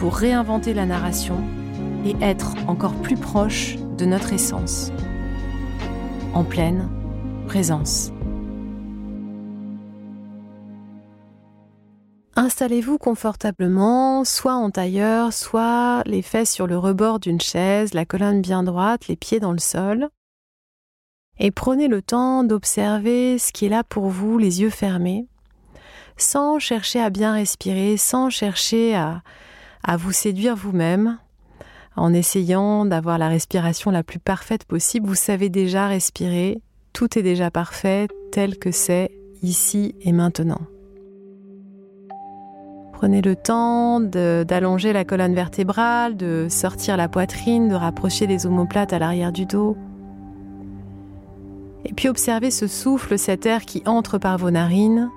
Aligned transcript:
pour 0.00 0.16
réinventer 0.16 0.72
la 0.72 0.86
narration 0.86 1.44
et 2.06 2.16
être 2.22 2.54
encore 2.66 2.94
plus 3.02 3.18
proche 3.18 3.76
de 3.98 4.06
notre 4.06 4.32
essence. 4.32 4.92
En 6.32 6.42
pleine 6.42 6.88
présence. 7.46 8.10
Installez-vous 12.34 12.96
confortablement, 12.96 14.24
soit 14.24 14.54
en 14.54 14.70
tailleur, 14.70 15.34
soit 15.34 16.02
les 16.06 16.22
fesses 16.22 16.50
sur 16.50 16.66
le 16.66 16.78
rebord 16.78 17.20
d'une 17.20 17.40
chaise, 17.40 17.92
la 17.92 18.06
colonne 18.06 18.40
bien 18.40 18.62
droite, 18.62 19.06
les 19.06 19.16
pieds 19.16 19.38
dans 19.38 19.52
le 19.52 19.58
sol. 19.58 20.08
Et 21.38 21.50
prenez 21.50 21.88
le 21.88 22.00
temps 22.00 22.42
d'observer 22.42 23.38
ce 23.38 23.52
qui 23.52 23.66
est 23.66 23.70
là 23.70 23.84
pour 23.84 24.08
vous, 24.08 24.38
les 24.38 24.62
yeux 24.62 24.70
fermés, 24.70 25.26
sans 26.16 26.58
chercher 26.58 27.02
à 27.02 27.10
bien 27.10 27.34
respirer, 27.34 27.98
sans 27.98 28.30
chercher 28.30 28.94
à, 28.94 29.22
à 29.82 29.96
vous 29.96 30.12
séduire 30.12 30.56
vous-même, 30.56 31.18
en 31.96 32.12
essayant 32.12 32.84
d'avoir 32.84 33.18
la 33.18 33.28
respiration 33.28 33.90
la 33.90 34.02
plus 34.02 34.18
parfaite 34.18 34.64
possible. 34.64 35.06
Vous 35.06 35.14
savez 35.14 35.48
déjà 35.48 35.86
respirer, 35.86 36.60
tout 36.92 37.18
est 37.18 37.22
déjà 37.22 37.50
parfait 37.50 38.08
tel 38.32 38.58
que 38.58 38.70
c'est 38.70 39.10
ici 39.42 39.94
et 40.02 40.12
maintenant. 40.12 40.60
Prenez 42.92 43.22
le 43.22 43.34
temps 43.34 43.98
d'allonger 43.98 44.92
la 44.92 45.06
colonne 45.06 45.34
vertébrale, 45.34 46.18
de 46.18 46.48
sortir 46.50 46.98
la 46.98 47.08
poitrine, 47.08 47.70
de 47.70 47.74
rapprocher 47.74 48.26
les 48.26 48.44
omoplates 48.44 48.92
à 48.92 48.98
l'arrière 48.98 49.32
du 49.32 49.46
dos. 49.46 49.76
Et 51.86 51.94
puis 51.94 52.08
observez 52.08 52.50
ce 52.50 52.66
souffle, 52.66 53.18
cet 53.18 53.46
air 53.46 53.64
qui 53.64 53.82
entre 53.86 54.18
par 54.18 54.36
vos 54.36 54.50
narines. 54.50 55.08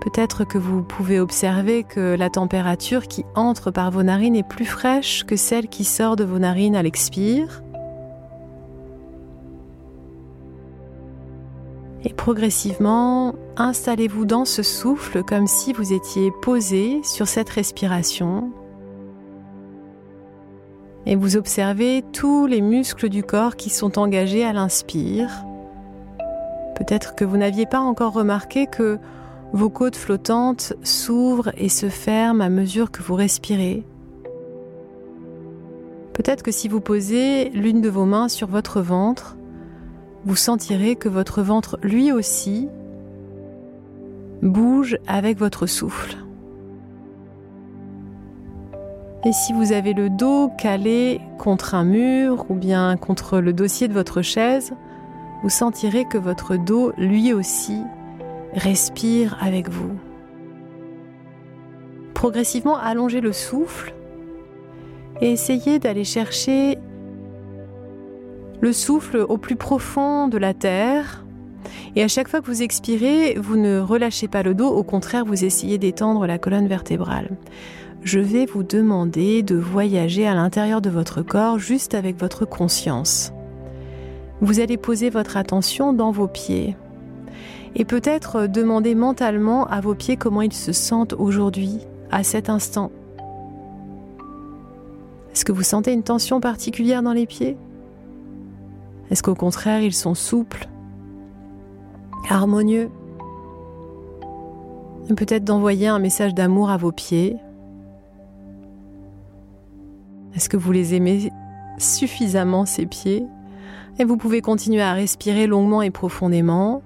Peut-être 0.00 0.44
que 0.44 0.58
vous 0.58 0.82
pouvez 0.82 1.18
observer 1.18 1.82
que 1.82 2.14
la 2.16 2.30
température 2.30 3.08
qui 3.08 3.24
entre 3.34 3.70
par 3.70 3.90
vos 3.90 4.02
narines 4.02 4.36
est 4.36 4.48
plus 4.48 4.64
fraîche 4.64 5.24
que 5.24 5.36
celle 5.36 5.68
qui 5.68 5.84
sort 5.84 6.16
de 6.16 6.24
vos 6.24 6.38
narines 6.38 6.76
à 6.76 6.82
l'expire. 6.82 7.62
Et 12.04 12.14
progressivement, 12.14 13.34
installez-vous 13.56 14.24
dans 14.24 14.44
ce 14.44 14.62
souffle 14.62 15.24
comme 15.24 15.48
si 15.48 15.72
vous 15.72 15.92
étiez 15.92 16.30
posé 16.42 17.00
sur 17.02 17.26
cette 17.26 17.50
respiration. 17.50 18.52
Et 21.06 21.16
vous 21.16 21.36
observez 21.36 22.04
tous 22.12 22.46
les 22.46 22.60
muscles 22.60 23.08
du 23.08 23.24
corps 23.24 23.56
qui 23.56 23.70
sont 23.70 23.98
engagés 23.98 24.44
à 24.44 24.52
l'inspire. 24.52 25.44
Peut-être 26.76 27.16
que 27.16 27.24
vous 27.24 27.36
n'aviez 27.36 27.66
pas 27.66 27.80
encore 27.80 28.12
remarqué 28.12 28.66
que 28.66 29.00
vos 29.52 29.70
côtes 29.70 29.96
flottantes 29.96 30.74
s'ouvrent 30.82 31.52
et 31.56 31.68
se 31.68 31.88
ferment 31.88 32.44
à 32.44 32.48
mesure 32.48 32.90
que 32.90 33.02
vous 33.02 33.14
respirez. 33.14 33.84
Peut-être 36.12 36.42
que 36.42 36.50
si 36.50 36.68
vous 36.68 36.80
posez 36.80 37.48
l'une 37.50 37.80
de 37.80 37.88
vos 37.88 38.04
mains 38.04 38.28
sur 38.28 38.48
votre 38.48 38.80
ventre, 38.80 39.36
vous 40.24 40.36
sentirez 40.36 40.96
que 40.96 41.08
votre 41.08 41.42
ventre 41.42 41.78
lui 41.82 42.12
aussi 42.12 42.68
bouge 44.42 44.98
avec 45.06 45.38
votre 45.38 45.66
souffle. 45.66 46.16
Et 49.24 49.32
si 49.32 49.52
vous 49.52 49.72
avez 49.72 49.94
le 49.94 50.10
dos 50.10 50.50
calé 50.58 51.20
contre 51.38 51.74
un 51.74 51.84
mur 51.84 52.46
ou 52.48 52.54
bien 52.54 52.96
contre 52.96 53.38
le 53.38 53.52
dossier 53.52 53.88
de 53.88 53.94
votre 53.94 54.22
chaise, 54.22 54.72
vous 55.42 55.48
sentirez 55.50 56.04
que 56.04 56.18
votre 56.18 56.56
dos 56.56 56.92
lui 56.98 57.32
aussi 57.32 57.80
respire 58.52 59.36
avec 59.40 59.68
vous. 59.68 59.92
Progressivement, 62.14 62.76
allongez 62.76 63.20
le 63.20 63.32
souffle 63.32 63.94
et 65.20 65.32
essayez 65.32 65.78
d'aller 65.78 66.04
chercher 66.04 66.78
le 68.60 68.72
souffle 68.72 69.24
au 69.28 69.38
plus 69.38 69.56
profond 69.56 70.28
de 70.28 70.38
la 70.38 70.54
terre. 70.54 71.24
Et 71.94 72.02
à 72.02 72.08
chaque 72.08 72.28
fois 72.28 72.40
que 72.40 72.46
vous 72.46 72.62
expirez, 72.62 73.34
vous 73.34 73.56
ne 73.56 73.78
relâchez 73.78 74.28
pas 74.28 74.42
le 74.42 74.54
dos, 74.54 74.68
au 74.68 74.82
contraire, 74.82 75.24
vous 75.24 75.44
essayez 75.44 75.78
d'étendre 75.78 76.26
la 76.26 76.38
colonne 76.38 76.66
vertébrale. 76.66 77.36
Je 78.02 78.20
vais 78.20 78.46
vous 78.46 78.62
demander 78.62 79.42
de 79.42 79.56
voyager 79.56 80.26
à 80.26 80.34
l'intérieur 80.34 80.80
de 80.80 80.90
votre 80.90 81.22
corps 81.22 81.58
juste 81.58 81.94
avec 81.94 82.18
votre 82.18 82.44
conscience. 82.44 83.32
Vous 84.40 84.60
allez 84.60 84.76
poser 84.76 85.10
votre 85.10 85.36
attention 85.36 85.92
dans 85.92 86.12
vos 86.12 86.28
pieds 86.28 86.76
et 87.78 87.84
peut-être 87.84 88.48
demander 88.48 88.96
mentalement 88.96 89.66
à 89.66 89.80
vos 89.80 89.94
pieds 89.94 90.16
comment 90.16 90.42
ils 90.42 90.52
se 90.52 90.72
sentent 90.72 91.14
aujourd'hui, 91.14 91.78
à 92.10 92.24
cet 92.24 92.50
instant. 92.50 92.90
Est-ce 95.32 95.44
que 95.44 95.52
vous 95.52 95.62
sentez 95.62 95.92
une 95.92 96.02
tension 96.02 96.40
particulière 96.40 97.02
dans 97.02 97.12
les 97.12 97.26
pieds? 97.26 97.56
Est-ce 99.10 99.22
qu'au 99.22 99.36
contraire, 99.36 99.80
ils 99.80 99.94
sont 99.94 100.14
souples, 100.14 100.68
harmonieux? 102.28 102.90
Peut-être 105.16 105.44
d'envoyer 105.44 105.86
un 105.86 106.00
message 106.00 106.34
d'amour 106.34 106.70
à 106.70 106.76
vos 106.76 106.92
pieds. 106.92 107.36
Est-ce 110.34 110.48
que 110.48 110.56
vous 110.56 110.72
les 110.72 110.94
aimez 110.94 111.30
suffisamment, 111.78 112.66
ces 112.66 112.86
pieds? 112.86 113.24
Et 114.00 114.04
vous 114.04 114.16
pouvez 114.16 114.42
continuer 114.42 114.82
à 114.82 114.92
respirer 114.92 115.46
longuement 115.46 115.80
et 115.80 115.90
profondément 115.90 116.82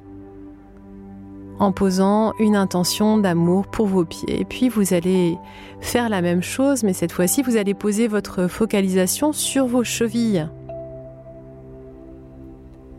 en 1.58 1.72
posant 1.72 2.32
une 2.38 2.56
intention 2.56 3.18
d'amour 3.18 3.66
pour 3.66 3.86
vos 3.86 4.04
pieds. 4.04 4.40
Et 4.40 4.44
puis 4.44 4.68
vous 4.68 4.94
allez 4.94 5.38
faire 5.80 6.08
la 6.08 6.22
même 6.22 6.42
chose, 6.42 6.82
mais 6.82 6.92
cette 6.92 7.12
fois-ci, 7.12 7.42
vous 7.42 7.56
allez 7.56 7.74
poser 7.74 8.08
votre 8.08 8.46
focalisation 8.46 9.32
sur 9.32 9.66
vos 9.66 9.84
chevilles 9.84 10.46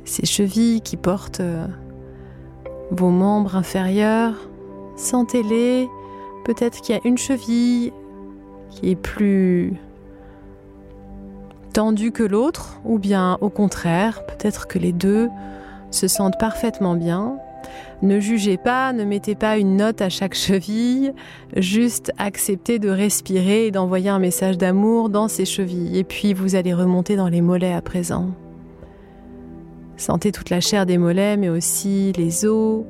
ces 0.05 0.25
chevilles 0.25 0.81
qui 0.81 0.97
portent 0.97 1.39
euh, 1.39 1.67
vos 2.91 3.09
membres 3.09 3.55
inférieurs. 3.55 4.35
Sentez-les. 4.95 5.89
Peut-être 6.45 6.81
qu'il 6.81 6.95
y 6.95 6.97
a 6.97 7.01
une 7.05 7.17
cheville 7.17 7.93
qui 8.69 8.91
est 8.91 8.95
plus 8.95 9.73
tendue 11.73 12.11
que 12.11 12.23
l'autre, 12.23 12.79
ou 12.85 12.99
bien 12.99 13.37
au 13.41 13.49
contraire, 13.49 14.25
peut-être 14.25 14.67
que 14.67 14.77
les 14.77 14.91
deux 14.91 15.29
se 15.89 16.07
sentent 16.07 16.37
parfaitement 16.37 16.95
bien. 16.95 17.37
Ne 18.03 18.19
jugez 18.19 18.57
pas, 18.57 18.91
ne 18.91 19.05
mettez 19.05 19.33
pas 19.33 19.57
une 19.57 19.77
note 19.77 20.01
à 20.01 20.09
chaque 20.09 20.33
cheville, 20.33 21.13
juste 21.55 22.11
acceptez 22.17 22.77
de 22.77 22.89
respirer 22.89 23.67
et 23.67 23.71
d'envoyer 23.71 24.09
un 24.09 24.19
message 24.19 24.57
d'amour 24.57 25.07
dans 25.09 25.29
ces 25.29 25.45
chevilles. 25.45 25.97
Et 25.97 26.03
puis 26.03 26.33
vous 26.33 26.55
allez 26.55 26.73
remonter 26.73 27.15
dans 27.15 27.29
les 27.29 27.39
mollets 27.39 27.71
à 27.71 27.81
présent. 27.81 28.31
Sentez 29.95 30.33
toute 30.33 30.49
la 30.49 30.59
chair 30.59 30.85
des 30.85 30.97
mollets, 30.97 31.37
mais 31.37 31.47
aussi 31.47 32.11
les 32.17 32.45
os 32.45 32.83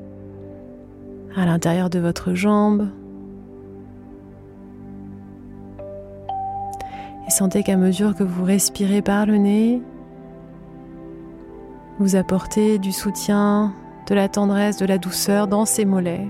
à 1.36 1.46
l'intérieur 1.46 1.92
de 1.92 2.00
votre 2.00 2.34
jambe. 2.34 2.90
Et 7.28 7.30
sentez 7.30 7.62
qu'à 7.62 7.78
mesure 7.78 8.16
que 8.16 8.24
vous 8.24 8.44
respirez 8.44 9.04
par 9.04 9.28
le 9.28 9.38
nez, 9.38 9.80
vous 12.00 12.16
apportez 12.16 12.80
du 12.80 12.92
soutien, 12.92 13.76
de 14.08 14.16
la 14.16 14.28
tendresse, 14.28 14.78
de 14.78 14.86
la 14.86 14.98
douceur 14.98 15.48
dans 15.48 15.66
ces 15.66 15.86
mollets. 15.86 16.28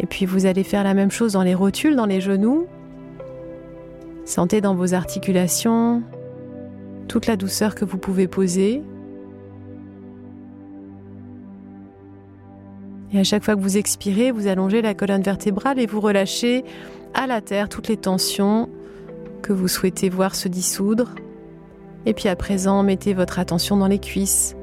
Et 0.00 0.06
puis 0.06 0.26
vous 0.26 0.46
allez 0.46 0.62
faire 0.62 0.84
la 0.84 0.94
même 0.94 1.10
chose 1.10 1.32
dans 1.32 1.42
les 1.42 1.54
rotules, 1.54 1.96
dans 1.96 2.06
les 2.06 2.20
genoux. 2.20 2.66
Sentez 4.24 4.60
dans 4.60 4.74
vos 4.74 4.94
articulations 4.94 6.02
toute 7.08 7.26
la 7.26 7.36
douceur 7.36 7.74
que 7.74 7.84
vous 7.84 7.98
pouvez 7.98 8.26
poser. 8.26 8.82
Et 13.12 13.18
à 13.18 13.24
chaque 13.24 13.44
fois 13.44 13.54
que 13.54 13.60
vous 13.60 13.78
expirez, 13.78 14.32
vous 14.32 14.48
allongez 14.48 14.82
la 14.82 14.94
colonne 14.94 15.22
vertébrale 15.22 15.78
et 15.78 15.86
vous 15.86 16.00
relâchez 16.00 16.64
à 17.14 17.26
la 17.26 17.40
terre 17.40 17.68
toutes 17.68 17.88
les 17.88 17.96
tensions 17.96 18.68
que 19.42 19.52
vous 19.52 19.68
souhaitez 19.68 20.08
voir 20.08 20.34
se 20.34 20.48
dissoudre. 20.48 21.14
Et 22.04 22.12
puis 22.14 22.28
à 22.28 22.36
présent, 22.36 22.82
mettez 22.82 23.14
votre 23.14 23.38
attention 23.38 23.76
dans 23.76 23.86
les 23.86 24.00
cuisses. 24.00 24.56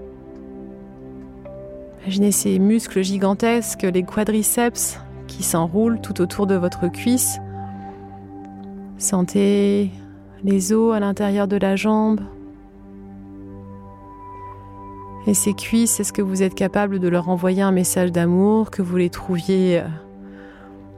Imaginez 2.03 2.31
ces 2.33 2.59
muscles 2.59 3.01
gigantesques, 3.01 3.83
les 3.83 4.03
quadriceps 4.03 4.99
qui 5.27 5.41
s'enroulent 5.41 6.01
tout 6.01 6.19
autour 6.19 6.47
de 6.47 6.55
votre 6.55 6.89
cuisse. 6.89 7.39
Sentez 8.97 9.89
les 10.43 10.73
os 10.73 10.93
à 10.93 10.99
l'intérieur 10.99 11.47
de 11.47 11.55
la 11.55 11.77
jambe. 11.77 12.19
Et 15.27 15.33
ces 15.33 15.53
cuisses, 15.53 16.01
est-ce 16.01 16.11
que 16.11 16.21
vous 16.21 16.43
êtes 16.43 16.55
capable 16.55 16.99
de 16.99 17.07
leur 17.07 17.29
envoyer 17.29 17.61
un 17.61 17.71
message 17.71 18.11
d'amour, 18.11 18.69
que 18.69 18.81
vous 18.81 18.97
les 18.97 19.09
trouviez 19.09 19.79
euh, 19.79 19.87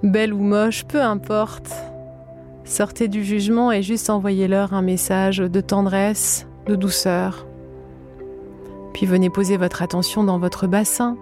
belles 0.02 0.34
ou 0.34 0.42
moches, 0.42 0.86
peu 0.86 1.04
importe. 1.04 1.72
Sortez 2.63 3.07
du 3.07 3.24
jugement 3.24 3.72
et 3.72 3.84
juste 3.84 4.10
envoyez-leur 4.10 4.74
un 4.74 4.81
message 4.81 5.38
de 5.38 5.62
tendresse, 5.62 6.48
de 6.66 6.75
douceur. 6.75 7.46
Puis 8.95 9.06
venez 9.06 9.30
poser 9.30 9.57
votre 9.57 9.81
attention 9.81 10.24
dans 10.24 10.39
votre 10.39 10.68
bassin. 10.68 11.18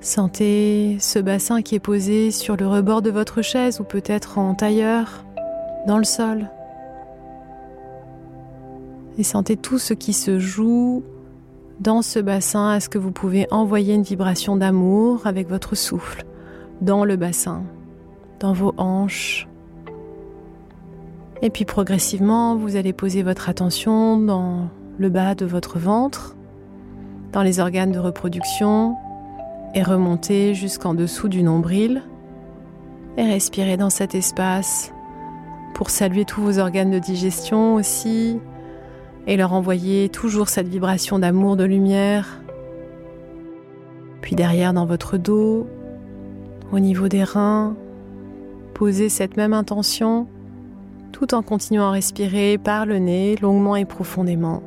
Sentez 0.00 0.96
ce 1.00 1.18
bassin 1.18 1.60
qui 1.60 1.74
est 1.74 1.80
posé 1.80 2.30
sur 2.30 2.56
le 2.56 2.66
rebord 2.66 3.02
de 3.02 3.10
votre 3.10 3.42
chaise 3.42 3.78
ou 3.78 3.84
peut-être 3.84 4.38
en 4.38 4.54
tailleur, 4.54 5.22
dans 5.86 5.98
le 5.98 6.04
sol. 6.04 6.48
Et 9.18 9.22
sentez 9.22 9.58
tout 9.58 9.76
ce 9.76 9.92
qui 9.92 10.14
se 10.14 10.38
joue 10.38 11.02
dans 11.80 12.00
ce 12.00 12.18
bassin. 12.18 12.74
Est-ce 12.74 12.88
que 12.88 12.96
vous 12.96 13.12
pouvez 13.12 13.46
envoyer 13.50 13.92
une 13.92 14.02
vibration 14.02 14.56
d'amour 14.56 15.26
avec 15.26 15.46
votre 15.46 15.74
souffle 15.74 16.24
dans 16.80 17.04
le 17.04 17.16
bassin 17.16 17.64
dans 18.40 18.54
vos 18.54 18.72
hanches. 18.78 19.46
Et 21.42 21.50
puis 21.50 21.64
progressivement, 21.64 22.56
vous 22.56 22.76
allez 22.76 22.92
poser 22.92 23.22
votre 23.22 23.48
attention 23.48 24.18
dans 24.18 24.68
le 24.98 25.08
bas 25.08 25.34
de 25.34 25.44
votre 25.44 25.78
ventre, 25.78 26.36
dans 27.32 27.42
les 27.42 27.60
organes 27.60 27.92
de 27.92 27.98
reproduction, 27.98 28.96
et 29.74 29.82
remonter 29.82 30.54
jusqu'en 30.54 30.94
dessous 30.94 31.28
du 31.28 31.42
nombril. 31.42 32.02
Et 33.18 33.24
respirer 33.24 33.76
dans 33.76 33.90
cet 33.90 34.14
espace 34.14 34.92
pour 35.74 35.90
saluer 35.90 36.24
tous 36.24 36.40
vos 36.40 36.58
organes 36.58 36.90
de 36.90 36.98
digestion 36.98 37.74
aussi, 37.74 38.38
et 39.26 39.36
leur 39.36 39.52
envoyer 39.52 40.08
toujours 40.08 40.48
cette 40.48 40.68
vibration 40.68 41.18
d'amour, 41.18 41.56
de 41.56 41.64
lumière. 41.64 42.40
Puis 44.22 44.36
derrière 44.36 44.72
dans 44.72 44.86
votre 44.86 45.16
dos, 45.16 45.66
au 46.72 46.78
niveau 46.78 47.08
des 47.08 47.24
reins, 47.24 47.76
Posez 48.76 49.08
cette 49.08 49.38
même 49.38 49.54
intention 49.54 50.26
tout 51.16 51.32
en 51.32 51.40
continuant 51.40 51.88
à 51.88 51.92
respirer 51.92 52.58
par 52.58 52.84
le 52.84 52.98
nez 52.98 53.36
longuement 53.36 53.74
et 53.74 53.86
profondément. 53.86 54.62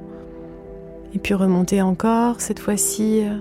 Et 1.13 1.19
puis 1.19 1.35
remonter 1.35 1.83
encore, 1.83 2.41
cette 2.41 2.57
fois-ci 2.57 3.21
euh, 3.21 3.37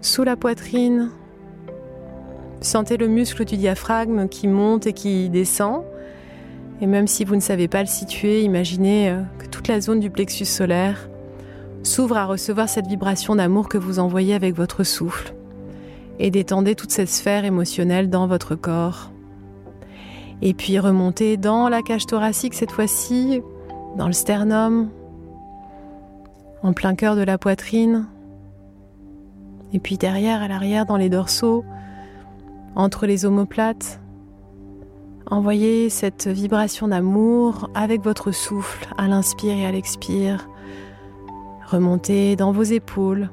sous 0.00 0.24
la 0.24 0.34
poitrine. 0.34 1.10
Sentez 2.60 2.96
le 2.96 3.06
muscle 3.06 3.44
du 3.44 3.56
diaphragme 3.56 4.26
qui 4.26 4.48
monte 4.48 4.88
et 4.88 4.92
qui 4.92 5.28
descend. 5.28 5.84
Et 6.80 6.86
même 6.86 7.06
si 7.06 7.24
vous 7.24 7.36
ne 7.36 7.40
savez 7.40 7.68
pas 7.68 7.80
le 7.80 7.88
situer, 7.88 8.42
imaginez 8.42 9.10
euh, 9.10 9.22
que 9.38 9.46
toute 9.46 9.68
la 9.68 9.80
zone 9.80 10.00
du 10.00 10.10
plexus 10.10 10.46
solaire 10.46 11.08
s'ouvre 11.84 12.16
à 12.16 12.24
recevoir 12.24 12.68
cette 12.68 12.88
vibration 12.88 13.36
d'amour 13.36 13.68
que 13.68 13.78
vous 13.78 14.00
envoyez 14.00 14.34
avec 14.34 14.56
votre 14.56 14.82
souffle 14.82 15.32
et 16.18 16.32
détendez 16.32 16.74
toute 16.74 16.90
cette 16.90 17.08
sphère 17.08 17.44
émotionnelle 17.44 18.10
dans 18.10 18.26
votre 18.26 18.56
corps. 18.56 19.12
Et 20.42 20.54
puis 20.54 20.78
remontez 20.78 21.36
dans 21.36 21.68
la 21.68 21.82
cage 21.82 22.06
thoracique 22.06 22.54
cette 22.54 22.70
fois-ci, 22.70 23.42
dans 23.96 24.06
le 24.06 24.12
sternum, 24.12 24.90
en 26.62 26.72
plein 26.72 26.94
cœur 26.94 27.16
de 27.16 27.22
la 27.22 27.38
poitrine. 27.38 28.06
Et 29.72 29.78
puis 29.78 29.96
derrière, 29.96 30.42
à 30.42 30.48
l'arrière, 30.48 30.86
dans 30.86 30.96
les 30.96 31.08
dorsaux, 31.08 31.64
entre 32.74 33.06
les 33.06 33.24
omoplates. 33.24 34.00
Envoyez 35.28 35.90
cette 35.90 36.28
vibration 36.28 36.88
d'amour 36.88 37.68
avec 37.74 38.02
votre 38.02 38.30
souffle 38.30 38.86
à 38.96 39.08
l'inspire 39.08 39.56
et 39.56 39.66
à 39.66 39.72
l'expire. 39.72 40.48
Remontez 41.66 42.36
dans 42.36 42.52
vos 42.52 42.62
épaules, 42.62 43.28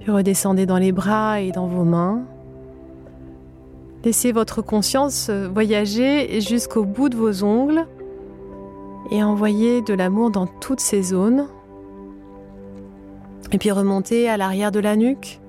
puis 0.00 0.10
redescendez 0.10 0.66
dans 0.66 0.78
les 0.78 0.90
bras 0.90 1.40
et 1.40 1.52
dans 1.52 1.68
vos 1.68 1.84
mains. 1.84 2.24
Laissez 4.04 4.32
votre 4.32 4.60
conscience 4.60 5.30
voyager 5.30 6.40
jusqu'au 6.42 6.84
bout 6.84 7.08
de 7.08 7.16
vos 7.16 7.42
ongles 7.42 7.86
et 9.10 9.22
envoyez 9.22 9.80
de 9.80 9.94
l'amour 9.94 10.30
dans 10.30 10.46
toutes 10.46 10.80
ces 10.80 11.02
zones. 11.02 11.46
Et 13.52 13.58
puis 13.58 13.70
remontez 13.70 14.28
à 14.28 14.36
l'arrière 14.36 14.72
de 14.72 14.80
la 14.80 14.96
nuque. 14.96 15.40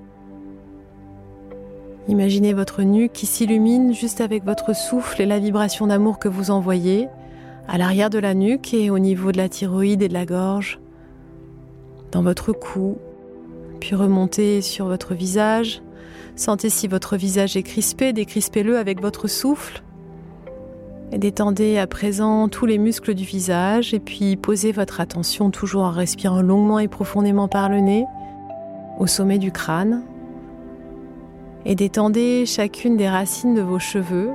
Imaginez 2.08 2.54
votre 2.54 2.82
nuque 2.82 3.12
qui 3.12 3.26
s'illumine 3.26 3.92
juste 3.92 4.22
avec 4.22 4.44
votre 4.44 4.74
souffle 4.74 5.20
et 5.20 5.26
la 5.26 5.38
vibration 5.38 5.88
d'amour 5.88 6.18
que 6.18 6.28
vous 6.28 6.50
envoyez 6.50 7.08
à 7.68 7.76
l'arrière 7.76 8.10
de 8.10 8.18
la 8.18 8.32
nuque 8.32 8.72
et 8.72 8.90
au 8.90 8.98
niveau 8.98 9.32
de 9.32 9.38
la 9.38 9.48
thyroïde 9.48 10.00
et 10.02 10.08
de 10.08 10.14
la 10.14 10.24
gorge, 10.24 10.78
dans 12.12 12.22
votre 12.22 12.52
cou, 12.52 12.96
puis 13.80 13.96
remontez 13.96 14.62
sur 14.62 14.86
votre 14.86 15.14
visage. 15.14 15.82
Sentez 16.36 16.68
si 16.68 16.86
votre 16.86 17.16
visage 17.16 17.56
est 17.56 17.62
crispé, 17.62 18.12
décrispez-le 18.12 18.76
avec 18.76 19.00
votre 19.00 19.26
souffle. 19.26 19.82
Et 21.10 21.16
détendez 21.16 21.78
à 21.78 21.86
présent 21.86 22.48
tous 22.48 22.66
les 22.66 22.76
muscles 22.76 23.14
du 23.14 23.24
visage 23.24 23.94
et 23.94 24.00
puis 24.00 24.36
posez 24.36 24.70
votre 24.70 25.00
attention 25.00 25.50
toujours 25.50 25.84
en 25.84 25.90
respirant 25.90 26.42
longuement 26.42 26.78
et 26.78 26.88
profondément 26.88 27.48
par 27.48 27.70
le 27.70 27.80
nez 27.80 28.04
au 28.98 29.06
sommet 29.06 29.38
du 29.38 29.50
crâne. 29.50 30.02
Et 31.64 31.74
détendez 31.74 32.44
chacune 32.44 32.98
des 32.98 33.08
racines 33.08 33.54
de 33.54 33.62
vos 33.62 33.78
cheveux 33.78 34.30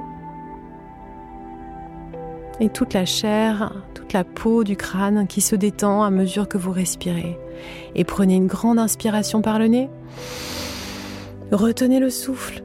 et 2.59 2.69
toute 2.69 2.93
la 2.93 3.05
chair, 3.05 3.73
toute 3.93 4.13
la 4.13 4.23
peau 4.23 4.63
du 4.63 4.75
crâne 4.75 5.27
qui 5.27 5.41
se 5.41 5.55
détend 5.55 6.01
à 6.01 6.09
mesure 6.09 6.47
que 6.47 6.57
vous 6.57 6.71
respirez. 6.71 7.37
Et 7.93 8.05
prenez 8.05 8.35
une 8.35 8.47
grande 8.47 8.79
inspiration 8.79 9.43
par 9.43 9.59
le 9.59 9.67
nez. 9.67 9.89
Retenez 11.51 11.99
le 11.99 12.09
souffle. 12.09 12.63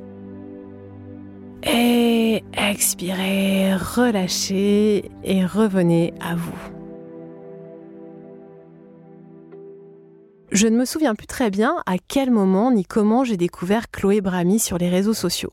Et 1.64 2.44
expirez, 2.56 3.74
relâchez 3.74 5.10
et 5.24 5.44
revenez 5.44 6.14
à 6.20 6.36
vous. 6.36 6.52
Je 10.52 10.68
ne 10.68 10.76
me 10.76 10.84
souviens 10.84 11.16
plus 11.16 11.26
très 11.26 11.50
bien 11.50 11.82
à 11.86 11.96
quel 11.98 12.30
moment 12.30 12.70
ni 12.70 12.84
comment 12.84 13.24
j'ai 13.24 13.36
découvert 13.36 13.90
Chloé 13.90 14.20
Brami 14.20 14.60
sur 14.60 14.78
les 14.78 14.88
réseaux 14.88 15.14
sociaux. 15.14 15.52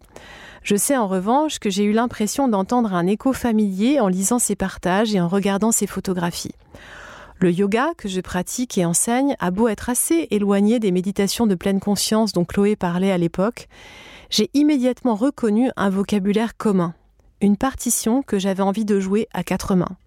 Je 0.61 0.75
sais 0.75 0.95
en 0.95 1.07
revanche 1.07 1.57
que 1.57 1.71
j'ai 1.71 1.83
eu 1.83 1.91
l'impression 1.91 2.47
d'entendre 2.47 2.93
un 2.93 3.07
écho 3.07 3.33
familier 3.33 3.99
en 3.99 4.07
lisant 4.07 4.37
ses 4.37 4.55
partages 4.55 5.15
et 5.15 5.19
en 5.19 5.27
regardant 5.27 5.71
ses 5.71 5.87
photographies. 5.87 6.55
Le 7.43 7.51
yoga 7.51 7.91
que 7.97 8.07
je 8.07 8.21
pratique 8.21 8.77
et 8.77 8.85
enseigne 8.85 9.35
a 9.41 9.51
beau 9.51 9.67
être 9.67 9.89
assez 9.89 10.29
éloigné 10.31 10.79
des 10.79 10.91
méditations 10.91 11.45
de 11.45 11.55
pleine 11.55 11.81
conscience 11.81 12.31
dont 12.31 12.45
Chloé 12.45 12.77
parlait 12.77 13.11
à 13.11 13.17
l'époque, 13.17 13.67
j'ai 14.29 14.49
immédiatement 14.53 15.15
reconnu 15.15 15.69
un 15.75 15.89
vocabulaire 15.89 16.55
commun, 16.55 16.93
une 17.41 17.57
partition 17.57 18.21
que 18.23 18.39
j'avais 18.39 18.63
envie 18.63 18.85
de 18.85 18.97
jouer 18.97 19.27
à 19.33 19.43
quatre 19.43 19.75
mains. 19.75 19.97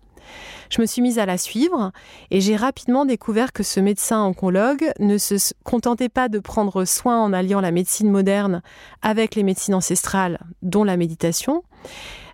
Je 0.71 0.81
me 0.81 0.87
suis 0.87 1.03
mise 1.03 1.19
à 1.19 1.27
la 1.27 1.37
suivre 1.37 1.93
et 2.31 2.41
j'ai 2.41 2.57
rapidement 2.57 3.05
découvert 3.05 3.53
que 3.53 3.63
ce 3.63 3.81
médecin 3.81 4.23
oncologue 4.23 4.91
ne 4.99 5.19
se 5.19 5.53
contentait 5.63 6.09
pas 6.09 6.31
de 6.31 6.39
prendre 6.39 6.87
soin 6.87 7.23
en 7.23 7.35
alliant 7.35 7.61
la 7.61 7.71
médecine 7.71 8.11
moderne 8.11 8.63
avec 9.03 9.35
les 9.35 9.43
médecines 9.43 9.75
ancestrales, 9.75 10.41
dont 10.63 10.85
la 10.85 10.97
méditation. 10.97 11.65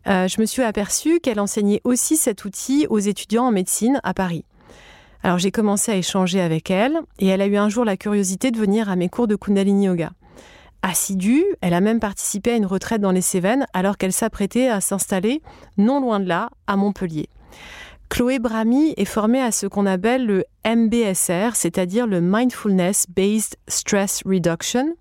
Euh, 0.06 0.28
je 0.28 0.40
me 0.40 0.46
suis 0.46 0.62
aperçue 0.62 1.18
qu'elle 1.18 1.40
enseignait 1.40 1.80
aussi 1.82 2.16
cet 2.16 2.44
outil 2.44 2.86
aux 2.88 3.00
étudiants 3.00 3.46
en 3.46 3.52
médecine 3.52 4.00
à 4.04 4.14
Paris. 4.14 4.44
Alors 5.24 5.38
j'ai 5.38 5.52
commencé 5.52 5.92
à 5.92 5.96
échanger 5.96 6.40
avec 6.40 6.70
elle 6.70 6.98
et 7.20 7.28
elle 7.28 7.40
a 7.40 7.46
eu 7.46 7.56
un 7.56 7.68
jour 7.68 7.84
la 7.84 7.96
curiosité 7.96 8.50
de 8.50 8.58
venir 8.58 8.90
à 8.90 8.96
mes 8.96 9.08
cours 9.08 9.28
de 9.28 9.36
Kundalini 9.36 9.86
Yoga. 9.86 10.10
Assidue, 10.82 11.44
elle 11.60 11.74
a 11.74 11.80
même 11.80 12.00
participé 12.00 12.52
à 12.52 12.56
une 12.56 12.66
retraite 12.66 13.00
dans 13.00 13.12
les 13.12 13.20
Cévennes 13.20 13.66
alors 13.72 13.98
qu'elle 13.98 14.12
s'apprêtait 14.12 14.68
à 14.68 14.80
s'installer 14.80 15.40
non 15.78 16.00
loin 16.00 16.18
de 16.18 16.26
là, 16.26 16.50
à 16.66 16.76
Montpellier. 16.76 17.28
Chloé 18.08 18.40
Brami 18.40 18.92
est 18.96 19.04
formée 19.04 19.40
à 19.40 19.52
ce 19.52 19.66
qu'on 19.66 19.86
appelle 19.86 20.26
le 20.26 20.44
MBSR, 20.66 21.54
c'est-à-dire 21.54 22.06
le 22.06 22.20
Mindfulness 22.20 23.06
Based 23.08 23.56
Stress 23.68 24.22
Reduction, 24.26 24.94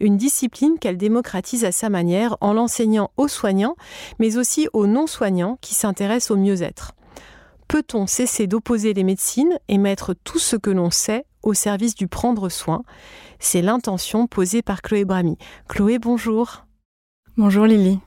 une 0.00 0.16
discipline 0.18 0.78
qu'elle 0.78 0.98
démocratise 0.98 1.64
à 1.64 1.72
sa 1.72 1.88
manière 1.88 2.36
en 2.40 2.52
l'enseignant 2.52 3.12
aux 3.16 3.28
soignants, 3.28 3.76
mais 4.18 4.36
aussi 4.36 4.68
aux 4.72 4.86
non-soignants 4.86 5.58
qui 5.62 5.74
s'intéressent 5.74 6.32
au 6.32 6.36
mieux-être. 6.36 6.92
Peut-on 7.70 8.08
cesser 8.08 8.48
d'opposer 8.48 8.94
les 8.94 9.04
médecines 9.04 9.56
et 9.68 9.78
mettre 9.78 10.12
tout 10.12 10.40
ce 10.40 10.56
que 10.56 10.70
l'on 10.70 10.90
sait 10.90 11.24
au 11.44 11.54
service 11.54 11.94
du 11.94 12.08
prendre 12.08 12.48
soin? 12.48 12.82
C'est 13.38 13.62
l'intention 13.62 14.26
posée 14.26 14.60
par 14.60 14.82
Chloé 14.82 15.04
Brami. 15.04 15.38
Chloé, 15.68 16.00
bonjour. 16.00 16.66
Bonjour 17.36 17.66
Lily. 17.66 18.00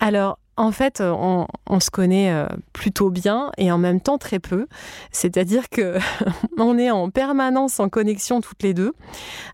Alors, 0.00 0.38
en 0.60 0.72
fait, 0.72 1.00
euh, 1.00 1.10
on, 1.10 1.80
se 1.80 1.90
connaît 1.90 2.30
euh, 2.30 2.46
plutôt 2.74 3.08
bien 3.08 3.50
et 3.56 3.72
en 3.72 3.78
même 3.78 3.98
temps 3.98 4.18
très 4.18 4.38
peu. 4.38 4.66
C'est-à-dire 5.10 5.70
que 5.70 5.96
on 6.58 6.76
est 6.76 6.90
en 6.90 7.08
permanence 7.08 7.80
en 7.80 7.88
connexion 7.88 8.42
toutes 8.42 8.62
les 8.62 8.74
deux. 8.74 8.92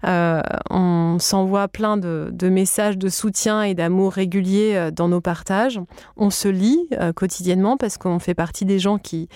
Euh, 0.04 0.42
on 0.68 1.18
s'envoie 1.20 1.68
plein 1.68 1.96
de, 1.96 2.32
messages 2.48 2.98
de 2.98 3.08
soutien 3.08 3.62
et 3.62 3.74
d'amour 3.74 4.14
réguliers 4.14 4.90
dans 4.92 5.06
nos 5.06 5.20
partages. 5.20 5.80
On 6.16 6.30
se 6.30 6.48
lit 6.48 6.88
quotidiennement 7.14 7.76
parce 7.76 7.98
qu'on 7.98 8.18
fait 8.18 8.34
partie 8.34 8.64
des 8.64 8.80
gens 8.80 8.98
qui, 8.98 9.28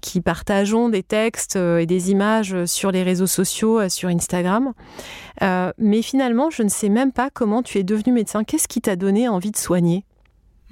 qui 0.00 0.20
partageons 0.20 0.88
des 0.88 1.04
textes 1.04 1.56
et 1.56 1.86
des 1.86 2.10
images 2.10 2.64
sur 2.64 2.90
les 2.90 3.02
réseaux 3.02 3.26
sociaux, 3.26 3.88
sur 3.88 4.08
Instagram. 4.08 4.72
mais 5.40 6.02
finalement, 6.02 6.50
je 6.50 6.62
ne 6.62 6.68
sais 6.68 6.88
même 6.88 7.12
pas 7.12 7.30
comment 7.30 7.62
tu 7.62 7.78
es 7.78 7.84
devenu 7.84 8.12
médecin. 8.12 8.42
Qu'est-ce 8.42 8.68
qui 8.68 8.80
t'a 8.80 8.96
donné 8.96 9.28
envie 9.28 9.50
de 9.50 9.56
soigner? 9.56 10.04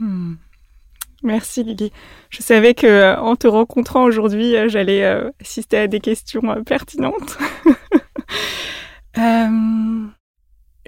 Hmm. 0.00 0.34
Merci 1.22 1.62
Lily. 1.62 1.92
Je 2.30 2.42
savais 2.42 2.72
que 2.74 2.86
euh, 2.86 3.20
en 3.20 3.36
te 3.36 3.46
rencontrant 3.46 4.04
aujourd'hui, 4.04 4.56
euh, 4.56 4.68
j'allais 4.68 5.04
euh, 5.04 5.30
assister 5.40 5.76
à 5.76 5.86
des 5.86 6.00
questions 6.00 6.40
pertinentes. 6.64 7.38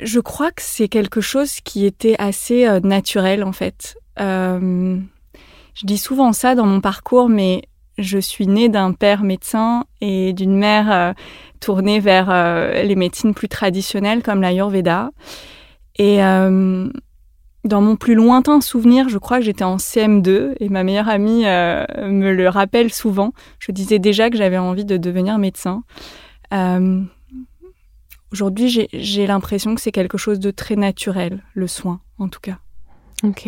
je 0.01 0.21
crois 0.21 0.51
que 0.51 0.63
c'est 0.63 0.89
quelque 0.89 1.21
chose 1.21 1.61
qui 1.61 1.85
était 1.85 2.17
assez 2.19 2.67
naturel 2.83 3.45
en 3.45 3.53
fait. 3.53 3.99
je 4.17 5.03
dis 5.85 5.99
souvent 5.99 6.33
ça 6.33 6.55
dans 6.55 6.67
mon 6.67 6.81
parcours, 6.81 7.29
mais 7.29 7.63
je 7.99 8.19
suis 8.19 8.47
née 8.47 8.71
d'un 8.71 8.95
père 8.95 9.23
médecin 9.23 9.85
et 10.01 10.33
d'une 10.33 10.57
mère 10.57 11.15
tournée 11.61 12.01
vers 12.01 12.33
les 12.73 12.97
médecines 12.97 13.35
plus 13.35 13.49
traditionnelles 13.49 14.23
comme 14.23 14.41
l'Ayurveda. 14.41 15.11
Et 15.99 16.21
dans 17.65 17.81
mon 17.81 17.97
plus 17.97 18.15
lointain 18.15 18.61
souvenir, 18.61 19.09
je 19.09 19.19
crois 19.19 19.39
que 19.39 19.45
j'étais 19.45 19.65
en 19.65 19.77
CM2 19.77 20.55
et 20.59 20.69
ma 20.69 20.83
meilleure 20.83 21.09
amie 21.09 21.47
euh, 21.47 21.85
me 22.09 22.33
le 22.33 22.49
rappelle 22.49 22.93
souvent. 22.93 23.33
Je 23.61 23.71
disais 23.73 23.99
déjà 23.99 24.31
que 24.31 24.37
j'avais 24.37 24.59
envie 24.59 24.85
de 24.85 24.97
devenir 24.97 25.39
médecin. 25.39 25.85
Euh, 26.53 27.03
Aujourd'hui, 28.33 28.89
j'ai 28.95 29.27
l'impression 29.27 29.75
que 29.75 29.81
c'est 29.83 29.93
quelque 29.93 30.17
chose 30.17 30.41
de 30.41 30.51
très 30.51 30.75
naturel, 30.75 31.43
le 31.53 31.67
soin 31.67 32.01
en 32.19 32.29
tout 32.29 32.41
cas. 32.41 32.59
Ok. 33.25 33.47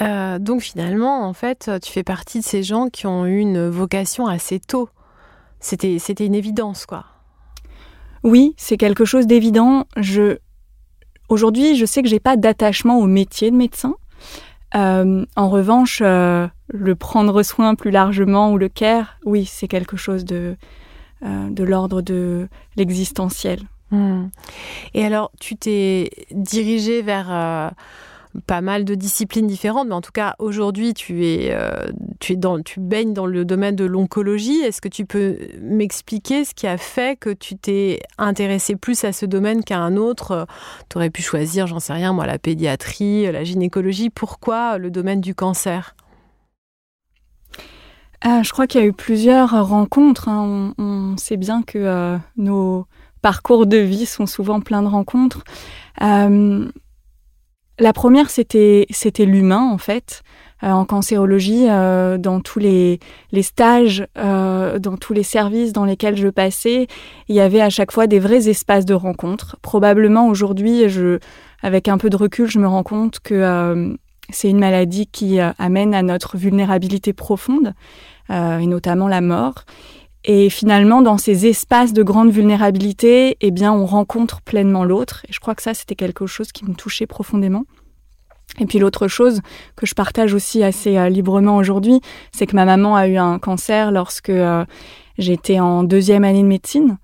Euh, 0.00 0.38
donc 0.38 0.62
finalement, 0.62 1.26
en 1.26 1.32
fait, 1.32 1.68
tu 1.82 1.90
fais 1.90 2.04
partie 2.04 2.38
de 2.38 2.44
ces 2.44 2.62
gens 2.62 2.88
qui 2.88 3.08
ont 3.08 3.26
eu 3.26 3.38
une 3.38 3.68
vocation 3.68 4.28
assez 4.28 4.60
tôt. 4.60 4.88
C'était 5.58 6.26
une 6.26 6.34
évidence, 6.36 6.86
quoi. 6.86 7.06
Oui, 8.22 8.54
c'est 8.56 8.76
quelque 8.76 9.04
chose 9.04 9.26
d'évident. 9.26 9.86
Je, 9.96 10.38
Aujourd'hui, 11.28 11.76
je 11.76 11.86
sais 11.86 12.02
que 12.02 12.08
j'ai 12.08 12.20
pas 12.20 12.36
d'attachement 12.36 12.98
au 12.98 13.06
métier 13.06 13.50
de 13.50 13.56
médecin. 13.56 13.96
Euh, 14.74 15.24
en 15.36 15.48
revanche, 15.48 16.00
euh, 16.02 16.48
le 16.68 16.94
prendre 16.94 17.42
soin 17.42 17.74
plus 17.74 17.90
largement 17.90 18.52
ou 18.52 18.58
le 18.58 18.68
care, 18.68 19.18
oui, 19.24 19.44
c'est 19.44 19.68
quelque 19.68 19.96
chose 19.96 20.24
de, 20.24 20.56
euh, 21.24 21.48
l'ordre 21.58 22.02
de 22.02 22.48
l'existentiel. 22.76 23.60
Hmm. 23.90 24.26
Et 24.94 25.04
alors, 25.04 25.30
tu 25.40 25.56
t'es 25.56 26.10
dirigé 26.32 27.02
vers 27.02 27.72
pas 28.46 28.60
mal 28.60 28.84
de 28.84 28.94
disciplines 28.94 29.46
différentes, 29.46 29.88
mais 29.88 29.94
en 29.94 30.00
tout 30.00 30.12
cas 30.12 30.34
aujourd'hui 30.38 30.94
tu 30.94 31.24
es, 31.24 31.50
euh, 31.52 31.86
tu 32.20 32.32
es 32.32 32.36
dans, 32.36 32.60
tu 32.60 32.80
baignes 32.80 33.12
dans 33.12 33.26
le 33.26 33.44
domaine 33.44 33.76
de 33.76 33.84
l'oncologie. 33.84 34.60
Est-ce 34.60 34.80
que 34.80 34.88
tu 34.88 35.06
peux 35.06 35.38
m'expliquer 35.60 36.44
ce 36.44 36.54
qui 36.54 36.66
a 36.66 36.76
fait 36.76 37.18
que 37.18 37.30
tu 37.30 37.56
t'es 37.56 38.00
intéressé 38.18 38.76
plus 38.76 39.04
à 39.04 39.12
ce 39.12 39.26
domaine 39.26 39.62
qu'à 39.64 39.78
un 39.78 39.96
autre? 39.96 40.46
Tu 40.88 40.96
aurais 40.96 41.10
pu 41.10 41.22
choisir, 41.22 41.66
j'en 41.66 41.80
sais 41.80 41.92
rien, 41.92 42.12
moi, 42.12 42.26
la 42.26 42.38
pédiatrie, 42.38 43.30
la 43.30 43.44
gynécologie. 43.44 44.10
Pourquoi 44.10 44.78
le 44.78 44.90
domaine 44.90 45.20
du 45.20 45.34
cancer? 45.34 45.94
Ah, 48.20 48.42
Je 48.42 48.50
crois 48.52 48.66
qu'il 48.66 48.80
y 48.80 48.84
a 48.84 48.86
eu 48.86 48.92
plusieurs 48.92 49.68
rencontres. 49.68 50.28
Hein. 50.28 50.72
On, 50.78 51.16
sait 51.18 51.36
bien 51.36 51.62
que 51.62 51.78
euh, 51.78 52.16
nos 52.36 52.86
parcours 53.20 53.66
de 53.66 53.76
vie 53.76 54.06
sont 54.06 54.26
souvent 54.26 54.60
pleins 54.60 54.82
de 54.82 54.88
rencontres. 54.88 55.44
Euh, 56.02 56.68
la 57.78 57.92
première, 57.92 58.30
c'était 58.30 58.86
l'humain 59.18 59.68
en 59.70 59.78
fait. 59.78 60.22
Euh, 60.64 60.70
en 60.70 60.84
cancérologie, 60.84 61.66
euh, 61.68 62.16
dans 62.16 62.40
tous 62.40 62.58
les, 62.58 62.98
les 63.32 63.42
stages, 63.42 64.06
euh, 64.16 64.78
dans 64.78 64.96
tous 64.96 65.12
les 65.12 65.22
services 65.22 65.72
dans 65.72 65.84
lesquels 65.84 66.16
je 66.16 66.28
passais, 66.28 66.86
il 67.28 67.34
y 67.34 67.40
avait 67.40 67.60
à 67.60 67.70
chaque 67.70 67.92
fois 67.92 68.06
des 68.06 68.18
vrais 68.18 68.48
espaces 68.48 68.86
de 68.86 68.94
rencontre. 68.94 69.56
Probablement 69.60 70.28
aujourd'hui, 70.28 70.88
je, 70.88 71.18
avec 71.62 71.88
un 71.88 71.98
peu 71.98 72.08
de 72.08 72.16
recul, 72.16 72.48
je 72.48 72.58
me 72.58 72.68
rends 72.68 72.82
compte 72.82 73.20
que 73.20 73.94
c'est 74.30 74.48
une 74.48 74.58
maladie 74.58 75.06
qui 75.06 75.38
amène 75.40 75.94
à 75.94 76.02
notre 76.02 76.38
vulnérabilité 76.38 77.12
profonde, 77.12 77.74
et 78.30 78.66
notamment 78.66 79.08
la 79.08 79.20
mort. 79.20 79.64
Et 80.24 80.48
finalement, 80.48 81.02
dans 81.02 81.18
ces 81.18 81.46
espaces 81.46 81.92
de 81.92 82.02
grande 82.02 82.30
vulnérabilité, 82.30 83.36
eh 83.40 83.50
bien, 83.50 83.72
on 83.72 83.84
rencontre 83.84 84.40
pleinement 84.40 84.84
l'autre. 84.84 85.24
Et 85.28 85.32
je 85.32 85.40
crois 85.40 85.54
que 85.54 85.62
ça, 85.62 85.74
c'était 85.74 85.96
quelque 85.96 86.26
chose 86.26 86.50
qui 86.50 86.64
me 86.64 86.74
touchait 86.74 87.06
profondément. 87.06 87.64
Et 88.60 88.66
puis 88.66 88.78
l'autre 88.78 89.08
chose 89.08 89.40
que 89.76 89.86
je 89.86 89.94
partage 89.94 90.32
aussi 90.32 90.62
assez 90.62 90.96
euh, 90.96 91.08
librement 91.08 91.56
aujourd'hui, 91.56 92.00
c'est 92.32 92.46
que 92.46 92.54
ma 92.54 92.64
maman 92.64 92.94
a 92.94 93.08
eu 93.08 93.16
un 93.16 93.38
cancer 93.38 93.90
lorsque 93.90 94.30
euh, 94.30 94.64
j'étais 95.18 95.58
en 95.58 95.82
deuxième 95.82 96.24
année 96.24 96.42
de 96.42 96.48
médecine. 96.48 96.98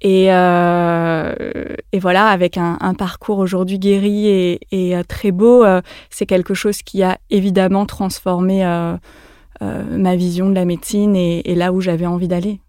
Et, 0.00 0.32
euh, 0.32 1.34
et 1.92 1.98
voilà, 1.98 2.28
avec 2.28 2.56
un, 2.56 2.76
parcours 2.96 3.38
aujourd'hui 3.38 3.78
guéri 3.80 4.28
et, 4.28 4.60
et 4.70 4.94
très 5.08 5.32
beau, 5.32 5.64
c'est 6.08 6.24
quelque 6.24 6.54
chose 6.54 6.82
qui 6.82 7.02
a 7.02 7.18
évidemment 7.30 7.84
transformé 7.84 8.64
euh, 8.64 8.96
ma 9.60 10.16
vision 10.16 10.48
de 10.48 10.54
la 10.54 10.64
médecine 10.64 11.16
et, 11.16 11.54
là 11.54 11.72
où 11.72 11.80
j'avais 11.80 12.06
envie 12.06 12.28
d'aller. 12.28 12.60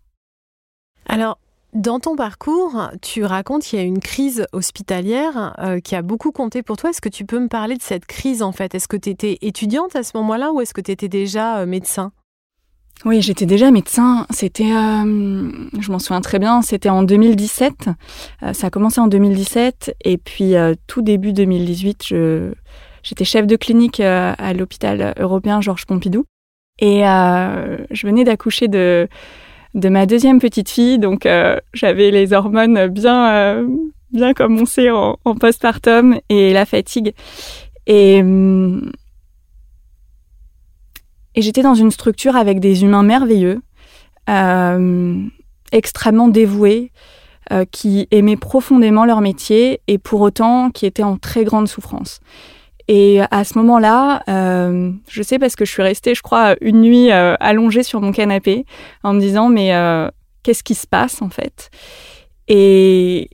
Alors, 1.05 1.37
dans 1.73 1.99
ton 1.99 2.15
parcours, 2.15 2.89
tu 3.01 3.23
racontes 3.23 3.61
qu'il 3.61 3.77
y 3.77 3.81
a 3.81 3.85
une 3.85 3.99
crise 3.99 4.47
hospitalière 4.53 5.55
euh, 5.59 5.79
qui 5.79 5.95
a 5.95 6.01
beaucoup 6.01 6.31
compté 6.31 6.63
pour 6.63 6.77
toi. 6.77 6.89
Est-ce 6.89 7.01
que 7.01 7.09
tu 7.09 7.25
peux 7.25 7.39
me 7.39 7.47
parler 7.47 7.75
de 7.75 7.81
cette 7.81 8.07
crise 8.07 8.41
en 8.41 8.51
fait? 8.51 8.73
Est-ce 8.73 8.87
que 8.87 8.97
tu 8.97 9.09
étais 9.09 9.37
étudiante 9.41 9.95
à 9.95 10.01
ce 10.01 10.17
moment-là 10.17 10.51
ou 10.51 10.61
est-ce 10.61 10.73
que 10.73 10.81
tu 10.81 10.91
étais 10.91 11.09
déjà 11.09 11.59
euh, 11.59 11.65
médecin? 11.67 12.11
Oui, 13.05 13.21
j'étais 13.21 13.45
déjà 13.45 13.69
médecin. 13.69 14.25
C'était, 14.29 14.67
je 14.67 15.91
m'en 15.91 15.99
souviens 15.99 16.19
très 16.19 16.37
bien, 16.37 16.61
c'était 16.61 16.89
en 16.89 17.03
2017. 17.03 17.89
ça 18.51 18.67
a 18.67 18.69
commencé 18.69 18.99
en 18.99 19.07
2017 19.07 19.95
et 20.03 20.17
puis 20.17 20.55
tout 20.85 21.01
début 21.01 21.31
2018, 21.31 22.13
j'étais 23.03 23.23
chef 23.23 23.47
de 23.47 23.55
clinique 23.55 24.01
à 24.01 24.53
l'hôpital 24.53 25.13
européen 25.17 25.61
Georges 25.61 25.85
Pompidou. 25.85 26.25
Et 26.79 27.05
euh, 27.05 27.77
je 27.91 28.07
venais 28.07 28.23
d'accoucher 28.23 28.67
de, 28.67 29.07
ma 29.75 30.05
deuxième 30.05 30.39
petite 30.39 30.69
fille, 30.69 30.97
donc 30.97 31.25
euh, 31.25 31.57
j'avais 31.73 32.09
les 32.09 32.33
hormones 32.33 32.87
bien, 32.87 33.31
euh, 33.33 33.67
bien 34.11 34.33
commencées 34.33 34.89
en, 34.89 35.17
en 35.25 35.35
postpartum 35.35 36.17
et 36.29 36.53
la 36.53 36.65
fatigue. 36.65 37.13
Et, 37.85 38.21
hum, 38.21 38.91
et 41.35 41.41
j'étais 41.41 41.61
dans 41.61 41.75
une 41.75 41.91
structure 41.91 42.35
avec 42.35 42.59
des 42.59 42.83
humains 42.83 43.03
merveilleux, 43.03 43.61
extrêmement 45.71 46.27
dévoués, 46.27 46.91
qui 47.71 48.07
aimaient 48.11 48.35
profondément 48.35 49.05
leur 49.05 49.21
métier 49.21 49.81
et 49.87 49.97
pour 49.97 50.21
autant 50.21 50.69
qui 50.69 50.85
étaient 50.85 51.03
en 51.03 51.17
très 51.17 51.43
grande 51.43 51.67
souffrance. 51.67 52.19
Et 52.91 53.21
à 53.29 53.43
ce 53.43 53.55
moment-là, 53.59 54.23
euh, 54.29 54.91
je 55.07 55.21
sais 55.21 55.37
parce 55.37 55.55
que 55.55 55.63
je 55.63 55.71
suis 55.71 55.83
restée, 55.83 56.15
je 56.15 56.23
crois, 56.23 56.55
une 56.59 56.81
nuit 56.81 57.11
euh, 57.11 57.35
allongée 57.39 57.83
sur 57.83 58.01
mon 58.01 58.11
canapé 58.11 58.65
en 59.03 59.13
me 59.13 59.19
disant 59.19 59.47
mais 59.47 59.75
euh, 59.75 60.09
qu'est-ce 60.41 60.63
qui 60.63 60.73
se 60.73 60.87
passe 60.87 61.21
en 61.21 61.29
fait? 61.29 61.69
Et, 62.47 63.29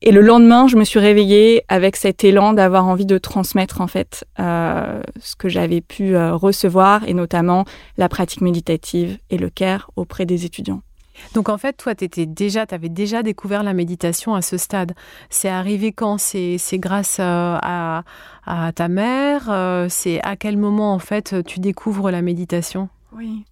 et 0.00 0.12
le 0.12 0.22
lendemain, 0.22 0.66
je 0.66 0.78
me 0.78 0.84
suis 0.84 0.98
réveillée 0.98 1.62
avec 1.68 1.94
cet 1.94 2.24
élan 2.24 2.54
d'avoir 2.54 2.86
envie 2.86 3.04
de 3.04 3.18
transmettre 3.18 3.82
en 3.82 3.86
fait 3.86 4.24
ce 4.38 5.36
que 5.36 5.50
j'avais 5.50 5.82
pu 5.82 6.16
recevoir 6.16 7.06
et 7.06 7.12
notamment 7.12 7.66
la 7.98 8.08
pratique 8.08 8.40
méditative 8.40 9.18
et 9.28 9.36
le 9.36 9.50
care 9.50 9.90
auprès 9.96 10.24
des 10.24 10.46
étudiants. 10.46 10.80
Donc 11.34 11.48
en 11.48 11.58
fait, 11.58 11.74
toi, 11.74 11.94
tu 11.94 12.08
déjà, 12.26 12.64
avais 12.70 12.88
déjà 12.88 13.22
découvert 13.22 13.62
la 13.62 13.72
méditation 13.72 14.34
à 14.34 14.42
ce 14.42 14.56
stade. 14.56 14.92
C'est 15.30 15.48
arrivé 15.48 15.92
quand? 15.92 16.18
C'est 16.18 16.58
grâce 16.78 17.18
euh, 17.20 17.58
à, 17.60 18.02
ta 18.74 18.88
mère 18.88 19.48
euh, 19.50 19.86
C'est 19.88 20.20
à 20.22 20.36
quel 20.36 20.56
moment 20.56 20.94
en 20.94 20.98
fait 20.98 21.34
tu 21.46 21.60
découvres 21.60 22.10
la 22.10 22.22
méditation? 22.22 22.88
Oui. 23.14 23.44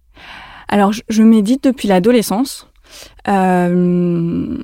Alors 0.67 0.91
je, 0.93 1.23
médite 1.23 1.63
depuis 1.63 1.87
l'adolescence. 1.87 2.67
Euh, 3.27 4.57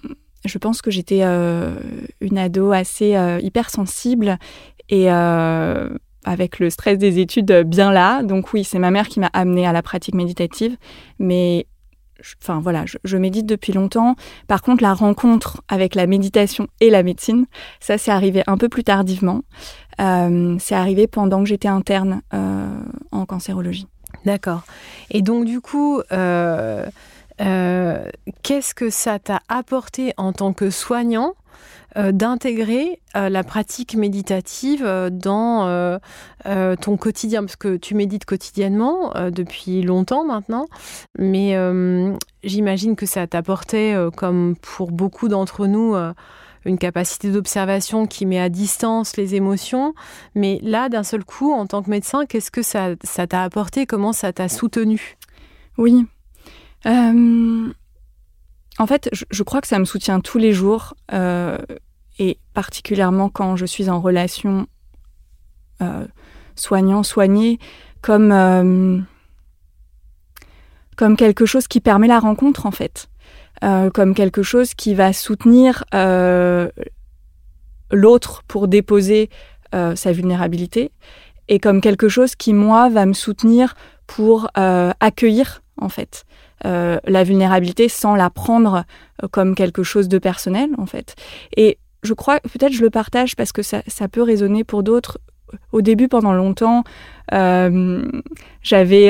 je 0.46 0.58
pense 0.58 0.81
que 0.81 0.89
j'étais 0.89 1.22
une 1.24 2.38
ado 2.38 2.72
assez 2.72 3.15
hypersensible 3.41 4.38
et 4.89 5.10
avec 5.10 6.60
le 6.60 6.70
stress 6.70 6.98
des 6.98 7.20
études 7.20 7.63
bien 7.65 7.91
là. 7.91 8.24
Donc 8.24 8.53
oui, 8.53 8.63
c'est 8.63 8.79
ma 8.79 8.91
mère 8.91 9.08
qui 9.08 9.20
m'a 9.20 9.29
amenée 9.34 9.67
à 9.67 9.74
la 9.74 9.81
pratique 9.81 10.15
méditative, 10.15 10.77
mais 11.20 11.67
enfin 12.42 12.60
voilà, 12.60 12.86
je, 13.04 13.18
médite 13.18 13.46
depuis 13.46 13.74
longtemps. 13.74 14.16
Par 14.48 14.62
contre, 14.62 14.84
la 14.84 14.94
rencontre 14.94 15.62
avec 15.68 15.96
la 15.96 16.08
méditation 16.08 16.68
et 16.80 16.90
la 16.90 17.04
médecine, 17.04 17.46
ça 17.80 17.98
c'est 17.98 18.12
arrivé 18.12 18.44
un 18.48 18.58
peu 18.58 18.70
plus 18.70 18.84
tardivement. 18.84 19.42
Euh, 20.00 20.56
c'est 20.60 20.75
arrivé 20.75 21.08
pendant 21.08 21.44
que 21.44 21.50
j'étais 21.50 21.68
interne 21.68 22.22
euh, 22.34 22.82
en 23.12 23.25
cancérologie. 23.25 23.88
D'accord. 24.25 24.63
Et 25.10 25.22
donc 25.22 25.46
du 25.46 25.62
coup, 25.62 26.01
euh, 26.12 26.86
qu'est-ce 28.44 28.74
que 28.74 28.90
ça 28.90 29.20
t'a 29.20 29.42
apporté 29.48 30.13
en 30.18 30.34
tant 30.34 30.54
que 30.54 30.70
soignant 30.70 31.34
euh, 31.98 32.13
d'intégrer 32.13 33.01
euh, 33.18 33.27
la 33.27 33.44
pratique 33.44 33.96
méditative 33.96 34.84
euh, 34.86 35.10
dans 35.10 36.00
ton 36.82 36.98
quotidien, 36.98 37.41
parce 37.44 37.58
que 37.58 37.75
tu 37.75 37.96
médites 37.96 38.25
quotidiennement 38.25 39.13
depuis 39.30 39.82
longtemps 39.82 40.24
maintenant, 40.24 40.68
mais 41.18 41.56
j'imagine 42.44 42.96
que 42.96 43.06
ça 43.06 43.27
t'apportait, 43.27 43.96
comme 44.18 44.56
pour 44.56 44.91
beaucoup 44.91 45.27
d'entre 45.27 45.68
nous, 45.68 45.96
une 46.65 46.77
capacité 46.77 47.32
d'observation 47.32 48.08
qui 48.08 48.25
met 48.25 48.39
à 48.39 48.50
distance 48.50 49.18
les 49.18 49.36
émotions. 49.36 49.94
Mais 50.34 50.60
là, 50.63 50.89
d'un 50.89 51.03
seul 51.03 51.24
coup, 51.24 51.51
en 51.51 51.68
tant 51.68 51.84
que 51.84 51.89
médecin, 51.89 52.25
qu'est-ce 52.25 52.51
que 52.51 52.63
ça 52.63 52.96
t'a 53.27 53.44
apporté? 53.44 53.86
Comment 53.86 54.13
ça 54.13 54.34
t'a 54.34 54.50
soutenu? 54.50 55.18
Oui. 55.77 56.06
En 58.82 58.88
fait, 58.88 59.10
je, 59.12 59.44
crois 59.44 59.62
que 59.62 59.68
ça 59.68 59.78
me 59.78 59.86
soutient 59.86 60.22
tous 60.22 60.40
les 60.40 60.54
jours, 60.54 60.96
euh, 61.14 61.56
et 62.18 62.40
particulièrement 62.56 63.30
quand 63.30 63.56
je 63.56 63.68
suis 63.68 63.92
en 63.92 64.02
relation 64.02 64.66
euh, 65.84 66.08
soignant-soigné, 66.56 67.60
comme, 68.02 68.32
euh, 68.32 68.98
comme 70.96 71.16
quelque 71.16 71.46
chose 71.46 71.68
qui 71.68 71.80
permet 71.80 72.08
la 72.08 72.18
rencontre, 72.18 72.66
en 72.66 72.72
fait. 72.72 73.08
comme 73.94 74.16
quelque 74.16 74.42
chose 74.42 74.74
qui 74.74 74.96
va 74.96 75.14
soutenir 75.14 75.84
l'autre 77.92 78.42
pour 78.48 78.68
déposer 78.68 79.30
sa 79.72 80.12
vulnérabilité, 80.12 80.92
et 81.48 81.60
comme 81.60 81.82
quelque 81.82 82.10
chose 82.10 82.36
qui, 82.36 82.52
moi, 82.54 82.90
va 82.90 83.06
me 83.06 83.14
soutenir 83.14 83.76
pour 84.08 84.50
accueillir, 84.56 85.62
en 85.78 85.90
fait. 85.90 86.26
Euh, 86.65 87.00
la 87.06 87.24
vulnérabilité 87.24 87.89
sans 87.89 88.13
la 88.13 88.30
prendre 88.30 88.84
euh, 89.24 89.27
comme 89.30 89.56
quelque 89.56 89.82
chose 89.82 90.08
de 90.08 90.20
personnel, 90.20 90.70
en 90.77 90.86
fait. 90.86 91.15
Et 91.58 91.80
je 92.03 92.13
crois, 92.13 92.39
peut-être 92.41 92.74
je 92.74 92.84
le 92.84 92.91
partage 92.91 93.36
parce 93.36 93.51
que 93.51 93.63
ça, 93.63 93.82
peut 94.12 94.22
résonner 94.22 94.63
pour 94.63 94.84
d'autres. 94.84 95.20
Au 95.72 95.82
début, 95.82 96.08
pendant 96.08 96.34
longtemps, 96.34 96.84
euh, 97.34 98.03
j'avais 98.62 99.10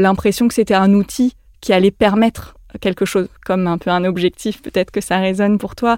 l'impression 0.00 0.48
que 0.48 0.54
c'était 0.54 0.74
un 0.74 0.92
outil 0.92 1.34
qui 1.60 1.72
allait 1.72 1.90
permettre 1.90 2.56
quelque 2.80 3.04
chose, 3.04 3.28
comme 3.44 3.66
un 3.66 3.78
peu 3.78 3.90
un 3.90 4.04
objectif, 4.04 4.60
peut-être 4.60 4.90
que 4.90 5.00
ça 5.00 5.18
résonne 5.18 5.58
pour 5.58 5.74
toi. 5.74 5.96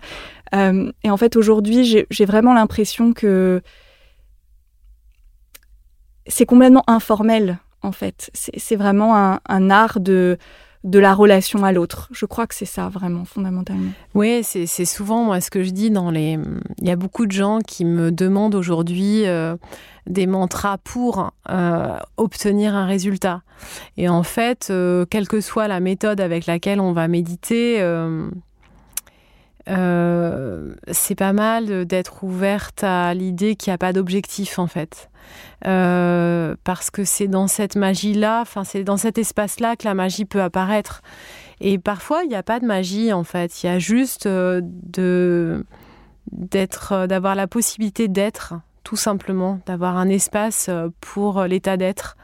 et 0.53 1.11
en 1.11 1.17
fait, 1.17 1.37
aujourd'hui, 1.37 2.05
j'ai 2.09 2.25
vraiment 2.25 2.55
l'impression 2.55 3.13
que 3.13 3.61
c'est 6.27 6.47
complètement 6.47 6.85
informel, 6.87 7.59
en 7.83 7.93
fait. 7.93 8.31
C'est 8.35 8.77
vraiment 8.77 9.39
un 9.45 9.71
art 9.71 9.99
de 9.99 10.39
de 10.83 10.99
la 10.99 11.15
relation 11.15 11.65
à 11.65 11.73
l'autre. 11.73 12.09
Je 12.11 12.25
crois 12.25 12.47
que 12.47 12.55
c'est 12.55 12.65
ça 12.65 12.89
vraiment 12.89 13.25
fondamentalement. 13.25 13.91
Oui, 14.15 14.43
c'est 14.43 14.85
souvent 14.85 15.25
moi 15.25 15.41
ce 15.41 15.51
que 15.51 15.63
je 15.63 15.71
dis 15.71 15.91
dans 15.91 16.11
les. 16.11 16.39
Il 16.79 16.89
y 16.89 16.91
a 16.91 16.97
beaucoup 16.97 17.27
de 17.27 17.33
gens 17.33 17.59
qui 17.59 17.85
me 17.85 18.11
demandent 18.11 18.55
aujourd'hui 18.55 19.27
euh, 19.27 19.57
des 20.07 20.27
mantras 20.27 20.79
pour 20.79 21.33
euh, 21.51 21.99
obtenir 22.17 22.75
un 22.75 22.87
résultat. 22.87 23.43
Et 23.99 24.09
en 24.09 24.23
fait, 24.23 24.69
euh, 24.71 25.05
quelle 25.05 25.29
que 25.29 25.41
soit 25.41 25.69
la 25.69 25.81
méthode 25.81 26.21
avec 26.21 26.47
laquelle 26.47 26.81
on 26.81 26.93
va 26.93 27.09
méditer. 27.09 27.77
c'est 29.67 31.15
pas 31.15 31.33
mal 31.33 31.85
d'être 31.85 32.25
ouverte 32.25 32.83
à 32.83 33.13
l'idée 33.15 33.55
qu'il 33.55 33.71
n'y 33.71 33.75
a 33.75 33.79
pas 33.79 33.93
d'objectif 33.93 34.59
en 34.59 34.67
fait. 34.67 35.10
Euh, 35.67 36.55
parce 36.65 36.91
que 36.91 37.05
c'est 37.05 37.29
dans 37.29 37.47
cette 37.47 37.77
magie-là, 37.77 38.41
enfin 38.41 38.65
c'est 38.65 38.83
dans 38.83 38.97
cet 38.97 39.19
espace-là 39.19 39.77
que 39.77 39.85
la 39.85 39.95
magie 39.95 40.25
peut 40.25 40.43
apparaître. 40.43 41.03
Et 41.61 41.79
parfois, 41.79 42.23
il 42.25 42.29
n'y 42.29 42.37
a 42.37 42.43
pas 42.43 42.61
de 42.61 42.67
magie 42.67 43.13
en 43.13 43.25
fait. 43.25 43.63
Il 43.63 43.67
y 43.67 43.69
a 43.69 43.79
juste 43.79 44.27
euh, 44.27 44.63
d'être, 46.33 46.93
euh, 46.93 47.07
d'avoir 47.07 47.35
la 47.35 47.47
possibilité 47.47 48.09
d'être, 48.09 48.55
tout 48.85 48.97
simplement, 48.97 49.61
d'avoir 49.67 49.99
un 49.99 50.09
espace 50.09 50.71
pour 51.01 51.45
l'état 51.45 51.77
d'être. 51.77 52.17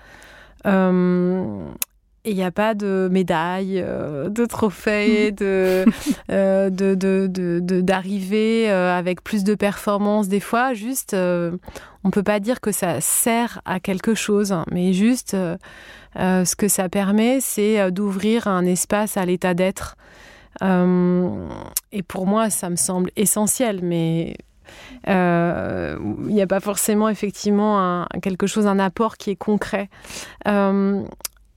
Et 2.26 2.30
il 2.30 2.36
n'y 2.36 2.42
a 2.42 2.50
pas 2.50 2.74
de 2.74 3.08
médailles, 3.10 3.80
euh, 3.80 4.28
de 4.28 4.44
trophées, 4.46 5.30
de, 5.30 5.84
euh, 6.32 6.70
d'arriver 6.70 8.68
euh, 8.68 8.98
avec 8.98 9.22
plus 9.22 9.44
de 9.44 9.54
performance 9.54 10.26
des 10.26 10.40
fois. 10.40 10.74
Juste, 10.74 11.14
on 11.14 12.10
peut 12.10 12.24
pas 12.24 12.40
dire 12.40 12.60
que 12.60 12.72
ça 12.72 13.00
sert 13.00 13.60
à 13.64 13.78
quelque 13.78 14.14
chose, 14.14 14.52
mais 14.72 14.92
juste 14.92 15.36
ce 16.16 16.56
que 16.56 16.66
ça 16.66 16.88
permet, 16.88 17.38
c'est 17.40 17.92
d'ouvrir 17.92 18.48
un 18.48 18.66
espace 18.66 19.16
à 19.16 19.24
l'état 19.24 19.54
d'être. 19.54 19.96
et 20.60 22.02
pour 22.08 22.26
moi, 22.26 22.50
ça 22.50 22.70
me 22.70 22.76
semble 22.76 23.10
essentiel, 23.14 23.80
mais 23.84 24.36
il 25.06 26.34
n'y 26.34 26.42
a 26.42 26.46
pas 26.48 26.60
forcément 26.60 27.08
effectivement 27.08 27.78
un, 27.80 28.06
quelque 28.20 28.48
chose, 28.48 28.66
un 28.66 28.80
apport 28.80 29.16
qui 29.16 29.30
est 29.30 29.36
concret. 29.36 29.88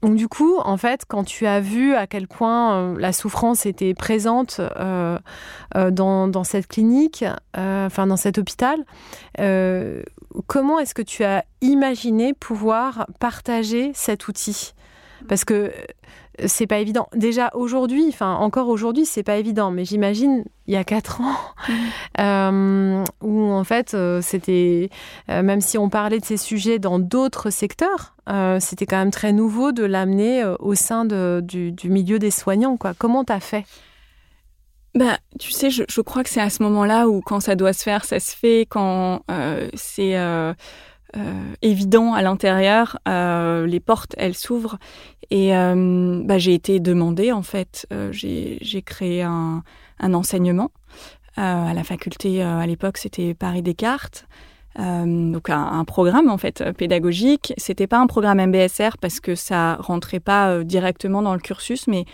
Donc 0.02 0.14
du 0.14 0.28
coup, 0.28 0.58
en 0.58 0.76
fait, 0.76 1.04
quand 1.06 1.24
tu 1.24 1.46
as 1.46 1.60
vu 1.60 1.94
à 1.94 2.06
quel 2.06 2.26
point 2.26 2.74
euh, 2.74 2.98
la 2.98 3.12
souffrance 3.12 3.66
était 3.66 3.92
présente 3.92 4.60
euh, 4.60 5.18
euh, 5.76 5.90
dans, 5.90 6.44
cette 6.44 6.66
clinique, 6.68 7.24
enfin 7.54 8.06
dans 8.06 8.16
cet 8.16 8.38
hôpital, 8.38 8.78
comment 10.46 10.78
est-ce 10.78 10.94
que 10.94 11.02
tu 11.02 11.24
as 11.24 11.44
imaginé 11.60 12.32
pouvoir 12.32 13.06
partager 13.18 13.92
cet 13.94 14.28
outil? 14.28 14.74
Parce 15.28 15.44
que 15.44 15.70
c'est 16.46 16.66
pas 16.66 16.78
évident. 16.78 17.08
Déjà 17.14 17.50
aujourd'hui, 17.54 18.06
enfin 18.08 18.34
encore 18.34 18.68
aujourd'hui, 18.68 19.04
c'est 19.04 19.22
pas 19.22 19.36
évident. 19.36 19.70
Mais 19.70 19.84
j'imagine 19.84 20.44
il 20.66 20.74
y 20.74 20.76
a 20.76 20.84
quatre 20.84 21.20
ans 21.20 21.36
euh, 22.20 23.04
où 23.22 23.50
en 23.50 23.64
fait 23.64 23.94
euh, 23.94 24.20
c'était 24.22 24.90
euh, 25.28 25.42
même 25.42 25.60
si 25.60 25.78
on 25.78 25.88
parlait 25.88 26.18
de 26.18 26.24
ces 26.24 26.36
sujets 26.36 26.78
dans 26.78 26.98
d'autres 26.98 27.50
secteurs, 27.50 28.14
c'était 28.60 28.86
quand 28.86 28.98
même 28.98 29.10
très 29.10 29.32
nouveau 29.32 29.72
de 29.72 29.82
l'amener 29.82 30.44
au 30.60 30.76
sein 30.76 31.04
du, 31.04 31.74
milieu 31.84 32.20
des 32.20 32.30
soignants. 32.30 32.76
Quoi. 32.76 32.94
Comment 32.96 33.24
t'as 33.24 33.40
fait? 33.40 33.64
Bah, 34.94 35.18
tu 35.40 35.50
sais, 35.50 35.70
je, 35.70 35.82
je 35.88 36.00
crois 36.00 36.22
que 36.22 36.30
c'est 36.30 36.40
à 36.40 36.50
ce 36.50 36.62
moment-là 36.62 37.08
où 37.08 37.22
quand 37.22 37.40
ça 37.40 37.56
doit 37.56 37.72
se 37.72 37.82
faire, 37.82 38.04
ça 38.04 38.20
se 38.20 38.36
fait. 38.36 38.66
Quand 38.70 39.22
c'est 39.74 40.14
euh, 41.16 41.54
évident 41.60 42.14
à 42.14 42.22
l'intérieur. 42.22 42.98
Euh, 43.08 43.66
les 43.66 43.80
portes, 43.80 44.14
elles 44.16 44.36
s'ouvrent. 44.36 44.78
Et 45.30 45.56
euh, 45.56 46.22
bah, 46.24 46.38
j'ai 46.38 46.54
été 46.54 46.80
demandée, 46.80 47.32
en 47.32 47.42
fait. 47.42 47.86
j'ai 48.10 48.82
créé 48.84 49.22
un, 49.22 49.62
enseignement 50.00 50.70
à 51.36 51.72
la 51.74 51.84
faculté. 51.84 52.42
à 52.42 52.66
l'époque, 52.66 52.98
c'était 52.98 53.34
Paris 53.34 53.62
Descartes. 53.62 54.26
donc 54.76 55.50
un, 55.50 55.84
programme 55.84 56.28
en 56.28 56.38
fait 56.38 56.64
pédagogique. 56.72 57.52
C'était 57.56 57.86
pas 57.86 57.98
un 57.98 58.06
programme 58.06 58.44
MBSR 58.44 58.98
parce 59.00 59.20
que 59.20 59.34
ça 59.34 59.76
rentrait 59.76 60.20
pas 60.20 60.64
directement 60.64 61.22
dans 61.22 61.34
le 61.34 61.40
cursus, 61.40 61.86
mais 61.86 62.04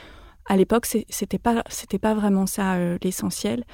à 0.47 0.57
l'époque 0.57 0.87
c'était 1.09 1.39
pas 1.39 1.65
c'était 1.69 1.99
pas 1.99 2.15
vraiment 2.15 2.47
ça 2.47 2.77
l'essentiel. 3.03 3.65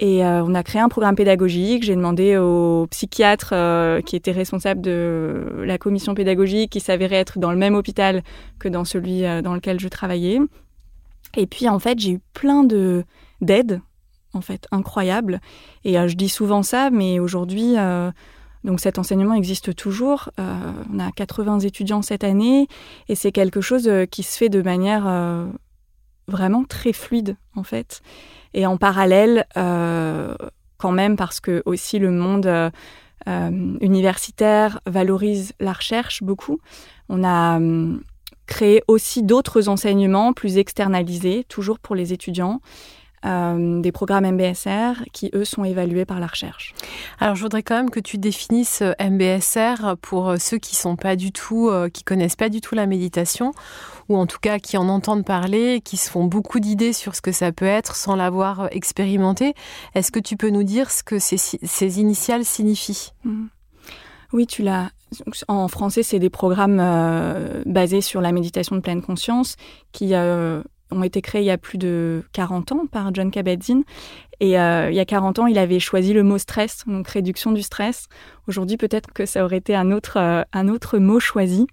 Et 0.00 0.24
euh, 0.24 0.42
on 0.44 0.54
a 0.54 0.62
créé 0.62 0.80
un 0.80 0.88
programme 0.88 1.14
pédagogique. 1.14 1.84
J'ai 1.84 1.94
demandé 1.94 2.36
au 2.36 2.86
psychiatre 2.90 3.50
euh, 3.52 4.00
qui 4.00 4.16
était 4.16 4.32
responsable 4.32 4.80
de 4.80 5.62
la 5.64 5.78
commission 5.78 6.14
pédagogique, 6.14 6.72
qui 6.72 6.80
s'avérait 6.80 7.16
être 7.16 7.38
dans 7.38 7.52
le 7.52 7.58
même 7.58 7.74
hôpital 7.74 8.22
que 8.58 8.68
dans 8.68 8.84
celui 8.84 9.24
euh, 9.24 9.40
dans 9.40 9.54
lequel 9.54 9.78
je 9.78 9.88
travaillais. 9.88 10.40
Et 11.36 11.46
puis 11.46 11.68
en 11.68 11.78
fait, 11.78 11.98
j'ai 11.98 12.12
eu 12.12 12.20
plein 12.32 12.64
de 12.64 13.04
d'aides, 13.40 13.80
en 14.32 14.40
fait, 14.40 14.66
incroyables. 14.72 15.40
Et 15.84 15.94
je 15.94 16.14
dis 16.14 16.28
souvent 16.28 16.62
ça, 16.62 16.90
mais 16.90 17.18
aujourd'hui, 17.18 17.74
donc 18.62 18.78
cet 18.78 18.98
enseignement 18.98 19.34
existe 19.34 19.74
toujours. 19.74 20.30
on 20.38 20.98
a 21.00 21.10
80 21.10 21.60
étudiants 21.60 22.02
cette 22.02 22.22
année, 22.22 22.68
et 23.08 23.16
c'est 23.16 23.32
quelque 23.32 23.60
chose 23.60 23.90
qui 24.12 24.22
se 24.22 24.38
fait 24.38 24.48
de 24.48 24.62
manière 24.62 25.04
vraiment 26.28 26.64
très 26.64 26.92
fluide, 26.92 27.36
en 27.56 27.64
fait. 27.64 28.00
Et 28.54 28.66
en 28.66 28.76
parallèle, 28.76 29.46
euh, 29.56 30.34
quand 30.78 30.92
même, 30.92 31.16
parce 31.16 31.40
que 31.40 31.62
aussi 31.66 31.98
le 31.98 32.10
monde 32.10 32.46
euh, 32.46 32.70
euh, 33.26 33.76
universitaire 33.80 34.80
valorise 34.86 35.52
la 35.60 35.72
recherche 35.72 36.22
beaucoup, 36.22 36.60
on 37.08 37.24
a 37.24 37.56
hum, 37.56 38.02
créé 38.46 38.82
aussi 38.86 39.22
d'autres 39.22 39.68
enseignements 39.68 40.32
plus 40.32 40.56
externalisés, 40.56 41.44
toujours 41.48 41.78
pour 41.80 41.96
les 41.96 42.12
étudiants. 42.12 42.60
Euh, 43.24 43.80
des 43.80 43.90
programmes 43.90 44.30
MBSR 44.32 45.04
qui, 45.12 45.30
eux, 45.34 45.46
sont 45.46 45.64
évalués 45.64 46.04
par 46.04 46.20
la 46.20 46.26
recherche. 46.26 46.74
Alors, 47.18 47.34
je 47.36 47.42
voudrais 47.42 47.62
quand 47.62 47.76
même 47.76 47.90
que 47.90 48.00
tu 48.00 48.18
définisses 48.18 48.82
euh, 48.82 48.92
MBSR 49.00 49.96
pour 50.02 50.28
euh, 50.28 50.36
ceux 50.38 50.58
qui 50.58 50.76
sont 50.76 50.96
pas 50.96 51.16
du 51.16 51.32
tout, 51.32 51.70
qui 51.92 52.04
connaissent 52.04 52.36
pas 52.36 52.48
du 52.48 52.60
tout 52.60 52.74
la 52.74 52.86
méditation, 52.86 53.52
ou 54.08 54.16
en 54.16 54.26
tout 54.26 54.38
cas 54.40 54.58
qui 54.58 54.76
en 54.76 54.88
entendent 54.88 55.24
parler, 55.24 55.80
qui 55.82 55.96
se 55.96 56.10
font 56.10 56.24
beaucoup 56.24 56.60
d'idées 56.60 56.92
sur 56.92 57.14
ce 57.14 57.22
que 57.22 57.32
ça 57.32 57.52
peut 57.52 57.64
être 57.64 57.96
sans 57.96 58.14
l'avoir 58.14 58.68
expérimenté. 58.72 59.54
Est-ce 59.94 60.12
que 60.12 60.20
tu 60.20 60.36
peux 60.36 60.50
nous 60.50 60.62
dire 60.62 60.90
ce 60.90 61.02
que 61.02 61.18
ces, 61.18 61.38
ces 61.38 62.00
initiales 62.00 62.44
signifient? 62.44 63.12
Mmh. 63.24 63.46
Oui, 64.32 64.46
tu 64.46 64.62
l'as. 64.62 64.90
En 65.46 65.68
français, 65.68 66.02
c'est 66.02 66.18
des 66.18 66.30
programmes 66.30 66.82
basés 67.66 68.00
sur 68.00 68.20
la 68.20 68.32
méditation 68.32 68.74
de 68.74 68.80
pleine 68.80 69.00
conscience 69.00 69.56
qui 69.92 70.12
ont 70.90 71.02
été 71.02 71.22
créés 71.22 71.42
il 71.42 71.46
y 71.46 71.50
a 71.50 71.58
plus 71.58 71.78
de 71.78 72.24
40 72.32 72.72
ans 72.72 72.86
par 72.90 73.12
John 73.14 73.30
Kabat-Zinn. 73.30 73.84
Et 74.40 74.58
euh, 74.58 74.90
il 74.90 74.96
y 74.96 75.00
a 75.00 75.04
40 75.04 75.38
ans, 75.38 75.46
il 75.46 75.58
avait 75.58 75.80
choisi 75.80 76.12
le 76.12 76.22
mot 76.22 76.38
stress, 76.38 76.84
donc 76.86 77.08
réduction 77.08 77.52
du 77.52 77.62
stress. 77.62 78.08
Aujourd'hui, 78.48 78.76
peut-être 78.76 79.12
que 79.12 79.26
ça 79.26 79.44
aurait 79.44 79.58
été 79.58 79.74
un 79.74 79.90
autre, 79.90 80.18
euh, 80.18 80.42
un 80.52 80.68
autre 80.68 80.98
mot 80.98 81.20
choisi. 81.20 81.66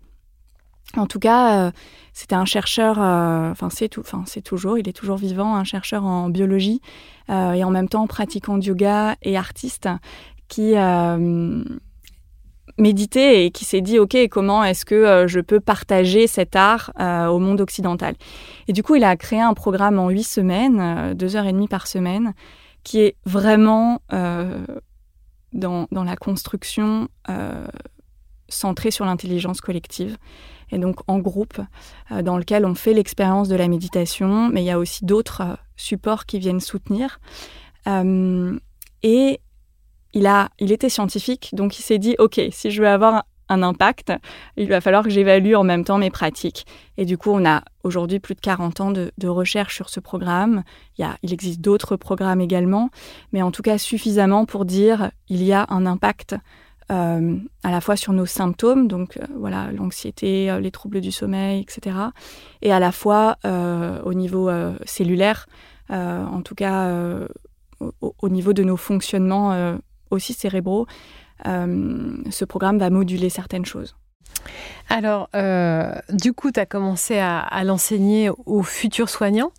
En 0.96 1.08
tout 1.08 1.20
cas, 1.20 1.68
euh, 1.68 1.72
c'était 2.14 2.36
un 2.36 2.46
chercheur, 2.46 2.98
enfin 2.98 3.70
c'est 3.70 3.98
enfin 3.98 4.24
c'est 4.28 4.42
toujours, 4.42 4.78
il 4.78 4.90
est 4.90 4.94
toujours 4.94 5.16
vivant, 5.16 5.56
un 5.56 5.64
chercheur 5.64 6.04
en 6.04 6.30
biologie 6.30 6.82
et 7.30 7.64
en 7.64 7.70
même 7.70 7.88
temps 7.88 8.08
pratiquant 8.08 8.58
de 8.58 8.66
yoga 8.66 9.16
et 9.22 9.38
artiste 9.38 9.88
qui 10.50 10.76
médité 12.78 13.46
et 13.46 13.52
qui 13.52 13.66
s'est 13.66 13.82
dit 13.82 14.00
ok 14.00 14.18
comment 14.30 14.64
est-ce 14.64 14.86
que 14.86 14.96
euh, 14.96 15.28
je 15.28 15.40
peux 15.40 15.60
partager 15.60 16.28
cet 16.28 16.56
art 16.56 16.92
euh, 17.00 17.28
au 17.28 17.40
monde 17.40 17.62
occidental? 17.62 18.16
Et 18.68 18.74
du 18.74 18.84
coup 18.84 18.96
il 18.96 19.04
a 19.04 19.16
créé 19.16 19.40
un 19.40 19.54
programme 19.54 20.00
en 20.00 20.10
huit 20.10 20.24
semaines 20.24 20.80
euh, 20.80 21.14
deux 21.14 21.36
heures 21.36 21.46
et 21.46 21.52
demie 21.52 21.68
par 21.68 21.88
semaine 21.88 22.34
qui 22.84 23.00
est 23.00 23.16
vraiment 23.26 24.02
dans, 25.54 25.88
dans, 25.92 26.04
la 26.04 26.16
construction 26.16 27.10
centrée 28.50 28.90
sur 28.90 29.06
l'intelligence 29.06 29.62
collective. 29.62 30.18
Et 30.72 30.80
donc 30.80 30.98
en 31.06 31.20
groupe 31.20 31.62
dans 32.10 32.40
lequel 32.40 32.66
on 32.66 32.74
fait 32.74 32.94
l'expérience 32.94 33.50
de 33.50 33.56
la 33.56 33.68
méditation 33.68 34.50
mais 34.50 34.64
il 34.64 34.66
y 34.66 34.72
a 34.72 34.80
aussi 34.80 35.06
d'autres 35.06 35.60
supports 35.76 36.26
qui 36.26 36.40
viennent 36.40 36.60
soutenir. 36.60 37.20
Et 39.04 39.40
il, 40.14 40.28
a, 40.28 40.50
il 40.60 40.72
était 40.72 40.90
scientifique, 40.90 41.50
donc 41.54 41.80
il 41.80 41.84
s'est 41.84 42.00
dit, 42.00 42.16
OK, 42.20 42.40
si 42.52 42.72
je 42.72 42.82
veux 42.82 42.88
avoir 42.88 43.24
un 43.52 43.64
impact, 43.64 44.14
il 44.56 44.70
va 44.70 44.80
falloir 44.80 45.04
que 45.04 45.10
j'évalue 45.10 45.56
en 45.56 45.64
même 45.64 45.84
temps 45.84 45.98
mes 45.98 46.10
pratiques. 46.10 46.66
Et 46.98 47.06
du 47.06 47.18
coup, 47.18 47.32
on 47.32 47.46
a 47.46 47.64
aujourd'hui 47.84 48.20
plus 48.20 48.34
de 48.34 48.40
40 48.40 48.82
ans 48.82 48.92
de, 48.92 49.28
recherche 49.28 49.76
sur 49.76 49.90
ce 49.90 50.00
programme. 50.00 50.64
Il, 50.98 51.02
y 51.02 51.04
a, 51.04 51.18
il 51.22 51.34
existe 51.34 51.60
d'autres 51.60 51.98
programmes 51.98 52.40
également, 52.40 52.90
mais 53.34 53.42
en 53.42 53.52
tout 53.52 53.62
cas 53.62 53.78
suffisamment 53.78 54.46
pour 54.46 54.66
dire 54.66 55.12
il 55.28 55.44
y 55.44 55.52
a 55.52 55.66
un 55.70 55.86
impact 55.86 56.36
euh, 56.92 57.38
à 57.64 57.72
la 57.72 57.80
fois 57.80 57.96
sur 57.96 58.12
nos 58.12 58.26
symptômes, 58.26 58.88
donc 58.88 59.16
euh, 59.18 59.26
voilà 59.38 59.72
l'anxiété, 59.72 60.52
euh, 60.52 60.60
les 60.60 60.72
troubles 60.72 61.00
du 61.00 61.12
sommeil, 61.12 61.62
etc., 61.62 61.96
et 62.62 62.74
à 62.74 62.80
la 62.80 62.92
fois 62.92 63.38
au 63.44 64.14
niveau 64.14 64.50
cellulaire, 64.86 65.48
en 65.90 66.42
tout 66.42 66.56
cas 66.56 66.90
au, 67.80 68.16
au, 68.22 68.30
niveau 68.30 68.54
de 68.54 68.64
nos 68.64 68.78
fonctionnements 68.78 69.78
aussi 70.12 70.34
cérébraux, 70.34 70.88
euh, 71.48 72.18
ce 72.30 72.46
programme 72.46 72.78
va 72.78 72.90
moduler 72.90 73.30
certaines 73.30 73.66
choses. 73.66 73.96
Alors, 74.90 75.30
euh, 75.36 75.94
du 76.10 76.34
coup, 76.34 76.52
tu 76.52 76.60
as 76.60 76.66
commencé 76.66 77.20
à, 77.20 77.64
l'enseigner 77.64 78.30
aux 78.46 78.64
futurs 78.64 79.10
soignants. 79.10 79.52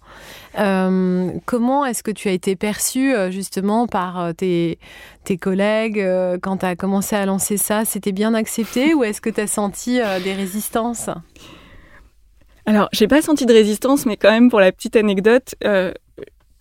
Euh, 0.59 1.31
comment 1.47 1.85
est-ce 1.85 2.03
que 2.03 2.11
tu 2.11 2.29
as 2.29 2.33
été 2.33 2.57
perçu 2.57 3.15
justement 3.31 3.87
par 3.87 4.35
tes, 4.35 4.79
tes 5.25 5.37
collègues 5.37 6.05
quand 6.43 6.59
tu 6.59 6.67
as 6.67 6.75
commencé 6.75 7.17
à 7.17 7.25
lancer 7.27 7.57
ça? 7.57 7.85
C'était 7.85 8.13
bien 8.13 8.35
accepté 8.35 8.95
ou 8.95 9.05
est-ce 9.05 9.21
que 9.21 9.31
tu 9.31 9.41
as 9.41 9.47
senti 9.47 10.01
des 10.25 10.33
résistances? 10.33 11.11
Alors, 12.67 12.89
j'ai 12.93 13.09
pas 13.09 13.23
senti 13.23 13.47
de 13.47 13.53
résistance, 13.53 14.07
mais 14.07 14.17
quand 14.17 14.31
même, 14.31 14.51
pour 14.51 14.61
la 14.61 14.73
petite 14.73 14.97
anecdote, 14.97 15.55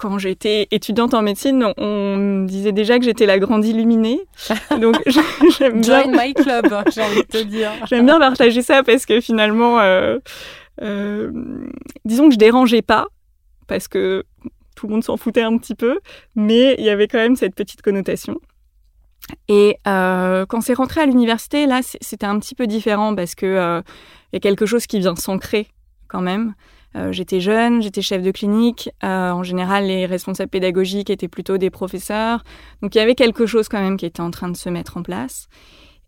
quand 0.01 0.17
j'étais 0.17 0.67
étudiante 0.71 1.13
en 1.13 1.21
médecine, 1.21 1.63
on 1.77 2.17
me 2.17 2.47
disait 2.47 2.71
déjà 2.71 2.97
que 2.97 3.05
j'étais 3.05 3.27
la 3.27 3.37
grande 3.37 3.63
illuminée. 3.63 4.19
Donc 4.81 4.99
j'aime 5.59 5.79
bien. 5.79 6.01
Join 6.01 6.17
my 6.17 6.33
club, 6.33 6.73
j'ai 6.91 7.03
envie 7.03 7.21
de 7.21 7.27
te 7.27 7.43
dire. 7.43 7.69
j'aime 7.87 8.07
bien 8.07 8.17
partager 8.17 8.63
ça 8.63 8.81
parce 8.81 9.05
que 9.05 9.21
finalement, 9.21 9.79
euh, 9.79 10.17
euh, 10.81 11.31
disons 12.03 12.29
que 12.29 12.33
je 12.33 12.39
dérangeais 12.39 12.81
pas 12.81 13.09
parce 13.67 13.87
que 13.87 14.23
tout 14.75 14.87
le 14.87 14.93
monde 14.93 15.03
s'en 15.03 15.17
foutait 15.17 15.43
un 15.43 15.55
petit 15.59 15.75
peu, 15.75 15.99
mais 16.35 16.75
il 16.79 16.83
y 16.83 16.89
avait 16.89 17.07
quand 17.07 17.19
même 17.19 17.35
cette 17.35 17.53
petite 17.53 17.83
connotation. 17.83 18.41
Et 19.47 19.77
euh, 19.87 20.47
quand 20.47 20.61
c'est 20.61 20.73
rentré 20.73 21.01
à 21.01 21.05
l'université, 21.05 21.67
là, 21.67 21.81
c'était 21.83 22.25
un 22.25 22.39
petit 22.39 22.55
peu 22.55 22.65
différent 22.65 23.13
parce 23.13 23.35
que 23.35 23.83
il 24.33 24.35
y 24.35 24.37
a 24.37 24.39
quelque 24.39 24.65
chose 24.65 24.87
qui 24.87 24.97
vient 24.97 25.15
s'ancrer 25.15 25.67
quand 26.07 26.21
même. 26.21 26.55
Euh, 26.95 27.11
j'étais 27.11 27.39
jeune, 27.39 27.81
j'étais 27.81 28.01
chef 28.01 28.21
de 28.21 28.31
clinique. 28.31 28.89
Euh, 29.03 29.31
en 29.31 29.43
général, 29.43 29.85
les 29.85 30.05
responsables 30.05 30.49
pédagogiques 30.49 31.09
étaient 31.09 31.27
plutôt 31.27 31.57
des 31.57 31.69
professeurs. 31.69 32.43
Donc 32.81 32.95
il 32.95 32.97
y 32.97 33.01
avait 33.01 33.15
quelque 33.15 33.45
chose 33.45 33.69
quand 33.69 33.81
même 33.81 33.97
qui 33.97 34.05
était 34.05 34.21
en 34.21 34.31
train 34.31 34.49
de 34.49 34.57
se 34.57 34.69
mettre 34.69 34.97
en 34.97 35.03
place. 35.03 35.47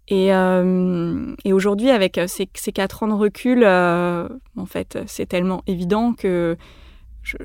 Et, 0.10 0.34
euh, 0.34 1.34
aujourd'hui, 1.46 1.90
avec 1.90 2.20
ces, 2.28 2.50
ces, 2.54 2.72
quatre 2.74 3.04
ans 3.04 3.08
de 3.08 3.14
recul, 3.14 3.66
en 3.66 4.66
fait, 4.66 5.00
c'est 5.06 5.26
tellement 5.26 5.64
évident 5.66 6.14
que, 6.14 6.58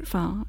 enfin, 0.03 0.42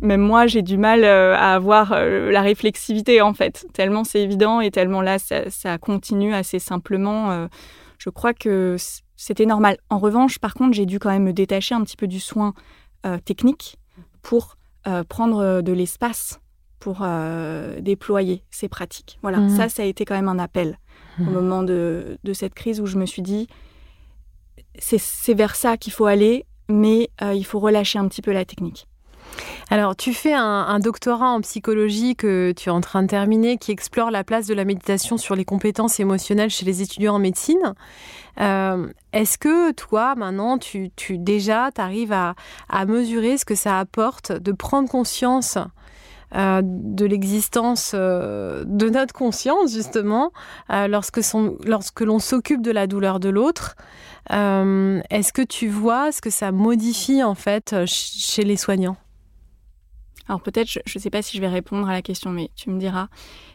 même 0.00 0.20
moi, 0.20 0.46
j'ai 0.46 0.62
du 0.62 0.78
mal 0.78 1.02
à 1.04 1.54
avoir 1.54 1.98
la 1.98 2.40
réflexivité, 2.40 3.20
en 3.20 3.34
fait. 3.34 3.66
Tellement 3.72 4.04
c'est 4.04 4.20
évident 4.20 4.60
et 4.60 4.70
tellement 4.70 5.02
là, 5.02 5.18
ça, 5.18 5.50
ça 5.50 5.76
continue 5.78 6.34
assez 6.34 6.60
simplement. 6.60 7.48
je 7.98 8.10
crois 8.10 8.32
que 8.32 8.76
c'était 9.18 9.46
normal. 9.46 9.76
En 9.90 9.98
revanche, 9.98 10.38
par 10.38 10.54
contre, 10.54 10.74
j'ai 10.74 10.86
dû 10.86 11.00
quand 11.00 11.10
même 11.10 11.24
me 11.24 11.32
détacher 11.32 11.74
un 11.74 11.82
petit 11.82 11.96
peu 11.96 12.06
du 12.06 12.20
soin 12.20 12.54
euh, 13.04 13.18
technique 13.18 13.76
pour 14.22 14.56
euh, 14.86 15.02
prendre 15.02 15.40
euh, 15.40 15.60
de 15.60 15.72
l'espace 15.72 16.40
pour 16.78 17.04
déployer 17.80 18.44
ces 18.50 18.68
pratiques. 18.68 19.18
Voilà, 19.22 19.38
mmh. 19.38 19.56
ça, 19.56 19.68
ça 19.68 19.82
a 19.82 19.84
été 19.84 20.04
quand 20.04 20.14
même 20.14 20.28
un 20.28 20.38
appel 20.38 20.78
au 21.18 21.24
mmh. 21.24 21.32
moment 21.32 21.62
de, 21.64 22.18
de, 22.22 22.32
cette 22.32 22.54
crise 22.54 22.80
où 22.80 22.86
je 22.86 22.96
me 22.98 23.04
suis 23.04 23.20
dit, 23.20 23.48
c'est 24.78 25.34
vers 25.34 25.56
ça 25.56 25.76
qu'il 25.76 25.92
faut 25.92 26.06
aller, 26.06 26.46
mais 26.68 27.10
il 27.20 27.44
faut 27.44 27.58
relâcher 27.58 27.98
un 27.98 28.06
petit 28.06 28.22
peu 28.22 28.30
la 28.30 28.44
technique. 28.44 28.87
Alors, 29.70 29.94
tu 29.96 30.14
fais 30.14 30.32
un, 30.32 30.78
doctorat 30.78 31.28
en 31.28 31.42
psychologie 31.42 32.16
que 32.16 32.54
tu 32.56 32.70
es 32.70 32.72
en 32.72 32.80
train 32.80 33.02
de 33.02 33.08
terminer 33.08 33.58
qui 33.58 33.70
explore 33.70 34.10
la 34.10 34.24
place 34.24 34.46
de 34.46 34.54
la 34.54 34.64
méditation 34.64 35.18
sur 35.18 35.36
les 35.36 35.44
compétences 35.44 36.00
émotionnelles 36.00 36.48
chez 36.48 36.64
les 36.64 36.80
étudiants 36.80 37.16
en 37.16 37.18
médecine. 37.18 37.74
Euh, 38.40 38.86
est-ce 39.12 39.36
que 39.36 39.72
toi, 39.72 40.14
maintenant, 40.14 40.56
tu, 40.56 40.90
déjà, 41.18 41.70
tu 41.74 41.82
arrives 41.82 42.14
à, 42.14 42.34
mesurer 42.86 43.36
ce 43.36 43.44
que 43.44 43.54
ça 43.54 43.78
apporte 43.78 44.32
de 44.32 44.52
prendre 44.52 44.88
conscience 44.88 45.58
euh, 46.34 46.60
de 46.62 47.06
l'existence 47.06 47.92
euh, 47.94 48.62
de 48.66 48.88
notre 48.88 49.12
conscience, 49.12 49.72
justement, 49.72 50.32
lorsque, 50.70 51.20
lorsque 51.66 52.00
l'on 52.00 52.20
s'occupe 52.20 52.62
de 52.62 52.70
la 52.70 52.86
douleur 52.86 53.20
de 53.20 53.28
l'autre? 53.28 53.76
Est-ce 54.30 55.32
que 55.34 55.42
tu 55.42 55.68
vois 55.68 56.10
ce 56.10 56.22
que 56.22 56.30
ça 56.30 56.52
modifie, 56.52 57.22
en 57.22 57.34
fait, 57.34 57.74
chez 57.84 58.44
les 58.44 58.56
soignants? 58.56 58.96
Alors 60.28 60.42
peut-être, 60.42 60.68
je 60.68 60.80
ne 60.94 61.00
sais 61.00 61.10
pas 61.10 61.22
si 61.22 61.36
je 61.36 61.40
vais 61.40 61.48
répondre 61.48 61.88
à 61.88 61.92
la 61.92 62.02
question, 62.02 62.30
mais 62.30 62.50
tu 62.54 62.68
me 62.70 62.78
diras. 62.78 63.08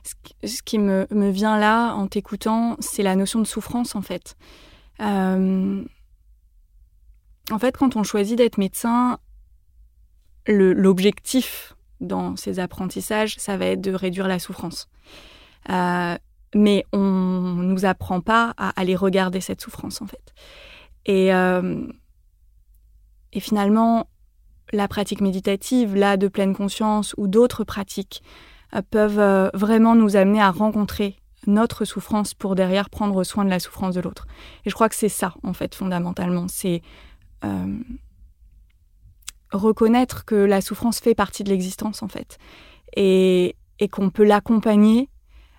Ce, 0.03 0.62
qui 0.63 0.79
me, 0.79 1.07
vient 1.29 1.57
là 1.57 1.93
en 1.93 2.07
t'écoutant, 2.07 2.75
c'est 2.79 3.03
la 3.03 3.15
notion 3.15 3.39
de 3.39 3.45
souffrance 3.45 3.95
en 3.95 4.01
fait. 4.01 4.36
Euh, 4.99 5.83
en 7.51 7.59
fait, 7.59 7.77
quand 7.77 7.95
on 7.95 8.03
choisit 8.03 8.38
d'être 8.38 8.57
médecin, 8.57 9.19
l'objectif 10.47 11.75
dans 12.01 12.36
ces 12.36 12.59
apprentissages, 12.59 13.36
ça 13.38 13.55
va 13.55 13.67
être 13.67 13.81
de 13.81 13.93
réduire 13.93 14.27
la 14.27 14.39
souffrance. 14.39 14.89
Euh, 15.69 16.17
mais 16.55 16.86
on 16.91 16.99
nous 16.99 17.86
apprend 17.86 18.19
pas 18.19 18.53
à 18.57 18.69
aller 18.79 18.95
regarder 18.95 19.41
cette 19.41 19.62
souffrance 19.62 20.01
en 20.01 20.07
fait. 20.07 20.33
Et, 21.05 21.33
euh, 21.33 21.88
et 23.31 23.39
finalement, 23.39 24.07
la 24.73 24.88
pratique 24.88 25.21
méditative, 25.21 25.95
là 25.95 26.17
de 26.17 26.27
pleine 26.27 26.53
conscience 26.53 27.15
ou 27.17 27.27
d'autres 27.27 27.63
pratiques 27.63 28.21
euh, 28.75 28.81
peuvent 28.89 29.51
vraiment 29.53 29.95
nous 29.95 30.15
amener 30.15 30.41
à 30.41 30.51
rencontrer 30.51 31.15
notre 31.47 31.86
souffrance 31.86 32.33
pour 32.33 32.55
derrière 32.55 32.89
prendre 32.89 33.23
soin 33.23 33.45
de 33.45 33.49
la 33.49 33.59
souffrance 33.59 33.95
de 33.95 34.01
l'autre. 34.01 34.27
Et 34.65 34.69
je 34.69 34.75
crois 34.75 34.89
que 34.89 34.95
c'est 34.95 35.09
ça 35.09 35.33
en 35.43 35.53
fait 35.53 35.75
fondamentalement, 35.75 36.47
c'est 36.47 36.81
reconnaître 39.53 40.25
que 40.25 40.36
la 40.36 40.62
souffrance 40.62 40.99
fait 40.99 41.15
partie 41.15 41.43
de 41.43 41.49
l'existence 41.49 42.03
en 42.03 42.07
fait 42.07 42.38
et, 42.95 43.55
qu'on 43.91 44.09
peut 44.09 44.23
l'accompagner 44.23 45.09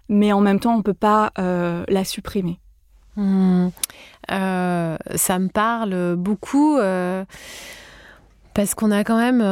mais 0.09 0.33
en 0.33 0.41
même 0.41 0.59
temps 0.59 0.75
on 0.75 0.83
peut 0.83 0.95
pas 0.95 1.31
euh, 1.39 1.85
la 1.89 2.05
supprimer. 2.05 2.59
Mmh. 3.17 3.69
Euh, 4.31 4.97
ça 5.15 5.39
me 5.39 5.49
parle 5.49 6.17
beaucoup 6.17 6.79
euh, 6.79 7.25
parce 8.55 8.75
qu'on 8.75 8.91
a 8.91 9.05
quand 9.05 9.19
même 9.19 9.43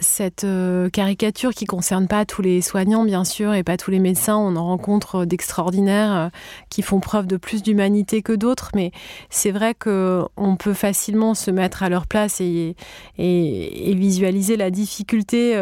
cette 0.00 0.44
euh, 0.44 0.88
caricature 0.88 1.52
qui 1.52 1.64
concerne 1.64 2.06
pas 2.08 2.24
tous 2.24 2.42
les 2.42 2.60
soignants, 2.62 3.04
bien 3.04 3.24
sûr, 3.24 3.54
et 3.54 3.62
pas 3.62 3.76
tous 3.76 3.90
les 3.90 3.98
médecins. 3.98 4.36
On 4.36 4.56
en 4.56 4.66
rencontre 4.66 5.24
d'extraordinaires 5.24 6.14
euh, 6.14 6.28
qui 6.70 6.82
font 6.82 7.00
preuve 7.00 7.26
de 7.26 7.36
plus 7.36 7.62
d'humanité 7.62 8.22
que 8.22 8.32
d'autres, 8.32 8.70
mais 8.74 8.92
c'est 9.30 9.50
vrai 9.50 9.74
que 9.74 10.24
on 10.36 10.56
peut 10.56 10.74
facilement 10.74 11.34
se 11.34 11.50
mettre 11.50 11.82
à 11.82 11.88
leur 11.88 12.06
place 12.06 12.40
et, 12.40 12.76
et, 13.18 13.94
visualiser 13.94 14.56
la 14.56 14.70
difficulté. 14.70 15.54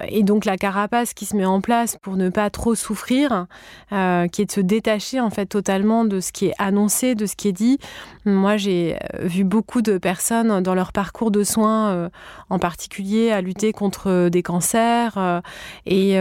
Euh, 0.00 0.04
et 0.08 0.22
donc 0.22 0.44
la 0.44 0.56
carapace 0.56 1.14
qui 1.14 1.26
se 1.26 1.36
met 1.36 1.44
en 1.44 1.60
place 1.60 1.96
pour 2.00 2.16
ne 2.16 2.28
pas 2.28 2.50
trop 2.50 2.74
souffrir, 2.74 3.46
euh, 3.92 4.26
qui 4.28 4.42
est 4.42 4.46
de 4.46 4.52
se 4.52 4.60
détacher 4.60 5.20
en 5.20 5.30
fait 5.30 5.46
totalement 5.46 6.04
de 6.04 6.20
ce 6.20 6.32
qui 6.32 6.46
est 6.46 6.54
annoncé, 6.58 7.14
de 7.14 7.26
ce 7.26 7.36
qui 7.36 7.48
est 7.48 7.52
dit. 7.52 7.78
Moi, 8.24 8.56
j'ai 8.56 8.96
euh, 9.14 9.26
vu 9.26 9.44
beaucoup 9.44 9.82
de 9.82 9.98
personnes 9.98 10.62
dans 10.62 10.74
leur 10.74 10.92
parcours 10.92 11.30
de 11.30 11.44
soins, 11.44 11.90
euh, 11.90 12.08
en 12.50 12.58
particulier 12.58 13.30
à 13.30 13.40
lutter 13.40 13.72
contre 13.72 14.28
des 14.28 14.42
cancers, 14.42 15.42
et 15.86 16.18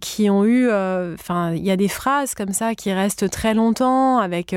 qui 0.00 0.30
ont 0.30 0.44
eu, 0.44 0.70
enfin, 0.70 1.52
il 1.52 1.64
y 1.64 1.70
a 1.70 1.76
des 1.76 1.88
phrases 1.88 2.34
comme 2.34 2.52
ça 2.52 2.74
qui 2.74 2.92
restent 2.92 3.30
très 3.30 3.54
longtemps, 3.54 4.18
avec 4.18 4.54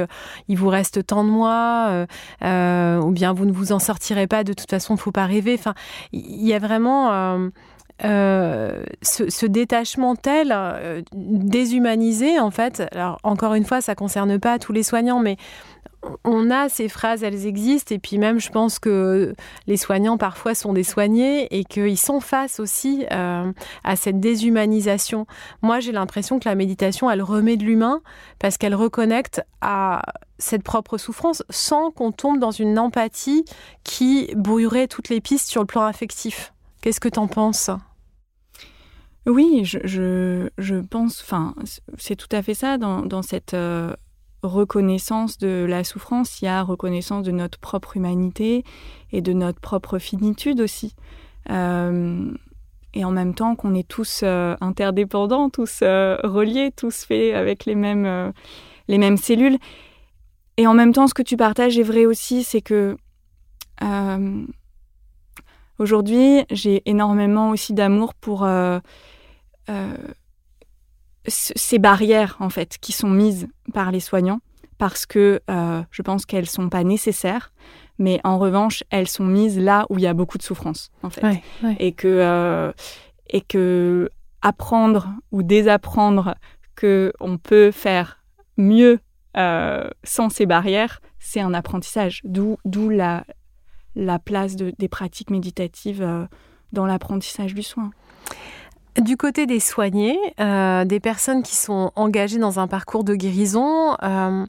il 0.48 0.58
vous 0.58 0.68
reste 0.68 1.06
tant 1.06 1.24
de 1.24 1.30
mois, 1.30 2.06
ou 2.42 3.12
bien 3.12 3.34
vous 3.34 3.46
ne 3.46 3.52
vous 3.52 3.72
en 3.72 3.80
sortirez 3.80 4.28
pas. 4.28 4.44
De 4.44 4.54
toute 4.54 4.70
façon, 4.70 4.98
faut 4.98 5.12
pas 5.12 5.26
rêver. 5.26 5.56
Enfin, 5.58 5.74
il 6.12 6.46
y 6.46 6.54
a 6.54 6.60
vraiment 6.60 7.50
euh, 8.04 8.84
ce, 9.02 9.46
détachement 9.46 10.16
tel, 10.16 10.52
euh, 10.52 11.02
déshumanisé 11.14 12.40
en 12.40 12.52
fait. 12.52 12.84
Alors 12.92 13.20
encore 13.24 13.54
une 13.54 13.66
fois, 13.66 13.82
ça 13.82 13.96
concerne 13.96 14.40
pas 14.40 14.60
tous 14.60 14.74
les 14.74 14.84
soignants, 14.84 15.20
mais 15.20 15.38
on 16.24 16.50
a 16.50 16.68
ces 16.68 16.90
phrases, 16.90 17.24
elles 17.24 17.46
existent, 17.46 17.94
et 17.94 18.00
puis 18.00 18.18
même 18.18 18.40
je 18.40 18.50
pense 18.50 18.80
que 18.80 19.36
les 19.68 19.78
soignants 19.78 20.18
parfois 20.18 20.56
sont 20.56 20.74
des 20.74 20.84
soignés 20.84 21.48
et 21.56 21.64
qu'ils 21.64 21.98
sont 21.98 22.20
face 22.20 22.60
aussi 22.60 23.06
euh, 23.12 23.52
à 23.84 23.96
cette 23.96 24.20
déshumanisation. 24.20 25.28
Moi 25.62 25.80
j'ai 25.80 25.92
l'impression 25.92 26.40
que 26.40 26.50
la 26.50 26.56
méditation, 26.56 27.10
elle 27.12 27.22
remet 27.22 27.58
de 27.58 27.64
l'humain 27.64 28.02
parce 28.40 28.58
qu'elle 28.58 28.76
reconnecte 28.76 29.44
à 29.62 30.02
cette 30.40 30.64
propre 30.64 30.98
souffrance 30.98 31.44
sans 31.52 31.92
qu'on 31.92 32.12
tombe 32.12 32.40
dans 32.40 32.52
une 32.52 32.80
empathie 32.80 33.46
qui 33.84 34.34
brouillerait 34.36 34.88
toutes 34.88 35.10
les 35.10 35.22
pistes 35.22 35.50
sur 35.50 35.62
le 35.62 35.68
plan 35.68 35.84
affectif. 35.84 36.52
Qu'est-ce 36.82 37.00
que 37.00 37.10
tu 37.10 37.20
en 37.20 37.28
penses? 37.28 37.70
Oui, 39.28 39.62
je, 39.66 40.50
je, 40.58 40.76
pense, 40.76 41.22
enfin, 41.22 41.54
c'est 41.98 42.16
tout 42.16 42.28
à 42.32 42.42
fait 42.42 42.56
ça, 42.56 42.78
dans, 42.78 43.22
cette 43.22 43.54
euh, 43.54 43.94
reconnaissance 44.42 45.38
de 45.38 45.66
la 45.68 45.84
souffrance, 45.84 46.42
il 46.42 46.46
y 46.46 46.48
a 46.48 46.64
reconnaissance 46.64 47.24
de 47.24 47.32
notre 47.32 47.60
propre 47.60 47.98
humanité 47.98 48.64
et 49.12 49.22
de 49.22 49.34
notre 49.34 49.60
propre 49.60 50.00
finitude 50.00 50.60
aussi. 50.60 50.96
Euh, 51.52 52.32
et 52.94 53.06
en 53.06 53.12
même 53.12 53.36
temps 53.36 53.56
qu'on 53.56 53.76
est 53.76 53.88
tous 53.88 54.22
euh, 54.24 54.56
interdépendants, 54.60 55.50
tous 55.50 55.82
reliés, 55.82 56.72
tous 56.76 57.06
faits 57.06 57.36
avec 57.36 57.66
les 57.66 57.76
mêmes, 57.76 58.34
les 58.88 58.98
mêmes 58.98 59.18
cellules. 59.18 59.60
Et 60.58 60.66
en 60.66 60.74
même 60.74 60.94
temps, 60.94 61.08
ce 61.08 61.14
que 61.14 61.22
tu 61.22 61.38
partages 61.38 61.78
est 61.78 61.84
vrai 61.84 62.08
aussi, 62.08 62.44
c'est 62.44 62.62
que 62.62 62.98
aujourd'hui, 65.82 66.46
j'ai 66.50 66.82
énormément 66.86 67.50
aussi 67.50 67.74
d'amour 67.74 68.14
pour 68.14 68.46
euh, 69.70 69.96
ces 71.28 71.78
barrières 71.78 72.38
en 72.40 72.50
fait 72.50 72.80
qui 72.82 72.92
sont 72.92 73.10
mises 73.10 73.48
par 73.76 73.92
les 73.92 74.00
soignants 74.00 74.40
parce 74.80 75.06
que 75.06 75.40
euh, 75.52 75.84
je 75.92 76.02
pense 76.02 76.26
qu'elles 76.26 76.50
sont 76.50 76.68
pas 76.68 76.84
nécessaires, 76.84 77.54
mais 78.00 78.20
en 78.24 78.40
revanche 78.40 78.84
elles 78.90 79.08
sont 79.08 79.26
mises 79.26 79.60
là 79.60 79.86
où 79.92 80.00
il 80.00 80.02
y 80.02 80.08
a 80.08 80.16
beaucoup 80.16 80.40
de 80.40 80.44
souffrance 80.44 80.90
en 81.04 81.12
fait, 81.12 81.44
et 81.78 81.92
que 81.92 82.08
euh, 82.08 82.72
et 83.30 83.42
que 83.42 84.10
apprendre 84.42 85.10
ou 85.32 85.44
désapprendre 85.44 86.34
que 86.76 87.14
on 87.20 87.38
peut 87.38 87.70
faire 87.70 88.24
mieux 88.58 89.00
sans 89.36 90.30
ces 90.30 90.48
barrières, 90.48 91.00
c'est 91.20 91.40
un 91.40 91.54
apprentissage. 91.54 92.22
D'où 92.24 92.58
d'où 92.66 92.90
la 92.90 93.24
la 93.96 94.20
place 94.20 94.56
de, 94.56 94.74
des 94.80 94.88
pratiques 94.88 95.30
méditatives 95.30 96.28
dans 96.72 96.86
l'apprentissage 96.86 97.54
du 97.54 97.64
soin. 97.64 97.92
Du 99.00 99.16
côté 99.16 99.46
des 99.46 99.62
soignés, 99.62 100.20
euh, 100.42 100.84
des 100.84 101.00
personnes 101.00 101.44
qui 101.44 101.56
sont 101.56 101.94
engagées 101.96 102.40
dans 102.40 102.60
un 102.60 102.68
parcours 102.68 103.06
de 103.06 103.16
guérison, 103.16 103.96
euh, 104.04 104.46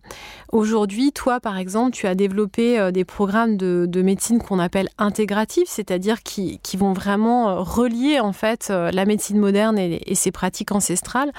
aujourd'hui, 0.50 1.12
toi, 1.12 1.38
par 1.38 1.58
exemple, 1.58 1.92
tu 1.92 2.08
as 2.08 2.16
développé 2.16 2.76
euh, 2.76 2.90
des 2.90 3.04
programmes 3.04 3.56
de, 3.56 4.02
médecine 4.02 4.42
qu'on 4.42 4.58
appelle 4.58 4.88
intégratifs, 4.98 5.68
c'est-à-dire 5.68 6.24
qui, 6.24 6.58
vont 6.76 6.92
vraiment 6.92 7.62
relier 7.62 8.18
en 8.18 8.32
fait 8.32 8.70
la 8.70 9.04
médecine 9.04 9.38
moderne 9.38 9.78
et, 9.78 10.02
et 10.06 10.16
ses 10.16 10.32
pratiques 10.32 10.72
ancestrales. 10.72 11.30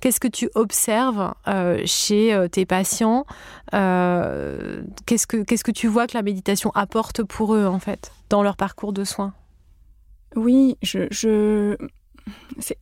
Qu'est-ce 0.00 0.20
que 0.20 0.28
tu 0.28 0.48
observes 0.54 1.34
chez 1.84 2.46
tes 2.50 2.66
patients 2.66 3.26
Qu'est-ce 3.72 5.26
que 5.26 5.42
qu'est-ce 5.42 5.64
que 5.64 5.70
tu 5.70 5.88
vois 5.88 6.06
que 6.06 6.16
la 6.16 6.22
méditation 6.22 6.70
apporte 6.74 7.22
pour 7.22 7.54
eux 7.54 7.66
en 7.66 7.78
fait 7.78 8.12
dans 8.28 8.42
leur 8.42 8.56
parcours 8.56 8.92
de 8.92 9.04
soins? 9.04 9.34
Oui, 10.36 10.76
je 10.82 11.76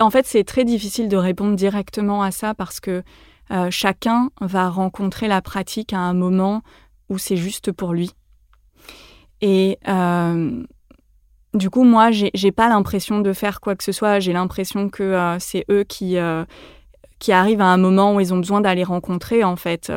en 0.00 0.10
fait, 0.10 0.26
c'est 0.26 0.44
très 0.44 0.64
difficile 0.64 1.08
de 1.08 1.16
répondre 1.16 1.56
directement 1.56 2.22
à 2.22 2.30
ça 2.30 2.54
parce 2.54 2.80
que 2.80 3.02
euh, 3.50 3.68
chacun 3.70 4.30
va 4.40 4.68
rencontrer 4.68 5.28
la 5.28 5.40
pratique 5.40 5.92
à 5.92 5.98
un 5.98 6.14
moment 6.14 6.62
où 7.08 7.18
c'est 7.18 7.36
juste 7.36 7.72
pour 7.72 7.92
lui. 7.92 8.10
Et 9.40 9.78
euh, 9.88 10.62
du 11.54 11.70
coup, 11.70 11.84
moi, 11.84 12.10
j'ai 12.10 12.52
pas 12.52 12.68
l'impression 12.68 13.20
de 13.20 13.32
faire 13.32 13.60
quoi 13.60 13.74
que 13.76 13.84
ce 13.84 13.92
soit. 13.92 14.20
J'ai 14.20 14.32
l'impression 14.32 14.90
que 14.90 15.02
euh, 15.02 15.38
c'est 15.38 15.64
eux 15.70 15.84
qui, 15.84 16.16
qui 17.18 17.32
arrivent 17.32 17.60
à 17.60 17.66
un 17.66 17.76
moment 17.76 18.14
où 18.14 18.20
ils 18.20 18.32
ont 18.32 18.38
besoin 18.38 18.60
d'aller 18.60 18.84
rencontrer, 18.84 19.44
en 19.44 19.56
fait. 19.56 19.92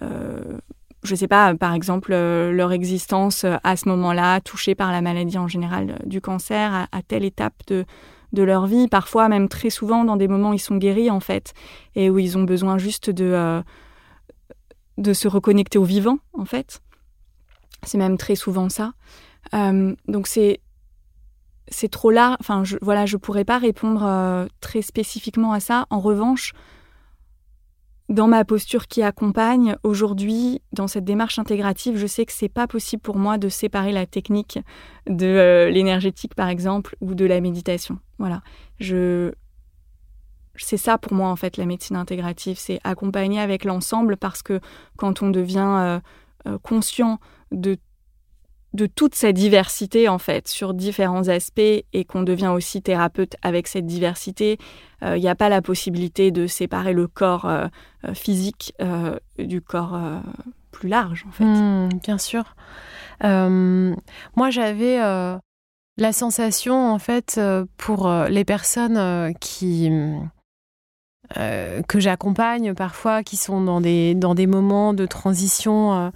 je 0.00 1.14
sais 1.14 1.28
pas, 1.28 1.54
par 1.54 1.74
exemple, 1.74 2.12
leur 2.12 2.72
existence 2.72 3.44
à 3.64 3.76
ce 3.76 3.88
moment-là, 3.88 4.40
touchée 4.40 4.74
par 4.74 4.92
la 4.92 5.00
maladie 5.00 5.38
en 5.38 5.48
général 5.48 5.98
du 6.04 6.20
cancer, 6.20 6.88
à 6.92 7.02
telle 7.02 7.24
étape 7.24 7.54
de, 7.66 7.84
de 8.32 8.42
leur 8.42 8.66
vie, 8.66 8.88
parfois 8.88 9.28
même 9.28 9.48
très 9.48 9.70
souvent 9.70 10.04
dans 10.04 10.16
des 10.16 10.28
moments 10.28 10.50
où 10.50 10.54
ils 10.54 10.58
sont 10.58 10.76
guéris 10.76 11.10
en 11.10 11.20
fait, 11.20 11.52
et 11.94 12.10
où 12.10 12.18
ils 12.18 12.38
ont 12.38 12.44
besoin 12.44 12.78
juste 12.78 13.10
de, 13.10 13.30
euh, 13.32 13.62
de 14.98 15.12
se 15.12 15.28
reconnecter 15.28 15.78
au 15.78 15.84
vivant 15.84 16.18
en 16.32 16.44
fait. 16.44 16.80
C'est 17.82 17.98
même 17.98 18.16
très 18.16 18.36
souvent 18.36 18.68
ça. 18.68 18.92
Euh, 19.54 19.94
donc 20.08 20.26
c'est 20.26 20.60
c'est 21.68 21.90
trop 21.90 22.10
là. 22.10 22.36
Enfin, 22.40 22.64
je, 22.64 22.76
voilà, 22.82 23.06
je 23.06 23.16
pourrais 23.16 23.44
pas 23.44 23.58
répondre 23.58 24.04
euh, 24.04 24.46
très 24.60 24.82
spécifiquement 24.82 25.52
à 25.52 25.60
ça. 25.60 25.86
En 25.90 26.00
revanche, 26.00 26.52
dans 28.08 28.28
ma 28.28 28.44
posture 28.44 28.88
qui 28.88 29.02
accompagne 29.02 29.76
aujourd'hui 29.82 30.60
dans 30.72 30.86
cette 30.86 31.04
démarche 31.04 31.38
intégrative, 31.38 31.96
je 31.96 32.06
sais 32.06 32.26
que 32.26 32.32
c'est 32.32 32.48
pas 32.48 32.66
possible 32.66 33.00
pour 33.00 33.16
moi 33.16 33.38
de 33.38 33.48
séparer 33.48 33.92
la 33.92 34.06
technique 34.06 34.58
de 35.08 35.26
euh, 35.26 35.70
l'énergétique 35.70 36.34
par 36.34 36.48
exemple 36.48 36.96
ou 37.00 37.14
de 37.14 37.24
la 37.24 37.40
méditation. 37.40 37.98
Voilà, 38.18 38.42
je 38.78 39.32
c'est 40.56 40.76
ça 40.76 40.98
pour 40.98 41.14
moi 41.14 41.30
en 41.30 41.36
fait 41.36 41.56
la 41.56 41.64
médecine 41.64 41.96
intégrative, 41.96 42.58
c'est 42.58 42.80
accompagner 42.84 43.40
avec 43.40 43.64
l'ensemble 43.64 44.18
parce 44.18 44.42
que 44.42 44.60
quand 44.98 45.22
on 45.22 45.30
devient 45.30 46.00
euh, 46.46 46.58
conscient 46.58 47.18
de 47.50 47.78
de 48.74 48.86
toute 48.86 49.14
cette 49.14 49.36
diversité 49.36 50.08
en 50.08 50.18
fait 50.18 50.48
sur 50.48 50.74
différents 50.74 51.28
aspects 51.28 51.60
et 51.60 52.04
qu'on 52.06 52.22
devient 52.22 52.52
aussi 52.54 52.82
thérapeute 52.82 53.36
avec 53.42 53.66
cette 53.66 53.86
diversité, 53.86 54.58
il 55.02 55.08
euh, 55.08 55.18
n'y 55.18 55.28
a 55.28 55.34
pas 55.34 55.48
la 55.48 55.62
possibilité 55.62 56.30
de 56.30 56.46
séparer 56.46 56.92
le 56.92 57.06
corps 57.06 57.44
euh, 57.44 57.66
euh, 58.04 58.14
physique 58.14 58.74
du 59.38 59.60
corps 59.60 59.98
plus 60.70 60.88
large 60.88 61.24
en 61.28 61.32
fait. 61.32 61.44
Mmh, 61.44 61.88
bien 62.02 62.18
sûr. 62.18 62.54
moi 63.22 64.50
j'avais 64.50 64.98
La 65.98 66.12
sensation, 66.12 66.90
en 66.90 66.98
fait, 66.98 67.38
pour 67.76 68.10
les 68.28 68.44
personnes 68.44 69.34
qui 69.40 69.90
que 71.34 72.00
j'accompagne 72.00 72.74
parfois, 72.74 73.22
qui 73.22 73.36
sont 73.36 73.62
dans 73.62 73.80
des, 73.80 74.14
dans 74.14 74.34
des 74.34 74.46
moments 74.46 74.94
de 74.94 75.06
transition 75.06 76.12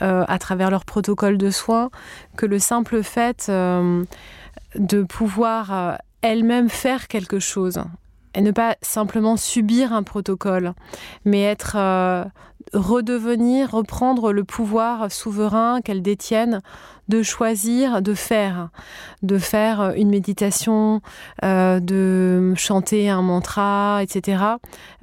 à 0.00 0.38
travers 0.38 0.70
leur 0.70 0.84
protocole 0.84 1.38
de 1.38 1.50
soins, 1.50 1.90
que 2.36 2.46
le 2.46 2.58
simple 2.58 3.02
fait 3.02 3.50
de 3.50 5.02
pouvoir 5.02 5.98
elle-même 6.22 6.68
faire 6.68 7.08
quelque 7.08 7.38
chose 7.38 7.82
et 8.34 8.42
ne 8.42 8.52
pas 8.52 8.76
simplement 8.80 9.36
subir 9.36 9.92
un 9.92 10.02
protocole, 10.02 10.74
mais 11.24 11.42
être 11.42 11.76
redevenir, 12.72 13.72
reprendre 13.72 14.32
le 14.32 14.44
pouvoir 14.44 15.10
souverain 15.10 15.80
qu'elles 15.80 16.02
détiennent 16.02 16.60
de 17.10 17.22
choisir 17.22 18.00
de 18.00 18.14
faire, 18.14 18.70
de 19.22 19.36
faire 19.36 19.92
une 19.96 20.08
méditation, 20.08 21.02
euh, 21.44 21.80
de 21.80 22.54
chanter 22.56 23.10
un 23.10 23.20
mantra, 23.20 24.00
etc. 24.02 24.44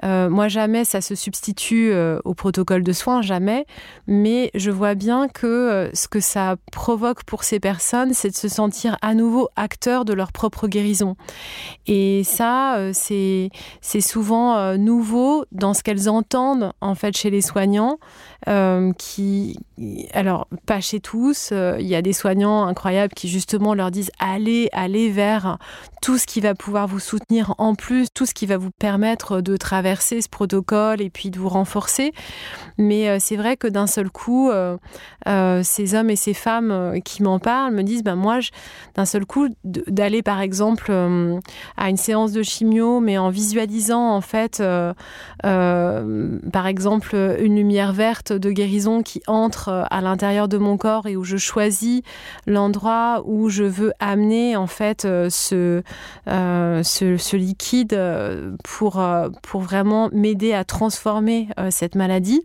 Euh, 0.04 0.30
moi, 0.30 0.48
jamais 0.48 0.86
ça 0.86 1.02
se 1.02 1.14
substitue 1.14 1.92
euh, 1.92 2.20
au 2.24 2.34
protocole 2.34 2.84
de 2.84 2.94
soins, 2.94 3.22
jamais. 3.22 3.66
Mais 4.08 4.50
je 4.56 4.72
vois 4.72 4.96
bien 4.96 5.28
que 5.28 5.92
ce 5.94 6.08
que 6.08 6.20
ça 6.20 6.56
provoque 6.72 7.24
pour 7.26 7.44
ces 7.44 7.60
personnes, 7.60 8.14
c'est 8.14 8.30
de 8.30 8.36
se 8.36 8.48
sentir 8.48 8.98
à 9.02 9.14
nouveau 9.14 9.50
acteurs 9.56 10.06
de 10.06 10.14
leur 10.14 10.32
propre 10.32 10.68
guérison. 10.68 11.16
Et 11.86 12.24
ça, 12.24 12.78
c'est 12.94 13.52
souvent 14.00 14.78
nouveau 14.78 15.46
dans 15.52 15.74
ce 15.74 15.84
qu'elles 15.84 16.08
entendent 16.08 16.72
en 16.80 16.96
fait 16.96 17.18
chez 17.18 17.30
les 17.30 17.42
soignants, 17.42 18.00
qui, 18.98 19.58
alors 20.14 20.48
pas 20.66 20.80
chez 20.80 21.00
tous, 21.00 21.52
il 21.52 21.86
y 21.86 21.96
a 21.96 22.02
des 22.02 22.14
soignants 22.14 22.66
incroyables 22.66 23.14
qui 23.14 23.28
justement 23.28 23.74
leur 23.74 23.92
disent 23.92 24.12
allez, 24.20 24.70
allez 24.72 25.10
vers 25.10 25.58
tout 26.02 26.18
ce 26.18 26.26
qui 26.26 26.40
va 26.40 26.56
pouvoir 26.56 26.88
vous 26.88 27.00
soutenir 27.00 27.56
en 27.58 27.76
plus, 27.76 28.08
tout 28.14 28.26
ce 28.26 28.34
qui 28.34 28.46
va 28.46 28.58
vous 28.58 28.72
permettre 28.72 29.42
de 29.42 29.58
traverser 29.58 30.22
ce 30.22 30.30
protocole 30.30 31.02
et 31.02 31.10
puis 31.10 31.32
de 31.32 31.40
vous 31.40 31.50
renforcer. 31.50 32.14
Mais 32.78 33.10
euh, 33.10 33.18
c'est 33.20 33.36
vrai 33.36 33.58
que 33.58 33.68
d'un 33.68 33.88
seul 33.88 34.10
coup, 34.10 34.50
euh, 34.50 34.78
euh, 35.28 35.62
ces 35.64 35.96
hommes 35.96 36.10
et 36.10 36.16
ces 36.16 36.34
femmes 36.34 37.00
qui 37.04 37.24
m'en 37.24 37.40
parlent 37.40 37.74
me 37.74 37.84
disent, 37.84 38.04
ben 38.04 38.16
moi, 38.16 38.40
d'un 38.96 39.06
seul 39.06 39.26
coup, 39.26 39.50
d'aller 39.64 40.22
par 40.22 40.42
exemple 40.42 40.92
à 41.78 41.90
une 41.90 41.98
séance 41.98 42.32
de 42.32 42.44
chimio, 42.44 43.00
mais 43.00 43.18
en 43.18 43.30
visualisant 43.30 44.16
en 44.16 44.22
fait, 44.22 44.64
par 45.42 46.68
exemple, 46.68 47.38
une 47.40 47.56
lumière 47.56 47.94
verte 47.94 48.27
de 48.32 48.52
guérison 48.52 49.04
qui 49.04 49.22
entre 49.28 49.86
à 49.90 50.02
l'intérieur 50.02 50.48
de 50.48 50.58
mon 50.58 50.78
corps 50.78 51.08
et 51.08 51.16
où 51.16 51.24
je 51.24 51.38
choisis 51.38 52.02
l'endroit 52.46 53.24
où 53.26 53.50
je 53.50 53.64
veux 53.64 53.94
amener 54.00 54.56
en 54.56 54.68
fait 54.68 55.08
ce, 55.30 55.82
euh, 56.28 56.84
ce, 56.84 57.36
liquide 57.36 57.94
euh, 57.94 58.56
pour, 58.64 59.00
euh, 59.00 59.30
pour 59.44 59.62
vraiment 59.62 60.10
m'aider 60.12 60.54
à 60.54 60.64
transformer 60.64 61.50
cette 61.70 61.96
maladie. 61.96 62.42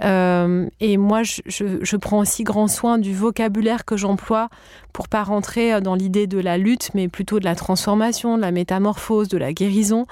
et 0.00 0.96
moi, 0.96 1.22
je, 1.22 1.40
je, 1.46 1.96
prends 1.96 2.18
aussi 2.20 2.44
grand 2.44 2.68
soin 2.68 2.98
du 2.98 3.14
vocabulaire 3.14 3.84
que 3.84 3.96
j'emploie 3.96 4.48
pour 4.92 5.08
pas 5.08 5.22
rentrer 5.22 5.80
dans 5.80 5.94
l'idée 5.94 6.26
de 6.26 6.38
la 6.38 6.58
lutte, 6.58 6.90
mais 6.94 7.08
plutôt 7.08 7.38
de 7.38 7.44
la 7.44 7.54
transformation, 7.54 8.36
de 8.36 8.42
la 8.42 8.50
métamorphose, 8.50 9.28
de 9.28 9.38
la 9.38 9.52
guérison. 9.52 10.06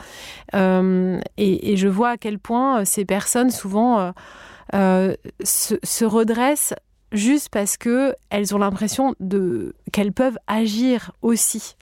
et, 0.55 1.77
je 1.77 1.88
vois 1.88 2.11
à 2.11 2.16
quel 2.16 2.38
point 2.38 2.85
ces 2.85 3.05
personnes 3.05 3.51
souvent 3.51 4.12
se, 4.73 5.75
se 5.83 6.05
redressent 6.05 6.75
juste 7.13 7.49
parce 7.49 7.77
que 7.77 8.15
elles 8.31 8.55
ont 8.55 8.59
l'impression 8.59 9.15
de 9.21 9.75
qu'elles 9.93 10.13
peuvent 10.13 10.39
agir 10.47 11.13
aussi. 11.23 11.77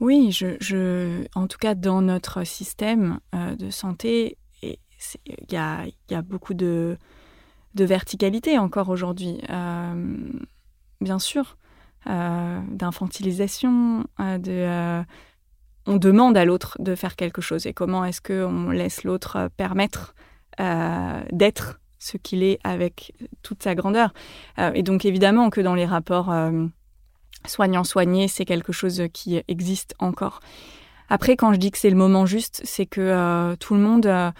Oui, 0.00 0.30
je, 0.30 1.24
en 1.34 1.46
tout 1.46 1.58
cas 1.58 1.74
dans 1.74 2.02
notre 2.02 2.44
système 2.44 3.20
euh, 3.34 3.56
de 3.56 3.70
santé, 3.70 4.36
il 4.62 4.76
y 5.52 5.56
a, 5.56 6.22
beaucoup 6.22 6.54
de, 6.54 6.98
verticalité 7.74 8.58
encore 8.58 8.88
aujourd'hui. 8.88 9.40
Euh, 9.48 10.16
bien 11.00 11.18
sûr, 11.18 11.56
euh, 12.08 12.60
d'infantilisation, 12.68 14.04
on 14.18 15.96
demande 15.96 16.36
à 16.36 16.44
l'autre 16.44 16.76
de 16.80 16.94
faire 16.94 17.16
quelque 17.16 17.40
chose. 17.40 17.66
Et 17.66 17.72
comment 17.72 18.04
est-ce 18.04 18.20
qu'on 18.20 18.70
laisse 18.70 19.04
l'autre 19.04 19.48
permettre 19.56 20.14
d'être 20.58 21.80
ce 21.98 22.16
qu'il 22.16 22.42
est 22.42 22.58
avec 22.64 23.12
toute 23.42 23.62
sa 23.62 23.74
grandeur. 23.74 24.12
Euh, 24.58 24.70
et 24.74 24.82
donc 24.82 25.04
évidemment 25.04 25.50
que 25.50 25.60
dans 25.60 25.74
les 25.74 25.86
rapports 25.86 26.30
euh, 26.30 26.66
soignant-soigné, 27.46 28.28
c'est 28.28 28.44
quelque 28.44 28.72
chose 28.72 29.02
qui 29.12 29.42
existe 29.48 29.94
encore. 29.98 30.40
Après, 31.08 31.36
quand 31.36 31.52
je 31.52 31.58
dis 31.58 31.70
que 31.70 31.78
c'est 31.78 31.90
le 31.90 31.96
moment 31.96 32.26
juste, 32.26 32.60
c'est 32.64 32.86
que 32.86 33.00
euh, 33.00 33.56
tout 33.56 33.74
le 33.74 33.80
monde 33.80 34.32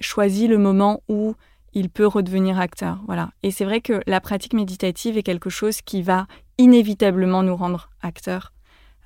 choisit 0.00 0.48
le 0.48 0.56
moment 0.56 1.02
où 1.08 1.34
il 1.74 1.90
peut 1.90 2.06
redevenir 2.06 2.58
acteur. 2.58 3.00
Voilà. 3.06 3.30
Et 3.42 3.50
c'est 3.50 3.64
vrai 3.64 3.80
que 3.80 4.00
la 4.06 4.20
pratique 4.20 4.54
méditative 4.54 5.18
est 5.18 5.22
quelque 5.22 5.50
chose 5.50 5.82
qui 5.82 6.02
va 6.02 6.26
inévitablement 6.56 7.42
nous 7.42 7.56
rendre 7.56 7.90
acteurs 8.00 8.52
euh, 8.52 8.55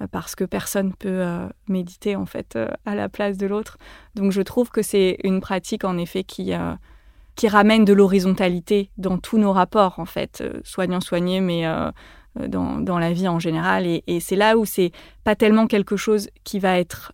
parce 0.08 0.34
que 0.34 0.44
personne 0.44 0.94
peut 0.94 1.08
euh, 1.08 1.46
méditer 1.68 2.16
en 2.16 2.26
fait 2.26 2.56
euh, 2.56 2.68
à 2.86 2.94
la 2.94 3.08
place 3.08 3.36
de 3.36 3.46
l'autre. 3.46 3.78
Donc 4.14 4.32
je 4.32 4.42
trouve 4.42 4.70
que 4.70 4.82
c'est 4.82 5.18
une 5.24 5.40
pratique 5.40 5.84
en 5.84 5.98
effet 5.98 6.24
qui 6.24 6.52
qui 7.36 7.48
ramène 7.48 7.84
de 7.84 7.92
l'horizontalité 7.92 8.90
dans 8.98 9.16
tous 9.16 9.38
nos 9.38 9.52
rapports 9.52 9.98
en 9.98 10.04
fait, 10.04 10.42
soignant 10.62 11.00
soigné 11.00 11.40
mais 11.40 11.64
dans, 12.36 12.80
dans, 12.80 12.98
la 12.98 13.12
vie 13.12 13.28
en 13.28 13.38
général. 13.38 13.86
Et, 13.86 14.20
c'est 14.20 14.36
là 14.36 14.58
où 14.58 14.66
c'est 14.66 14.90
pas 15.24 15.36
tellement 15.36 15.66
quelque 15.66 15.96
chose 15.96 16.28
qui 16.44 16.58
va 16.58 16.78
être 16.78 17.12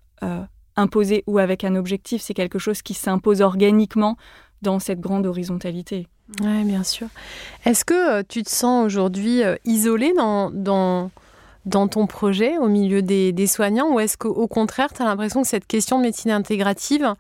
imposé 0.74 1.22
ou 1.28 1.38
avec 1.38 1.62
un 1.62 1.76
objectif, 1.76 2.22
c'est 2.22 2.34
quelque 2.34 2.58
chose 2.58 2.82
qui 2.82 2.94
s'impose 2.94 3.40
organiquement 3.40 4.16
dans 4.62 4.80
cette 4.80 5.00
grande 5.00 5.26
horizontalité. 5.26 6.08
Oui, 6.40 6.64
bien 6.64 6.82
sûr. 6.82 7.06
Est-ce 7.64 7.84
que 7.84 8.22
tu 8.22 8.42
te 8.42 8.50
sens 8.50 8.84
aujourd'hui 8.84 9.42
isolé 9.64 10.12
dans, 10.14 10.50
dans 10.50 11.10
dans 11.66 11.88
ton 11.88 12.06
projet 12.06 12.56
au 12.58 12.68
milieu 12.68 13.02
des, 13.02 13.46
soignants 13.46 13.92
ou 13.92 14.00
est-ce 14.00 14.16
qu'au 14.16 14.46
contraire, 14.46 14.92
tu 14.94 15.02
as 15.02 15.04
l'impression 15.04 15.42
que 15.42 15.48
cette 15.48 15.66
question 15.66 15.98
de 15.98 16.04
médecine 16.04 16.30
intégrative, 16.30 17.14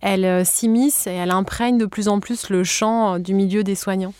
elle 0.00 0.24
euh, 0.24 0.44
s'immisce 0.44 1.06
et 1.06 1.12
elle 1.12 1.32
imprègne 1.32 1.76
de 1.76 1.86
plus 1.86 2.08
en 2.08 2.20
plus 2.20 2.48
le 2.48 2.64
champ 2.64 3.14
euh, 3.14 3.18
du 3.18 3.34
milieu 3.34 3.64
des 3.64 3.74
soignants? 3.74 4.14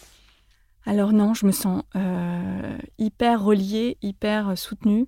Alors 0.85 1.12
non, 1.12 1.35
je 1.35 1.46
me 1.46 1.52
sens 1.52 1.83
euh, 1.94 2.78
hyper 2.98 3.42
reliée, 3.42 3.96
hyper 4.02 4.59
soutenue. 4.59 5.06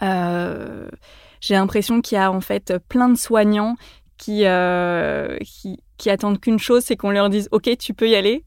J'ai 0.00 1.54
l'impression 1.54 2.00
qu'il 2.00 2.16
y 2.16 2.20
a 2.20 2.30
en 2.30 2.40
fait 2.40 2.78
plein 2.88 3.08
de 3.08 3.16
soignants 3.16 3.76
qui, 4.16 4.44
qui, 5.98 6.10
attendent 6.10 6.40
qu'une 6.40 6.58
chose, 6.60 6.84
c'est 6.84 6.96
qu'on 6.96 7.10
leur 7.10 7.28
dise 7.28 7.48
OK, 7.50 7.68
tu 7.78 7.94
peux 7.94 8.08
y 8.08 8.14
aller. 8.14 8.44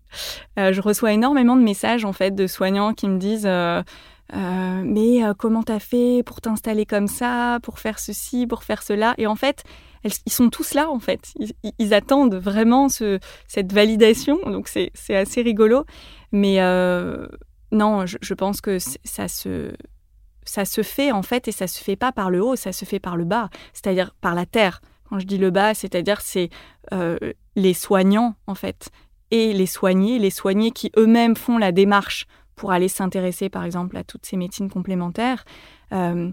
je 0.57 0.79
reçois 0.81 1.11
énormément 1.11 1.57
de 1.57 1.61
messages 1.61 2.05
en 2.05 2.13
fait 2.13 2.31
de 2.31 2.47
soignants 2.47 2.93
qui 2.93 3.09
me 3.09 3.17
disent 3.17 3.49
euh, 4.33 4.81
mais 4.83 5.23
euh, 5.23 5.33
comment 5.37 5.63
t'as 5.63 5.79
fait 5.79 6.23
pour 6.25 6.41
t'installer 6.41 6.85
comme 6.85 7.07
ça, 7.07 7.59
pour 7.61 7.79
faire 7.79 7.99
ceci, 7.99 8.47
pour 8.47 8.63
faire 8.63 8.81
cela? 8.81 9.13
Et 9.17 9.27
en 9.27 9.35
fait, 9.35 9.63
ils 10.03 10.31
sont 10.31 10.49
tous 10.49 10.73
là, 10.73 10.89
en 10.89 10.99
fait. 10.99 11.33
Ils, 11.79 11.93
attendent 11.93 12.35
vraiment 12.35 12.89
ce, 12.89 13.19
cette 13.47 13.71
validation, 13.71 14.39
donc 14.45 14.67
c'est 14.67 15.15
assez 15.15 15.41
rigolo. 15.41 15.85
Mais 16.31 16.61
euh, 16.61 17.27
non, 17.71 18.05
je, 18.05 18.33
pense 18.33 18.61
que 18.61 18.77
ça 18.79 19.27
se, 19.27 19.73
ça 20.43 20.65
se 20.65 20.81
fait, 20.81 21.11
en 21.11 21.23
fait, 21.23 21.47
et 21.47 21.51
ça 21.51 21.67
se 21.67 21.83
fait 21.83 21.95
pas 21.95 22.11
par 22.11 22.29
le 22.29 22.43
haut, 22.43 22.55
ça 22.55 22.71
se 22.71 22.85
fait 22.85 22.99
par 22.99 23.17
le 23.17 23.25
bas, 23.25 23.49
c'est-à-dire 23.73 24.15
par 24.21 24.35
la 24.35 24.45
terre. 24.45 24.81
Quand 25.09 25.19
je 25.19 25.25
dis 25.25 25.37
le 25.37 25.51
bas, 25.51 25.73
c'est-à-dire 25.75 26.21
c'est 26.21 26.49
les 27.55 27.73
soignants, 27.73 28.35
en 28.47 28.55
fait, 28.55 28.89
et 29.31 29.53
les 29.53 29.65
soignés, 29.65 30.19
les 30.19 30.29
soignés 30.29 30.71
qui 30.71 30.91
eux-mêmes 30.97 31.35
font 31.35 31.57
la 31.57 31.71
démarche 31.71 32.27
pour 32.55 32.71
aller 32.71 32.87
s'intéresser, 32.87 33.49
par 33.49 33.63
exemple, 33.63 33.97
à 33.97 34.03
toutes 34.03 34.25
ces 34.25 34.37
médecines 34.37 34.69
complémentaires. 34.69 35.45
Euh, 35.91 36.31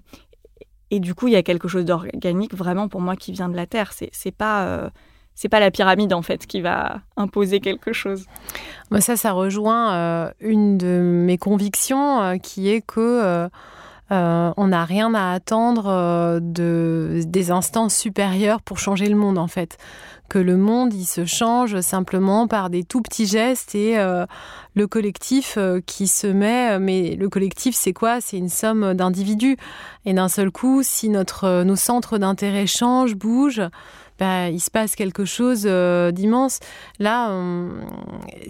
et 0.91 1.01
du 1.01 1.15
coup, 1.15 1.29
il 1.29 1.33
y 1.33 1.37
a 1.37 1.43
quelque 1.43 1.69
chose 1.69 1.85
d'organique 1.85 2.55
vraiment 2.55 2.89
pour 2.89 3.01
moi 3.01 3.17
qui 3.17 3.33
vient 3.33 3.49
de 3.49 3.57
la 3.57 3.67
terre. 3.67 3.93
C'est, 3.93 4.11
c'est 4.13 4.31
pas 4.31 4.65
euh, 4.65 4.91
c'est 5.35 5.49
pas 5.49 5.61
la 5.61 5.71
pyramide 5.71 6.13
en 6.13 6.21
fait 6.21 6.47
qui 6.47 6.61
va 6.61 7.01
imposer 7.17 7.61
quelque 7.61 7.95
chose. 7.95 8.27
Ça, 9.01 9.17
ça 9.17 9.33
rejoint 9.33 9.95
euh, 9.95 10.31
une 10.41 10.77
de 10.77 11.01
mes 11.01 11.39
convictions 11.39 12.39
qui 12.39 12.69
est 12.69 12.83
que 12.83 13.49
on 14.11 14.67
n'a 14.67 14.85
rien 14.85 15.15
à 15.15 15.33
attendre 15.33 16.39
de, 16.39 17.23
des 17.25 17.51
instances 17.51 17.97
supérieures 17.97 18.61
pour 18.61 18.79
changer 18.79 19.09
le 19.09 19.17
monde 19.17 19.39
en 19.39 19.47
fait 19.47 19.79
que 20.33 20.39
le 20.39 20.57
monde 20.57 20.95
il 20.95 21.05
se 21.05 21.27
change 21.27 21.81
simplement 21.83 22.49
par 22.49 22.71
des 22.71 22.85
tout 22.85 23.03
petits 23.03 23.27
gestes 23.27 23.75
et 23.75 23.99
euh, 23.99 24.25
le 24.75 24.87
collectif 24.87 25.57
euh, 25.59 25.81
qui 25.85 26.09
se 26.09 26.27
met 26.27 26.79
mais 26.79 27.17
le 27.17 27.29
collectif 27.29 27.75
c'est 27.77 27.93
quoi? 27.93 28.23
C'est 28.23 28.39
une 28.39 28.49
somme 28.49 28.95
d'individus 28.95 29.59
et 30.07 30.15
d'un 30.15 30.29
seul 30.29 30.51
coup 30.51 30.83
si 30.83 31.11
notre 31.11 31.65
nos 31.65 31.77
centres 31.77 32.17
d'intérêt 32.17 32.67
changent 32.67 33.15
bougent 33.15 33.69
bah, 34.19 34.49
il 34.49 34.61
se 34.61 34.71
passe 34.71 34.95
quelque 34.95 35.25
chose 35.25 35.65
d'immense. 35.65 36.61
Là, 37.01 37.35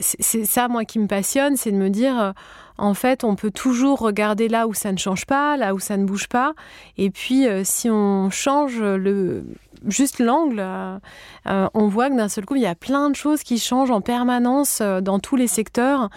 c'est 0.01 0.45
ça, 0.45 0.69
moi, 0.69 0.85
qui 0.85 0.99
me 0.99 1.07
passionne, 1.07 1.57
c'est 1.57 1.71
de 1.71 1.77
me 1.77 1.89
dire 1.89 2.35
en 2.79 2.95
fait, 2.95 3.25
on 3.25 3.37
peut 3.37 3.51
toujours 3.51 4.01
regarder 4.01 4.49
là 4.49 4.67
où 4.67 4.75
ça 4.75 4.93
ne 4.93 4.99
change 4.99 5.27
pas, 5.27 5.57
là 5.57 5.75
où 5.75 5.79
ça 5.79 5.97
ne 5.97 6.05
bouge 6.05 6.27
pas. 6.29 6.55
Et 6.99 7.11
puis, 7.11 7.47
euh, 7.47 7.63
si 7.65 7.91
on 7.91 8.29
change 8.31 8.81
le, 8.81 9.45
juste 9.87 10.19
l'angle, 10.19 10.61
euh, 10.61 10.99
euh, 11.49 11.69
on 11.75 11.89
voit 11.89 12.11
que 12.11 12.17
d'un 12.17 12.29
seul 12.29 12.45
coup, 12.45 12.57
il 12.57 12.63
y 12.63 12.67
a 12.67 12.75
plein 12.75 13.11
de 13.11 13.17
choses 13.17 13.43
qui 13.43 13.59
changent 13.59 13.91
en 13.91 14.01
permanence 14.01 14.81
dans 14.81 15.19
tous 15.19 15.37
les 15.37 15.47
secteurs, 15.47 16.11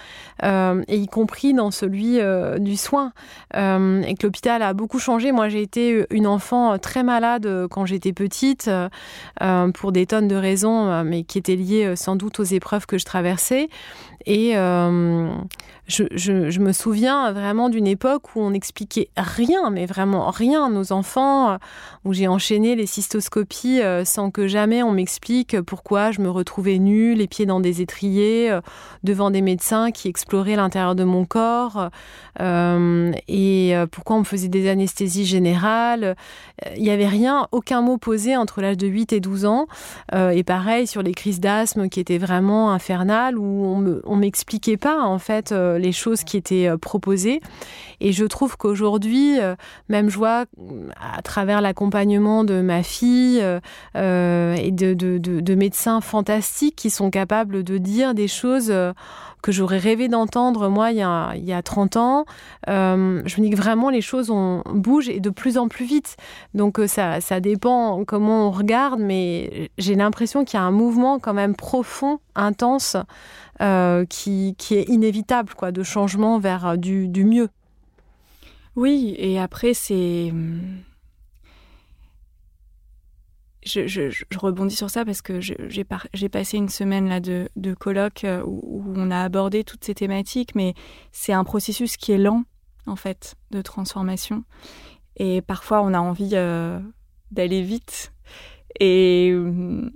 et 0.44 0.98
y 0.98 1.08
compris 1.08 1.54
dans 1.54 1.72
celui 1.72 2.20
du 2.60 2.78
soin. 2.78 3.12
et 3.54 4.16
que 4.16 4.24
l'hôpital 4.24 4.62
a 4.62 4.74
beaucoup 4.74 5.00
changé. 5.00 5.32
Moi, 5.32 5.50
j'ai 5.50 5.62
été 5.62 6.06
une 6.10 6.28
enfant 6.28 6.78
très 6.78 7.04
malade 7.04 7.68
quand 7.70 7.86
j'étais 7.86 8.14
petite, 8.14 8.70
pour 9.74 9.92
des 9.92 10.06
tonnes 10.06 10.28
de 10.28 10.36
raisons, 10.36 11.04
mais 11.04 11.24
qui 11.24 11.38
étaient 11.38 11.56
liées 11.56 11.96
sans 11.96 12.16
doute 12.16 12.40
aux 12.40 12.44
épreuves 12.44 12.86
que 12.86 12.98
je 12.98 13.06
traversais. 13.06 13.70
Et 14.26 14.56
je, 15.88 16.60
me 16.60 16.72
souviens 16.72 17.32
vraiment 17.32 17.70
d'une 17.70 17.86
époque 17.86 18.36
où 18.36 18.42
on 18.42 18.52
n'expliquait 18.52 19.10
rien, 19.16 19.70
mais 19.70 19.86
vraiment 19.86 20.32
rien 20.32 20.70
nos 20.70 20.92
enfants, 20.92 21.58
où 22.06 22.14
j'ai 22.14 22.28
enchaîné 22.28 22.76
les 22.76 22.88
cystoscopies 22.88 23.82
euh, 23.82 24.04
sans 24.04 24.32
que 24.32 24.48
jamais 24.48 24.82
on 24.82 24.92
m'explique 24.92 25.62
pourquoi 25.62 26.12
je 26.12 26.22
me 26.22 26.30
retrouvais 26.30 26.80
nue, 26.80 27.14
les 27.14 27.28
pieds 27.28 27.46
dans 27.46 27.60
des 27.60 27.82
étriers, 27.82 28.52
euh, 28.52 28.62
devant 29.04 29.30
des 29.30 29.42
médecins 29.42 29.92
qui 29.92 30.08
exploraient 30.08 30.56
l'intérieur 30.56 30.96
de 30.96 31.04
mon 31.04 31.26
corps, 31.26 31.90
euh, 32.42 33.12
et 33.28 33.76
pourquoi 33.92 34.16
on 34.16 34.20
me 34.20 34.26
faisait 34.26 34.48
des 34.48 34.68
anesthésies 34.68 35.26
générales. 35.26 36.16
Il 36.76 36.82
n'y 36.82 36.90
avait 36.90 37.08
rien, 37.08 37.48
aucun 37.52 37.82
mot 37.82 37.98
posé 37.98 38.36
entre 38.36 38.62
l'âge 38.62 38.78
de 38.78 38.88
8 38.88 39.14
et 39.14 39.20
12 39.20 39.46
ans. 39.46 39.68
et 40.14 40.44
pareil 40.44 40.88
sur 40.88 41.04
les 41.04 41.14
crises 41.14 41.40
d'asthme 41.40 41.90
qui 41.90 42.00
étaient 42.00 42.18
vraiment 42.18 42.72
infernales, 42.72 43.38
où 43.38 44.02
on 44.06 44.15
ne 44.16 44.22
m'expliquait 44.22 44.78
pas 44.78 45.02
en 45.02 45.20
fait 45.20 45.52
les 45.52 45.92
choses 45.92 46.24
qui 46.24 46.38
étaient 46.38 46.68
euh, 46.68 46.78
proposées. 46.78 47.42
Et 48.02 48.12
je 48.12 48.26
trouve 48.26 48.58
qu'aujourd'hui, 48.58 49.40
euh, 49.40 49.56
même 49.90 50.10
je 50.10 50.18
vois 50.18 50.46
à 51.00 51.22
travers 51.22 51.62
l'accompagnement 51.62 52.44
de 52.44 52.62
ma 52.62 52.84
fille 52.84 53.42
euh, 53.42 54.56
et 54.56 54.72
de, 54.72 55.56
médecins 55.56 56.02
fantastiques 56.02 56.76
qui 56.76 56.90
sont 56.90 57.10
capables 57.10 57.64
de 57.64 57.78
dire 57.78 58.14
des 58.14 58.28
choses 58.28 58.74
que 59.42 59.52
j'aurais 59.54 59.78
rêvé 59.78 60.10
d'entendre 60.10 60.68
moi 60.68 60.92
il 60.92 60.98
y, 60.98 61.02
a, 61.02 61.32
il 61.36 61.46
y 61.46 61.54
a 61.54 61.62
30 61.62 61.96
ans. 61.96 62.26
je 62.68 62.74
me 62.74 63.42
dis 63.42 63.50
que 63.50 63.56
vraiment 63.56 63.90
les 63.90 64.02
choses 64.02 64.30
on, 64.30 64.62
bougent 64.66 65.08
et 65.08 65.22
de 65.22 65.30
plus 65.30 65.58
en 65.58 65.70
plus 65.70 65.86
vite. 65.86 66.18
Donc 66.54 66.82
ça, 66.88 67.22
ça 67.22 67.40
dépend 67.40 68.04
comment 68.04 68.50
on 68.50 68.52
regarde, 68.52 69.00
mais 69.00 69.72
j'ai 69.78 69.96
l'impression 69.96 70.44
qu'il 70.44 70.60
y 70.60 70.62
a 70.62 70.66
un 70.66 70.72
mouvement 70.72 71.20
quand 71.20 71.34
même 71.34 71.56
profond, 71.56 72.20
intense, 72.36 72.98
euh, 73.62 74.06
qui, 74.06 74.56
qui, 74.58 74.76
est 74.76 74.90
inévitable, 74.90 75.54
quoi, 75.56 75.72
de 75.72 75.84
changement 75.84 76.40
vers 76.40 76.66
euh, 76.66 76.76
du, 76.76 77.08
du 77.08 77.24
mieux. 77.24 77.50
Oui, 78.76 79.16
et 79.18 79.40
après, 79.40 79.74
c'est. 79.74 80.30
Hum, 80.32 80.82
je, 83.66 83.88
je, 83.88 84.24
rebondis 84.38 84.76
sur 84.76 84.92
ça 84.92 85.06
parce 85.06 85.24
que 85.24 85.40
j'ai 85.40 86.30
passé 86.30 86.58
une 86.58 86.70
semaine 86.70 87.10
là 87.10 87.20
de, 87.20 87.50
de 87.56 87.74
colloque 87.74 88.24
euh, 88.24 88.44
où, 88.46 88.94
on 88.96 89.10
a 89.10 89.22
abordé 89.22 89.64
toutes 89.64 89.84
ces 89.84 89.96
thématiques, 89.96 90.54
mais 90.54 90.76
c'est 91.12 91.34
un 91.34 91.44
processus 91.44 91.98
qui 91.98 92.12
est 92.12 92.20
lent, 92.20 92.44
en 92.86 92.96
fait, 92.96 93.36
de 93.52 93.62
transformation. 93.62 94.44
Et 95.18 95.42
parfois, 95.42 95.82
on 95.82 95.94
a 95.94 96.00
envie 96.00 96.36
d'aller 97.32 97.62
vite. 97.62 98.12
Et, 98.82 99.32
hum, 99.34 99.92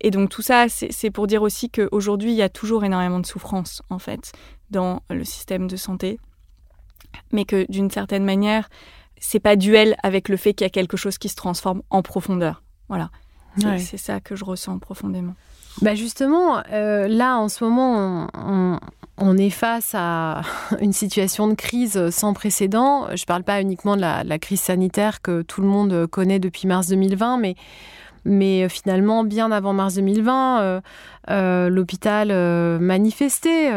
et 0.00 0.10
donc 0.10 0.28
tout 0.28 0.42
ça, 0.42 0.66
c'est 0.68 1.10
pour 1.10 1.26
dire 1.26 1.42
aussi 1.42 1.70
qu'aujourd'hui, 1.70 2.32
il 2.32 2.36
y 2.36 2.42
a 2.42 2.48
toujours 2.48 2.84
énormément 2.84 3.18
de 3.18 3.26
souffrance, 3.26 3.82
en 3.88 3.98
fait, 3.98 4.32
dans 4.70 5.02
le 5.08 5.24
système 5.24 5.66
de 5.66 5.76
santé. 5.76 6.18
Mais 7.32 7.44
que 7.44 7.70
d'une 7.70 7.90
certaine 7.90 8.24
manière, 8.24 8.68
c'est 9.18 9.40
pas 9.40 9.56
duel 9.56 9.96
avec 10.02 10.28
le 10.28 10.36
fait 10.36 10.52
qu'il 10.52 10.64
y 10.64 10.66
a 10.66 10.70
quelque 10.70 10.96
chose 10.96 11.16
qui 11.16 11.28
se 11.28 11.36
transforme 11.36 11.82
en 11.90 12.02
profondeur. 12.02 12.62
Voilà. 12.88 13.10
C'est 13.78 13.96
ça 13.96 14.20
que 14.20 14.36
je 14.36 14.44
ressens 14.44 14.78
profondément. 14.78 15.34
Bah 15.80 15.94
justement, 15.94 16.62
euh, 16.72 17.08
là 17.08 17.38
en 17.38 17.48
ce 17.48 17.64
moment, 17.64 18.28
on, 19.16 19.36
est 19.38 19.50
face 19.50 19.92
à 19.94 20.42
une 20.80 20.92
situation 20.92 21.48
de 21.48 21.54
crise 21.54 22.10
sans 22.10 22.34
précédent. 22.34 23.06
Je 23.14 23.22
ne 23.22 23.26
parle 23.26 23.44
pas 23.44 23.62
uniquement 23.62 23.96
de 23.96 24.02
la, 24.02 24.24
la, 24.24 24.38
crise 24.38 24.60
sanitaire 24.60 25.22
que 25.22 25.40
tout 25.40 25.62
le 25.62 25.66
monde 25.66 26.06
connaît 26.06 26.38
depuis 26.38 26.68
mars 26.68 26.88
2020, 26.88 27.38
mais 27.38 27.56
mais 28.26 28.64
euh, 28.64 28.68
finalement, 28.68 29.24
bien 29.24 29.50
avant 29.50 29.72
mars 29.72 29.94
2020, 29.94 30.82
euh, 31.30 31.46
euh, 31.46 31.68
l'hôpital 31.68 32.28
manifestait 32.80 33.70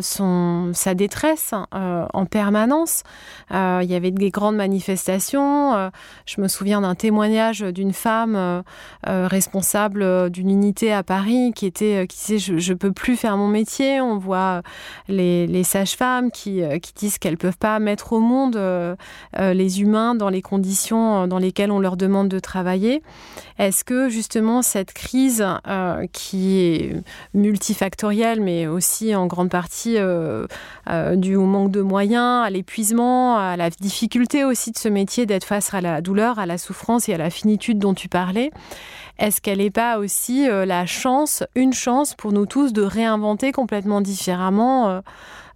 son, 0.00 0.70
sa 0.74 0.94
détresse 0.94 1.54
en 1.72 2.26
permanence. 2.26 3.02
il 3.50 3.84
y 3.84 3.94
avait 3.94 4.10
des 4.10 4.30
grandes 4.30 4.56
manifestations. 4.56 5.90
je 6.26 6.40
me 6.40 6.48
souviens 6.48 6.80
d'un 6.80 6.94
témoignage 6.94 7.60
d'une 7.60 7.92
femme 7.92 8.62
responsable 9.06 10.30
d'une 10.30 10.50
unité 10.50 10.92
à 10.92 11.02
Paris 11.02 11.52
qui 11.54 11.66
était 11.66 12.06
qui 12.08 12.16
disait 12.18 12.58
je, 12.58 12.72
ne 12.72 12.76
peux 12.76 12.92
plus 12.92 13.16
faire 13.16 13.36
mon 13.36 13.48
métier. 13.48 14.00
On 14.00 14.18
voit 14.18 14.62
les, 15.08 15.46
les 15.46 15.64
sages-femmes 15.64 16.30
qui, 16.30 16.62
qui 16.80 16.92
disent 16.94 17.18
qu'elles 17.18 17.38
peuvent 17.38 17.58
pas 17.58 17.78
mettre 17.78 18.12
au 18.12 18.20
monde 18.20 18.58
les 19.38 19.80
humains 19.80 20.14
dans 20.14 20.28
les 20.28 20.42
conditions 20.42 21.26
dans 21.26 21.38
lesquelles 21.38 21.70
on 21.70 21.80
leur 21.80 21.96
demande 21.96 22.28
de 22.28 22.38
travailler. 22.38 23.02
Est-ce 23.58 23.84
que 23.84 24.08
justement 24.08 24.62
cette 24.62 24.92
crise 24.92 25.44
euh, 25.66 26.06
qui 26.12 26.58
est 26.58 26.91
multifactorielle, 27.34 28.40
mais 28.40 28.66
aussi 28.66 29.14
en 29.14 29.26
grande 29.26 29.50
partie 29.50 29.96
euh, 29.98 30.46
euh, 30.90 31.36
au 31.36 31.44
manque 31.44 31.70
de 31.70 31.80
moyens, 31.80 32.44
à 32.44 32.50
l'épuisement, 32.50 33.36
à 33.36 33.56
la 33.56 33.70
difficulté 33.70 34.44
aussi 34.44 34.72
de 34.72 34.78
ce 34.78 34.88
métier 34.88 35.26
d'être 35.26 35.44
face 35.44 35.72
à 35.74 35.80
la 35.80 36.00
douleur, 36.00 36.38
à 36.38 36.46
la 36.46 36.58
souffrance 36.58 37.08
et 37.08 37.14
à 37.14 37.18
la 37.18 37.30
finitude 37.30 37.78
dont 37.78 37.94
tu 37.94 38.08
parlais, 38.08 38.50
est-ce 39.18 39.40
qu'elle 39.40 39.58
n'est 39.58 39.70
pas 39.70 39.98
aussi 39.98 40.46
la 40.48 40.86
chance, 40.86 41.44
une 41.54 41.72
chance 41.72 42.14
pour 42.14 42.32
nous 42.32 42.46
tous 42.46 42.72
de 42.72 42.82
réinventer 42.82 43.52
complètement 43.52 44.00
différemment 44.00 45.02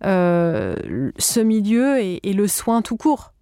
ce 0.02 1.40
milieu 1.40 1.98
et 1.98 2.32
le 2.32 2.46
soin 2.46 2.82
tout 2.82 2.96
court? 2.96 3.32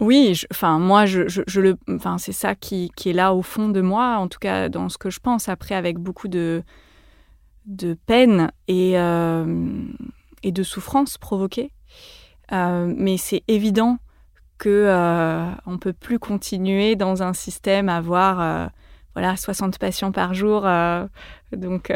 Oui, 0.00 0.40
enfin 0.50 0.78
moi, 0.78 1.06
je, 1.06 1.22
je, 1.28 1.60
le, 1.60 1.76
enfin 1.88 2.18
c'est 2.18 2.32
ça 2.32 2.54
qui, 2.54 2.90
qui, 2.96 3.10
est 3.10 3.12
là 3.12 3.34
au 3.34 3.42
fond 3.42 3.68
de 3.68 3.80
moi, 3.80 4.16
en 4.16 4.28
tout 4.28 4.38
cas 4.38 4.68
dans 4.68 4.88
ce 4.88 4.98
que 4.98 5.10
je 5.10 5.20
pense. 5.20 5.48
Après, 5.48 5.74
avec 5.74 5.98
beaucoup 5.98 6.28
de 6.28 6.62
de 7.66 7.94
peine 8.06 8.50
et 8.68 8.98
euh, 8.98 9.84
et 10.42 10.52
de 10.52 10.62
souffrance 10.62 11.16
provoquée, 11.16 11.70
euh, 12.52 12.92
mais 12.96 13.16
c'est 13.16 13.42
évident 13.48 13.98
que 14.58 14.68
euh, 14.68 15.50
on 15.66 15.78
peut 15.78 15.92
plus 15.92 16.18
continuer 16.18 16.96
dans 16.96 17.22
un 17.22 17.32
système 17.32 17.88
à 17.88 17.96
avoir 17.96 18.40
euh, 18.40 18.66
voilà 19.14 19.36
60 19.36 19.78
patients 19.78 20.12
par 20.12 20.34
jour. 20.34 20.62
donc 21.52 21.92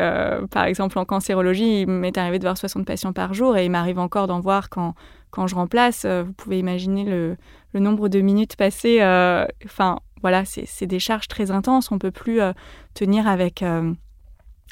par 0.50 0.64
exemple 0.64 0.98
en 0.98 1.04
cancérologie, 1.04 1.82
il 1.82 1.88
m'est 1.88 2.16
arrivé 2.16 2.38
de 2.38 2.44
voir 2.44 2.56
60 2.56 2.86
patients 2.86 3.12
par 3.12 3.34
jour 3.34 3.56
et 3.56 3.64
il 3.64 3.70
m'arrive 3.70 3.98
encore 3.98 4.28
d'en 4.28 4.40
voir 4.40 4.70
quand 4.70 4.94
quand 5.30 5.46
je 5.46 5.56
remplace, 5.56 6.06
vous 6.06 6.32
pouvez 6.32 6.58
imaginer 6.58 7.04
le, 7.04 7.36
nombre 7.74 8.08
de 8.08 8.20
minutes 8.20 8.56
passées. 8.56 8.98
Euh, 9.00 9.46
enfin, 9.64 10.00
voilà, 10.20 10.44
c'est 10.44 10.86
des 10.86 10.98
charges 10.98 11.28
très 11.28 11.50
intenses. 11.50 11.92
On 11.92 11.98
peut 11.98 12.10
plus 12.10 12.40
euh, 12.40 12.52
tenir 12.94 13.28
avec 13.28 13.64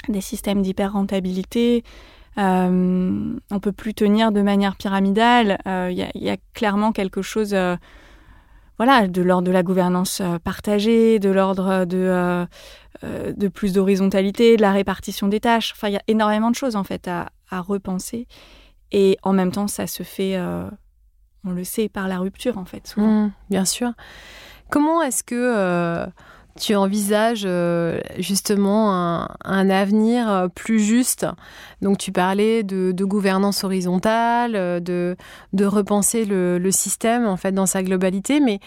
des 0.08 0.20
systèmes 0.20 0.62
d'hyper-rentabilité. 0.62 1.84
on 2.36 3.60
peut 3.62 3.72
plus 3.72 3.94
tenir 3.94 4.32
de 4.32 4.42
manière 4.42 4.76
pyramidale. 4.76 5.58
Il 5.66 6.10
y, 6.14 6.30
a 6.30 6.36
clairement 6.54 6.92
quelque 6.92 7.22
chose, 7.22 7.56
voilà, 8.78 9.08
de 9.08 9.22
l'ordre 9.22 9.46
de 9.46 9.52
la 9.52 9.62
gouvernance 9.62 10.20
partagée, 10.42 11.18
de 11.18 11.30
l'ordre 11.30 11.84
de, 11.84 12.46
de 13.02 13.48
plus 13.48 13.72
d'horizontalité, 13.72 14.56
de 14.56 14.62
la 14.62 14.72
répartition 14.72 15.28
des 15.28 15.40
tâches. 15.40 15.72
Enfin, 15.76 15.88
il 15.88 15.94
y 15.94 15.98
a 15.98 16.02
énormément 16.08 16.50
de 16.50 16.56
choses 16.56 16.76
en 16.76 16.84
fait 16.84 17.08
à, 17.08 17.30
repenser. 17.60 18.26
Et 18.92 19.18
en 19.22 19.32
même 19.32 19.52
temps, 19.52 19.68
ça 19.68 19.86
se 19.86 20.02
fait, 20.02 20.36
euh, 20.36 20.68
on 21.46 21.52
le 21.52 21.64
sait, 21.64 21.88
par 21.88 22.08
la 22.08 22.18
rupture, 22.18 22.58
en 22.58 22.64
fait, 22.64 22.86
souvent. 22.86 23.06
Mmh, 23.06 23.32
bien 23.50 23.64
sûr. 23.64 23.92
Comment 24.70 25.02
est-ce 25.02 25.22
que 25.22 25.34
euh, 25.34 26.06
tu 26.58 26.74
envisages 26.74 27.44
euh, 27.46 28.00
justement 28.18 28.92
un, 29.44 29.70
avenir 29.70 30.48
plus 30.54 30.80
juste? 30.80 31.26
Donc, 31.82 31.98
tu 31.98 32.12
parlais 32.12 32.62
de, 32.62 32.92
gouvernance 33.04 33.64
horizontale, 33.64 34.82
de, 34.82 35.16
repenser 35.62 36.24
le, 36.24 36.70
système, 36.70 37.26
en 37.26 37.36
fait, 37.36 37.52
dans 37.52 37.66
sa 37.66 37.82
globalité, 37.82 38.40
mais 38.40 38.60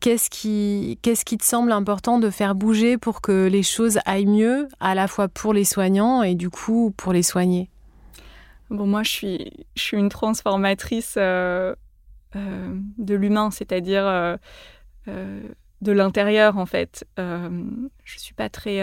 qu'est-ce 0.00 0.30
qui, 0.30 0.98
qu'est-ce 1.02 1.24
qui 1.24 1.38
te 1.38 1.44
semble 1.44 1.72
important 1.72 2.18
de 2.18 2.30
faire 2.30 2.54
bouger 2.54 2.98
pour 2.98 3.20
que 3.20 3.46
les 3.46 3.62
choses 3.62 3.98
aillent 4.04 4.26
mieux, 4.26 4.68
à 4.78 4.94
la 4.94 5.08
fois 5.08 5.28
pour 5.28 5.54
les 5.54 5.64
soignants 5.64 6.22
et 6.22 6.34
du 6.34 6.50
coup 6.50 6.92
pour 6.96 7.12
les 7.12 7.24
soigner 7.24 7.68
Bon, 8.70 8.86
moi, 8.86 9.02
je 9.02 9.10
suis, 9.10 9.66
je 9.74 9.82
suis 9.82 9.96
une 9.96 10.08
transformatrice 10.08 11.14
euh, 11.16 11.74
euh, 12.36 12.78
de 12.98 13.14
l'humain, 13.16 13.50
c'est-à-dire 13.50 14.06
euh, 14.06 14.36
de 15.80 15.92
l'intérieur 15.92 16.56
en 16.56 16.66
fait. 16.66 17.04
Je 17.16 18.18
suis 18.18 18.34
pas 18.34 18.48
très 18.48 18.80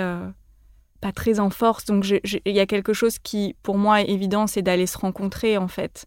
pas 1.00 1.12
très 1.12 1.40
en 1.40 1.50
force, 1.52 1.86
donc 1.86 2.06
il 2.10 2.52
y 2.52 2.60
a 2.60 2.66
quelque 2.66 2.92
chose 2.92 3.20
qui 3.20 3.56
pour 3.64 3.78
moi 3.78 4.02
est 4.02 4.10
évident, 4.10 4.48
c'est 4.48 4.64
d'aller 4.64 4.88
se 4.88 4.98
rencontrer 4.98 5.58
en 5.58 5.68
fait. 5.68 6.06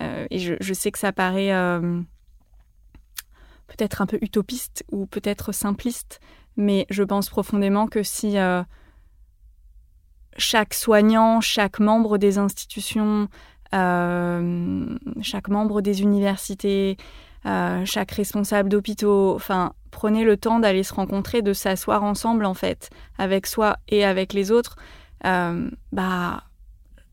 et 0.00 0.38
je, 0.38 0.54
je, 0.60 0.74
sais 0.74 0.90
que 0.90 0.98
ça 0.98 1.12
paraît 1.12 1.52
peut-être 3.68 4.02
un 4.02 4.06
peu 4.06 4.18
utopiste 4.22 4.82
ou 4.90 5.06
peut-être 5.06 5.52
simpliste, 5.52 6.20
mais 6.56 6.86
je 6.90 7.02
pense 7.02 7.28
profondément 7.28 7.86
que 7.86 8.02
si 8.02 8.36
chaque 10.36 10.74
soignant, 10.74 11.40
chaque 11.40 11.78
membre 11.78 12.18
des 12.18 12.38
institutions, 12.38 13.28
euh, 13.74 14.96
chaque 15.20 15.48
membre 15.48 15.80
des 15.80 16.02
universités, 16.02 16.96
euh, 17.46 17.84
chaque 17.84 18.12
responsable 18.12 18.68
d'hôpitaux, 18.68 19.34
enfin, 19.34 19.72
prenez 19.90 20.24
le 20.24 20.36
temps 20.36 20.60
d'aller 20.60 20.82
se 20.82 20.94
rencontrer, 20.94 21.42
de 21.42 21.52
s'asseoir 21.52 22.04
ensemble, 22.04 22.44
en 22.44 22.54
fait, 22.54 22.90
avec 23.18 23.46
soi 23.46 23.76
et 23.88 24.04
avec 24.04 24.32
les 24.32 24.50
autres, 24.50 24.76
euh, 25.26 25.70
bah, 25.92 26.44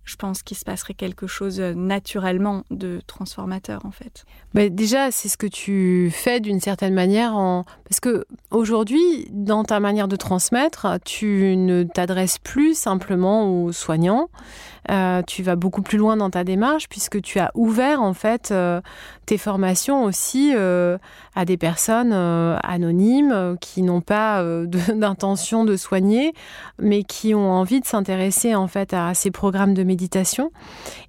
je 0.03 0.15
pense 0.15 0.43
qu'il 0.43 0.57
se 0.57 0.65
passerait 0.65 0.93
quelque 0.93 1.27
chose 1.27 1.59
euh, 1.59 1.73
naturellement 1.73 2.63
de 2.71 3.01
transformateur 3.07 3.85
en 3.85 3.91
fait. 3.91 4.25
Bah 4.53 4.69
déjà, 4.69 5.11
c'est 5.11 5.29
ce 5.29 5.37
que 5.37 5.47
tu 5.47 6.11
fais 6.11 6.39
d'une 6.39 6.59
certaine 6.59 6.93
manière 6.93 7.35
en 7.35 7.65
parce 7.87 7.99
que 7.99 8.25
aujourd'hui, 8.49 9.27
dans 9.31 9.63
ta 9.63 9.79
manière 9.79 10.07
de 10.07 10.15
transmettre, 10.15 10.87
tu 11.05 11.55
ne 11.55 11.83
t'adresses 11.83 12.39
plus 12.39 12.77
simplement 12.77 13.63
aux 13.63 13.71
soignants, 13.71 14.29
euh, 14.89 15.21
tu 15.27 15.43
vas 15.43 15.55
beaucoup 15.55 15.84
plus 15.84 15.97
loin 15.97 16.17
dans 16.17 16.32
ta 16.32 16.43
démarche 16.43 16.89
puisque 16.89 17.21
tu 17.21 17.39
as 17.39 17.51
ouvert 17.53 18.01
en 18.01 18.13
fait 18.13 18.49
euh, 18.51 18.82
tes 19.27 19.38
formations 19.38 20.03
aussi 20.03 20.53
euh, 20.55 20.97
à 21.36 21.45
des 21.45 21.57
personnes 21.57 22.13
anonymes 22.13 23.57
qui 23.61 23.84
n'ont 23.84 24.01
pas 24.01 24.43
d'intention 24.65 25.65
de, 25.65 25.75
soigner, 25.75 26.34
mais 26.79 27.03
qui 27.03 27.34
ont 27.36 27.51
envie 27.51 27.79
de 27.79 27.86
s'intéresser 27.86 28.55
en 28.55 28.67
fait 28.67 28.93
à 28.93 29.13
ces 29.13 29.32
programmes 29.32 29.73
de 29.73 29.84
méditation. 29.84 30.51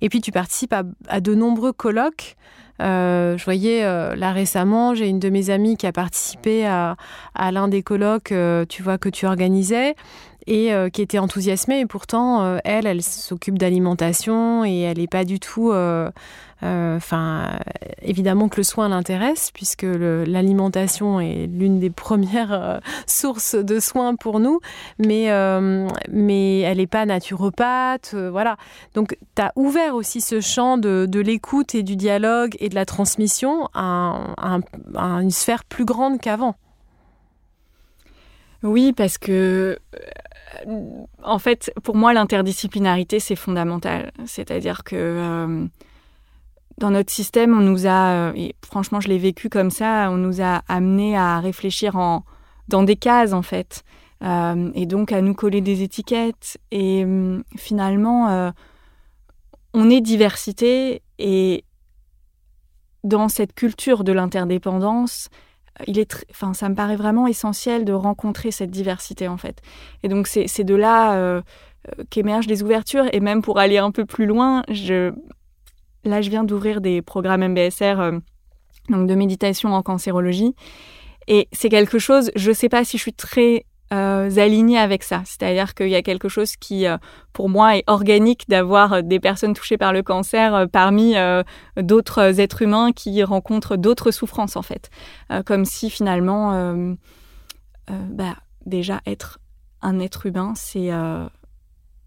Et 0.00 0.08
puis 0.08 0.20
tu 0.20 0.32
participes 0.32 0.74
à, 1.08 1.20
de 1.20 1.34
nombreux 1.34 1.72
colloques. 1.72 2.36
je 2.78 3.44
voyais 3.44 3.82
là 4.16 4.32
récemment, 4.32 4.94
j'ai 4.94 5.08
une 5.08 5.18
de 5.18 5.30
mes 5.30 5.50
amies 5.50 5.76
qui 5.76 5.86
a 5.86 5.92
participé 5.92 6.66
à, 6.66 6.96
l'un 7.50 7.68
des 7.68 7.82
colloques, 7.82 8.32
tu 8.68 8.82
vois, 8.82 8.98
que 8.98 9.08
tu 9.08 9.26
organisais 9.26 9.94
et 10.46 10.72
euh, 10.72 10.88
qui 10.88 11.02
était 11.02 11.18
enthousiasmée. 11.18 11.80
Et 11.80 11.86
pourtant, 11.86 12.42
euh, 12.42 12.58
elle, 12.64 12.86
elle 12.86 13.02
s'occupe 13.02 13.58
d'alimentation 13.58 14.64
et 14.64 14.80
elle 14.80 14.98
n'est 14.98 15.06
pas 15.06 15.24
du 15.24 15.40
tout. 15.40 15.72
Euh, 15.72 16.10
enfin, 16.62 17.58
évidemment 18.02 18.48
que 18.48 18.58
le 18.58 18.62
soin 18.62 18.88
l'intéresse 18.88 19.50
puisque 19.52 19.82
l'alimentation 19.82 21.20
est 21.20 21.48
l'une 21.48 21.80
des 21.80 21.90
premières 22.02 22.80
sources 23.06 23.56
de 23.56 23.80
soins 23.80 24.14
pour 24.14 24.38
nous, 24.38 24.60
mais 24.98 25.28
mais 26.08 26.60
elle 26.60 26.76
n'est 26.76 26.86
pas 26.86 27.04
naturopathe, 27.04 28.14
voilà. 28.14 28.56
Donc, 28.94 29.16
tu 29.34 29.42
as 29.42 29.52
ouvert 29.56 29.96
aussi 29.96 30.20
ce 30.20 30.40
champ 30.40 30.78
de, 30.78 31.06
de 31.08 31.18
l'écoute 31.18 31.74
et 31.74 31.82
du 31.82 31.96
dialogue 31.96 32.54
et 32.60 32.68
de 32.68 32.76
la 32.76 32.86
transmission 32.86 33.68
à 33.74 34.20
une 34.94 35.30
sphère 35.32 35.64
plus 35.64 35.84
grande 35.84 36.20
qu'avant. 36.20 36.54
Oui, 38.62 38.92
parce 38.92 39.18
que 39.18 39.78
en 41.22 41.38
fait, 41.38 41.72
pour 41.82 41.96
moi, 41.96 42.12
l'interdisciplinarité, 42.12 43.20
c'est 43.20 43.36
fondamental. 43.36 44.12
C'est-à-dire 44.26 44.84
que 44.84 44.96
euh, 44.96 45.66
dans 46.78 46.90
notre 46.90 47.10
système, 47.10 47.56
on 47.56 47.62
nous 47.62 47.86
a, 47.86 48.12
euh, 48.12 48.32
et 48.34 48.54
franchement, 48.64 49.00
je 49.00 49.08
l'ai 49.08 49.18
vécu 49.18 49.48
comme 49.48 49.70
ça, 49.70 50.08
on 50.10 50.16
nous 50.16 50.42
a 50.42 50.62
amené 50.68 51.16
à 51.16 51.40
réfléchir 51.40 51.96
en, 51.96 52.24
dans 52.68 52.82
des 52.82 52.96
cases, 52.96 53.32
en 53.32 53.42
fait, 53.42 53.84
euh, 54.22 54.70
et 54.74 54.86
donc 54.86 55.12
à 55.12 55.20
nous 55.20 55.34
coller 55.34 55.60
des 55.60 55.82
étiquettes. 55.82 56.58
Et 56.70 57.04
finalement, 57.56 58.52
on 59.74 59.90
est 59.90 60.00
diversité, 60.00 61.02
et 61.18 61.64
dans 63.04 63.28
cette 63.28 63.54
culture 63.54 64.04
de 64.04 64.12
l'interdépendance, 64.12 65.28
il 65.86 65.98
est 65.98 66.26
enfin, 66.30 66.54
ça 66.54 66.68
me 66.68 66.74
paraît 66.74 66.96
vraiment 66.96 67.26
essentiel 67.26 67.84
de 67.84 67.92
rencontrer 67.92 68.50
cette 68.50 68.70
diversité 68.70 69.28
en 69.28 69.36
fait. 69.36 69.60
Et 70.02 70.08
donc 70.08 70.26
c'est 70.26 70.64
de 70.64 70.74
là 70.74 71.14
euh, 71.14 71.40
euh, 71.88 72.04
qu'émergent 72.10 72.46
les 72.46 72.62
ouvertures. 72.62 73.06
Et 73.12 73.20
même 73.20 73.42
pour 73.42 73.58
aller 73.58 73.78
un 73.78 73.90
peu 73.90 74.04
plus 74.04 74.26
loin, 74.26 74.62
je, 74.70 75.12
là 76.04 76.20
je 76.20 76.30
viens 76.30 76.44
d'ouvrir 76.44 76.80
des 76.80 77.02
programmes 77.02 77.46
MBSR, 77.48 78.00
euh, 78.00 78.18
donc 78.88 79.08
de 79.08 79.14
méditation 79.14 79.74
en 79.74 79.82
cancérologie. 79.82 80.54
Et 81.28 81.48
c'est 81.52 81.68
quelque 81.68 81.98
chose, 81.98 82.30
je 82.34 82.52
sais 82.52 82.68
pas 82.68 82.84
si 82.84 82.98
je 82.98 83.02
suis 83.02 83.12
très 83.12 83.64
euh, 83.92 84.30
alignés 84.38 84.78
avec 84.78 85.02
ça. 85.02 85.22
C'est-à-dire 85.24 85.74
qu'il 85.74 85.88
y 85.88 85.94
a 85.94 86.02
quelque 86.02 86.28
chose 86.28 86.56
qui, 86.56 86.86
euh, 86.86 86.96
pour 87.32 87.48
moi, 87.48 87.76
est 87.76 87.84
organique 87.86 88.48
d'avoir 88.48 88.94
euh, 88.94 89.02
des 89.02 89.20
personnes 89.20 89.54
touchées 89.54 89.76
par 89.76 89.92
le 89.92 90.02
cancer 90.02 90.66
parmi 90.72 91.14
d'autres 91.76 92.40
êtres 92.40 92.62
humains 92.62 92.92
qui 92.92 93.22
rencontrent 93.22 93.76
d'autres 93.76 94.10
souffrances, 94.10 94.56
en 94.56 94.62
fait. 94.62 94.90
comme 95.44 95.64
si 95.64 95.90
finalement, 95.90 96.96
bah, 97.88 98.36
déjà 98.64 99.00
être 99.06 99.38
un 99.82 100.00
être 100.00 100.26
humain, 100.26 100.54
c'est 100.56 100.90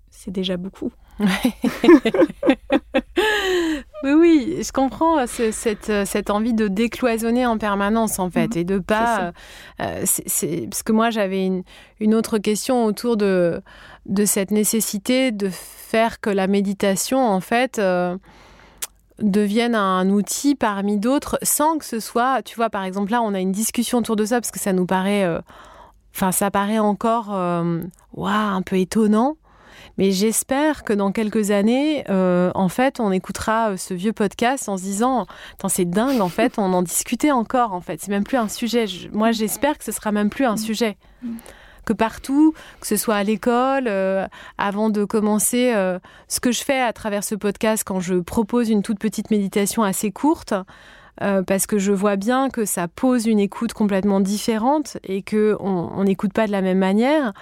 c'est 0.09 0.31
déjà 0.31 0.57
beaucoup. 0.57 0.91
oui, 4.05 4.13
oui, 4.13 4.63
je 4.63 4.71
comprends 4.71 5.25
cette, 5.25 6.05
cette, 6.05 6.29
envie 6.29 6.53
de 6.53 6.67
décloisonner 6.67 7.47
en 7.47 7.57
permanence, 7.57 8.19
en 8.19 8.29
fait, 8.29 8.53
mhm. 8.53 8.61
et 8.61 8.63
de 8.63 8.77
pas. 8.77 9.33
Euh, 9.81 10.03
c'est 10.05 10.67
parce 10.69 10.83
que 10.83 10.91
moi, 10.91 11.09
j'avais 11.09 11.43
une, 11.43 11.63
une, 11.99 12.13
autre 12.13 12.37
question 12.37 12.85
autour 12.85 13.17
de, 13.17 13.61
de 14.05 14.25
cette 14.25 14.51
nécessité 14.51 15.31
de 15.31 15.49
faire 15.49 16.21
que 16.21 16.29
la 16.29 16.45
méditation, 16.45 17.27
en 17.27 17.39
fait, 17.39 17.79
euh, 17.79 18.15
devienne 19.19 19.73
un 19.73 20.07
outil 20.11 20.53
parmi 20.53 20.97
d'autres, 20.97 21.39
sans 21.41 21.79
que 21.79 21.85
ce 21.85 21.99
soit. 21.99 22.43
Tu 22.43 22.55
vois, 22.55 22.69
par 22.69 22.83
exemple, 22.83 23.11
là, 23.11 23.23
on 23.23 23.33
a 23.33 23.39
une 23.39 23.51
discussion 23.51 23.97
autour 23.97 24.15
de 24.15 24.25
ça, 24.25 24.39
parce 24.39 24.51
que 24.51 24.59
ça 24.59 24.71
nous 24.71 24.85
paraît. 24.85 25.23
Euh, 25.23 25.41
enfin, 26.13 26.31
ça 26.31 26.51
paraît 26.51 26.79
encore. 26.79 27.29
Waouh, 28.13 28.55
un 28.55 28.61
peu 28.61 28.77
étonnant. 28.77 29.35
Mais 29.97 30.11
j'espère 30.11 30.83
que 30.83 30.93
dans 30.93 31.11
quelques 31.11 31.51
années, 31.51 32.03
euh, 32.09 32.51
en 32.53 32.69
fait, 32.69 32.99
on 32.99 33.11
écoutera 33.11 33.71
euh, 33.71 33.77
ce 33.77 33.93
vieux 33.93 34.13
podcast 34.13 34.67
en 34.67 34.77
se 34.77 34.83
disant, 34.83 35.25
c'est 35.67 35.85
dingue, 35.85 36.21
en 36.21 36.29
fait, 36.29 36.55
on 36.57 36.73
en 36.73 36.81
discutait 36.81 37.31
encore, 37.31 37.73
en 37.73 37.81
fait. 37.81 38.01
C'est 38.01 38.11
même 38.11 38.23
plus 38.23 38.37
un 38.37 38.49
sujet. 38.49 38.85
moi, 39.13 39.31
j'espère 39.31 39.77
que 39.77 39.83
ce 39.83 39.91
sera 39.91 40.11
même 40.11 40.29
plus 40.29 40.45
un 40.45 40.57
sujet. 40.57 40.97
Que 41.85 41.93
partout, 41.93 42.53
que 42.81 42.87
ce 42.87 42.97
soit 42.97 43.15
à 43.15 43.23
l'école, 43.23 43.85
euh, 43.87 44.27
avant 44.57 44.89
de 44.89 45.05
commencer, 45.05 45.71
ce 46.27 46.39
que 46.39 46.51
je 46.51 46.63
fais 46.63 46.81
à 46.81 46.91
travers 46.93 47.23
ce 47.23 47.35
podcast 47.35 47.83
quand 47.85 47.99
je 47.99 48.15
propose 48.15 48.69
une 48.69 48.81
toute 48.81 48.99
petite 48.99 49.31
méditation 49.31 49.83
assez 49.83 50.11
courte, 50.11 50.53
parce 51.19 51.67
que 51.67 51.77
je 51.77 51.93
vois 51.93 52.17
bien 52.17 52.49
que 52.49 52.65
ça 52.65 52.87
pose 52.87 53.27
une 53.27 53.39
écoute 53.39 53.73
complètement 53.73 54.19
différente 54.19 54.97
et 55.03 55.21
que 55.21 55.55
on 55.59 56.03
n'écoute 56.03 56.33
pas 56.33 56.47
de 56.47 56.51
la 56.51 56.61
même 56.61 56.79
manière. 56.79 57.33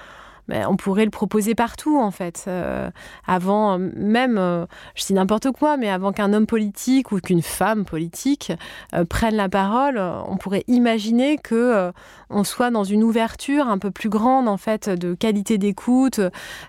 Ben, 0.50 0.68
on 0.70 0.76
pourrait 0.76 1.06
le 1.06 1.12
proposer 1.12 1.56
partout 1.56 1.98
en 2.00 2.12
fait. 2.12 2.46
Euh, 2.48 2.90
avant 3.26 3.78
même, 3.80 4.38
euh, 4.38 4.66
je 4.96 5.06
dis 5.06 5.14
n'importe 5.14 5.52
quoi, 5.52 5.78
mais 5.78 5.90
avant 5.90 6.12
qu'un 6.12 6.34
homme 6.34 6.48
politique 6.48 7.14
ou 7.14 7.20
qu'une 7.20 7.42
femme 7.42 7.86
politique 7.86 8.52
euh, 8.94 9.06
prenne 9.06 9.36
la 9.36 9.48
parole, 9.48 9.98
on 9.98 10.36
pourrait 10.36 10.66
imaginer 10.68 11.38
que 11.38 11.92
on 12.30 12.44
soit 12.44 12.72
dans 12.72 12.84
une 12.84 13.04
ouverture 13.04 13.68
un 13.68 13.78
peu 13.78 13.90
plus 13.90 14.10
grande 14.10 14.50
en 14.50 14.58
fait 14.58 14.90
de 14.90 15.14
qualité 15.14 15.58
d'écoute 15.58 16.20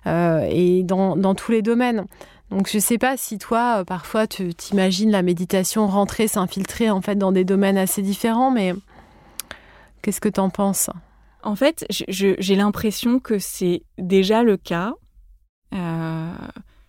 et 0.06 0.82
dans, 0.84 1.16
dans, 1.16 1.34
tous 1.34 1.52
les 1.52 1.62
domaines. 1.62 2.04
Donc 2.50 2.68
je 2.68 2.76
ne 2.76 2.82
sais 2.82 2.98
pas 2.98 3.16
si 3.16 3.38
toi, 3.38 3.84
parfois, 3.84 4.26
tu 4.26 4.54
t'imagines 4.54 5.10
la 5.10 5.22
méditation 5.22 5.86
rentrer, 5.88 6.28
s'infiltrer 6.28 6.90
en 6.90 7.00
fait 7.00 7.16
dans 7.16 7.32
des 7.32 7.44
domaines 7.44 7.78
assez 7.78 8.02
différents, 8.02 8.50
mais 8.50 8.74
qu'est-ce 10.02 10.20
que 10.20 10.28
tu 10.28 10.40
en 10.40 10.50
penses? 10.50 10.90
En 11.45 11.57
fait, 11.57 11.84
j'ai 11.90 12.57
l'impression 12.57 13.20
que 13.20 13.38
c'est 13.38 13.82
déjà 13.99 14.42
le 14.42 14.57
cas. 14.57 14.95
Euh, 15.74 16.32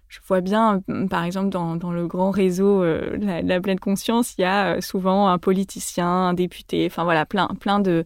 je 0.08 0.20
vois 0.28 0.42
bien, 0.42 0.82
par 1.10 1.24
exemple, 1.24 1.50
dans, 1.50 1.92
le 1.92 2.08
grand 2.08 2.32
réseau 2.32 2.82
euh, 2.82 3.18
la, 3.18 3.60
pleine 3.60 3.80
conscience, 3.80 4.36
il 4.38 4.42
y 4.42 4.46
a 4.46 4.76
euh, 4.76 4.82
souvent 4.82 5.28
un 5.28 5.38
politicien, 5.38 6.08
un 6.08 6.34
député, 6.34 6.88
enfin 6.90 7.04
voilà, 7.04 7.26
plein, 7.26 7.48
plein 7.60 7.80
de, 7.80 8.06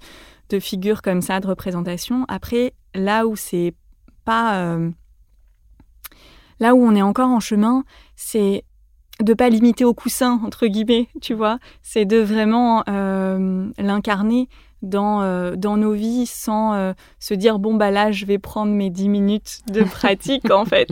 figures 0.59 1.03
comme 1.03 1.21
ça 1.21 1.39
de 1.39 1.47
représentation. 1.47 2.25
Après, 2.27 2.73
là 2.95 3.27
où 3.27 3.35
c'est 3.35 3.75
pas, 4.25 4.77
là 6.59 6.73
où 6.73 6.83
on 6.83 6.95
est 6.95 7.03
encore 7.03 7.29
en 7.29 7.39
chemin, 7.39 7.83
c'est 8.15 8.63
de 9.21 9.33
pas 9.35 9.49
limiter 9.49 9.85
au 9.85 9.93
coussin 9.93 10.41
entre 10.43 10.65
guillemets, 10.65 11.07
tu 11.21 11.35
vois. 11.35 11.59
C'est 11.83 12.05
de 12.05 12.17
vraiment 12.17 12.83
l'incarner 13.77 14.49
dans, 14.81 15.21
euh, 15.21 15.55
dans 15.55 15.77
nos 15.77 15.93
vies 15.93 16.25
sans 16.25 16.73
euh, 16.73 16.93
se 17.19 17.33
dire 17.33 17.59
bon 17.59 17.75
bah 17.75 17.91
là 17.91 18.11
je 18.11 18.25
vais 18.25 18.37
prendre 18.37 18.71
mes 18.71 18.89
10 18.89 19.09
minutes 19.09 19.59
de 19.67 19.83
pratique 19.83 20.49
en 20.51 20.65
fait. 20.65 20.87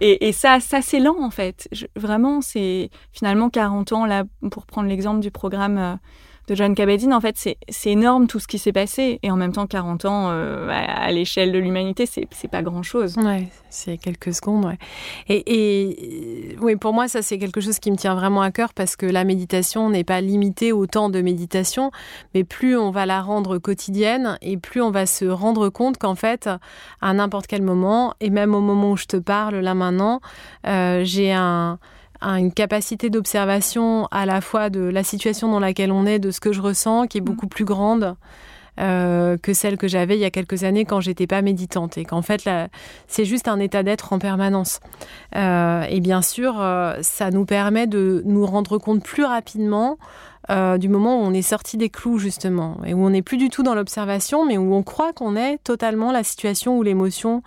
Et, 0.00 0.28
et, 0.28 0.32
ça 0.32 0.60
ça 0.60 0.82
c'est 0.82 1.00
lent 1.00 1.16
en 1.20 1.30
fait. 1.30 1.68
Vraiment 1.96 2.40
c'est 2.40 2.90
finalement 3.12 3.50
40 3.50 3.92
ans 3.92 4.06
là 4.06 4.24
pour 4.50 4.66
prendre 4.66 4.88
l'exemple 4.88 5.20
du 5.20 5.30
programme 5.30 5.78
euh, 5.78 5.94
de 6.46 6.54
John 6.54 6.74
Kabat-Zinn, 6.74 7.12
en 7.12 7.20
fait, 7.20 7.36
c'est 7.36 7.90
énorme 7.90 8.26
tout 8.26 8.38
ce 8.38 8.46
qui 8.46 8.58
s'est 8.58 8.72
passé. 8.72 9.18
Et 9.22 9.30
en 9.30 9.36
même 9.36 9.52
temps, 9.52 9.66
40 9.66 10.04
ans, 10.04 10.28
euh, 10.30 10.68
à, 10.70 11.10
l'échelle 11.10 11.52
de 11.52 11.58
l'humanité, 11.58 12.06
c'est 12.06 12.48
pas 12.48 12.62
grand-chose. 12.62 13.16
Ouais, 13.16 13.48
c'est 13.68 13.98
quelques 13.98 14.32
secondes, 14.32 14.64
ouais. 14.64 14.78
Et, 15.28 15.42
et, 15.46 16.56
oui, 16.60 16.76
pour 16.76 16.92
moi, 16.92 17.08
ça, 17.08 17.22
c'est 17.22 17.38
quelque 17.38 17.60
chose 17.60 17.78
qui 17.80 17.90
me 17.90 17.96
tient 17.96 18.14
vraiment 18.14 18.42
à 18.42 18.52
cœur 18.52 18.74
parce 18.74 18.94
que 18.94 19.06
la 19.06 19.24
méditation 19.24 19.90
n'est 19.90 20.04
pas 20.04 20.20
limitée 20.20 20.72
au 20.72 20.86
temps 20.86 21.10
de 21.10 21.20
méditation, 21.20 21.90
mais 22.34 22.44
plus 22.44 22.76
on 22.76 22.90
va 22.90 23.06
la 23.06 23.22
rendre 23.22 23.58
quotidienne 23.58 24.38
et 24.40 24.56
plus 24.56 24.80
on 24.80 24.90
va 24.90 25.06
se 25.06 25.24
rendre 25.24 25.68
compte 25.68 25.98
qu'en 25.98 26.14
fait, 26.14 26.48
à 27.00 27.12
n'importe 27.12 27.48
quel 27.48 27.62
moment, 27.62 28.14
et 28.20 28.30
même 28.30 28.54
au 28.54 28.60
moment 28.60 28.92
où 28.92 28.96
je 28.96 29.06
te 29.06 29.16
parle 29.16 29.56
là 29.56 29.74
maintenant, 29.74 30.20
euh, 30.66 31.02
j'ai 31.04 31.32
un 31.32 31.78
une 32.20 32.52
capacité 32.52 33.10
d'observation 33.10 34.06
à 34.10 34.26
la 34.26 34.40
fois 34.40 34.70
de 34.70 34.80
la 34.80 35.02
situation 35.02 35.50
dans 35.50 35.60
laquelle 35.60 35.92
on 35.92 36.06
est, 36.06 36.18
de 36.18 36.30
ce 36.30 36.40
que 36.40 36.52
je 36.52 36.60
ressens, 36.60 37.06
qui 37.06 37.18
est 37.18 37.20
mm. 37.20 37.24
beaucoup 37.24 37.46
plus 37.46 37.64
grande 37.64 38.16
euh, 38.78 39.38
que 39.38 39.54
celle 39.54 39.78
que 39.78 39.88
j'avais 39.88 40.16
il 40.16 40.20
y 40.20 40.26
a 40.26 40.30
quelques 40.30 40.64
années 40.64 40.84
quand 40.84 41.00
j'étais 41.00 41.26
pas 41.26 41.40
méditante 41.40 41.96
et 41.96 42.04
qu'en 42.04 42.20
fait 42.20 42.46
c'est 43.06 43.24
juste 43.24 43.48
un 43.48 43.58
état 43.58 43.82
d'être 43.82 44.12
en 44.12 44.18
permanence. 44.18 44.80
Euh, 45.34 45.84
et 45.88 46.00
bien 46.00 46.20
sûr, 46.20 46.60
euh, 46.60 46.98
ça 47.00 47.30
nous 47.30 47.46
permet 47.46 47.86
de 47.86 48.22
nous 48.26 48.44
rendre 48.44 48.76
compte 48.76 49.02
plus 49.02 49.24
rapidement 49.24 49.98
du 50.78 50.88
moment 50.88 51.20
où 51.20 51.24
on 51.24 51.32
est 51.32 51.42
sorti 51.42 51.76
des 51.76 51.88
clous 51.88 52.20
justement 52.20 52.76
et 52.86 52.94
où 52.94 53.04
on 53.04 53.10
n'est 53.10 53.22
plus 53.22 53.36
du 53.36 53.48
tout 53.48 53.64
dans 53.64 53.74
l'observation, 53.74 54.46
mais 54.46 54.56
où 54.56 54.74
on 54.74 54.84
croit 54.84 55.12
qu'on 55.12 55.34
est 55.34 55.58
totalement 55.64 56.12
la 56.12 56.22
situation 56.22 56.78
ou 56.78 56.84
l'émotion 56.84 57.42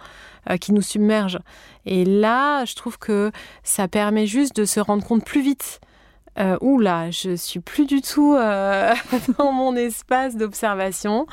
qui 0.57 0.73
nous 0.73 0.81
submerge. 0.81 1.39
Et 1.85 2.05
là, 2.05 2.65
je 2.65 2.75
trouve 2.75 2.97
que 2.97 3.31
ça 3.63 3.87
permet 3.87 4.25
juste 4.25 4.55
de 4.55 4.65
se 4.65 4.79
rendre 4.79 5.05
compte 5.05 5.23
plus 5.25 5.41
vite. 5.41 5.79
Euh, 6.39 6.57
ouh 6.61 6.79
là, 6.79 7.11
je 7.11 7.35
suis 7.35 7.59
plus 7.59 7.85
du 7.85 8.01
tout 8.01 8.35
euh, 8.35 8.93
dans 9.37 9.51
mon 9.51 9.75
espace 9.75 10.37
d'observation. 10.37 11.27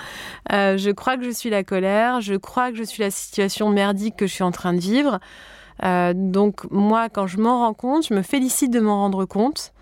Euh, 0.52 0.76
je 0.76 0.90
crois 0.90 1.16
que 1.16 1.24
je 1.24 1.30
suis 1.30 1.50
la 1.50 1.62
colère, 1.62 2.20
je 2.20 2.34
crois 2.34 2.70
que 2.70 2.76
je 2.76 2.82
suis 2.82 3.02
la 3.02 3.10
situation 3.10 3.70
merdique 3.70 4.16
que 4.16 4.26
je 4.26 4.32
suis 4.32 4.44
en 4.44 4.50
train 4.50 4.72
de 4.72 4.80
vivre. 4.80 5.20
Euh, 5.84 6.12
donc 6.14 6.68
moi, 6.70 7.08
quand 7.08 7.26
je 7.26 7.38
m'en 7.38 7.60
rends 7.60 7.74
compte, 7.74 8.06
je 8.08 8.14
me 8.14 8.22
félicite 8.22 8.72
de 8.72 8.80
m'en 8.80 8.96
rendre 8.96 9.24
compte. 9.26 9.72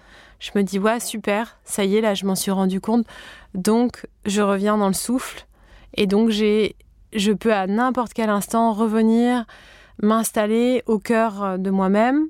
Je 0.40 0.50
me 0.56 0.62
dis 0.62 0.78
ouais 0.78 1.00
super, 1.00 1.58
ça 1.64 1.84
y 1.84 1.96
est 1.96 2.00
là, 2.00 2.14
je 2.14 2.26
m'en 2.26 2.34
suis 2.34 2.50
rendu 2.50 2.80
compte. 2.80 3.06
Donc 3.54 4.06
je 4.26 4.42
reviens 4.42 4.76
dans 4.76 4.88
le 4.88 4.94
souffle 4.94 5.46
et 5.94 6.06
donc 6.06 6.30
j'ai, 6.30 6.76
je 7.14 7.32
peux 7.32 7.52
à 7.52 7.66
n'importe 7.66 8.12
quel 8.12 8.30
instant 8.30 8.72
revenir 8.72 9.44
m'installer 10.02 10.82
au 10.86 10.98
cœur 10.98 11.42
euh, 11.42 11.56
de 11.56 11.70
moi-même 11.70 12.26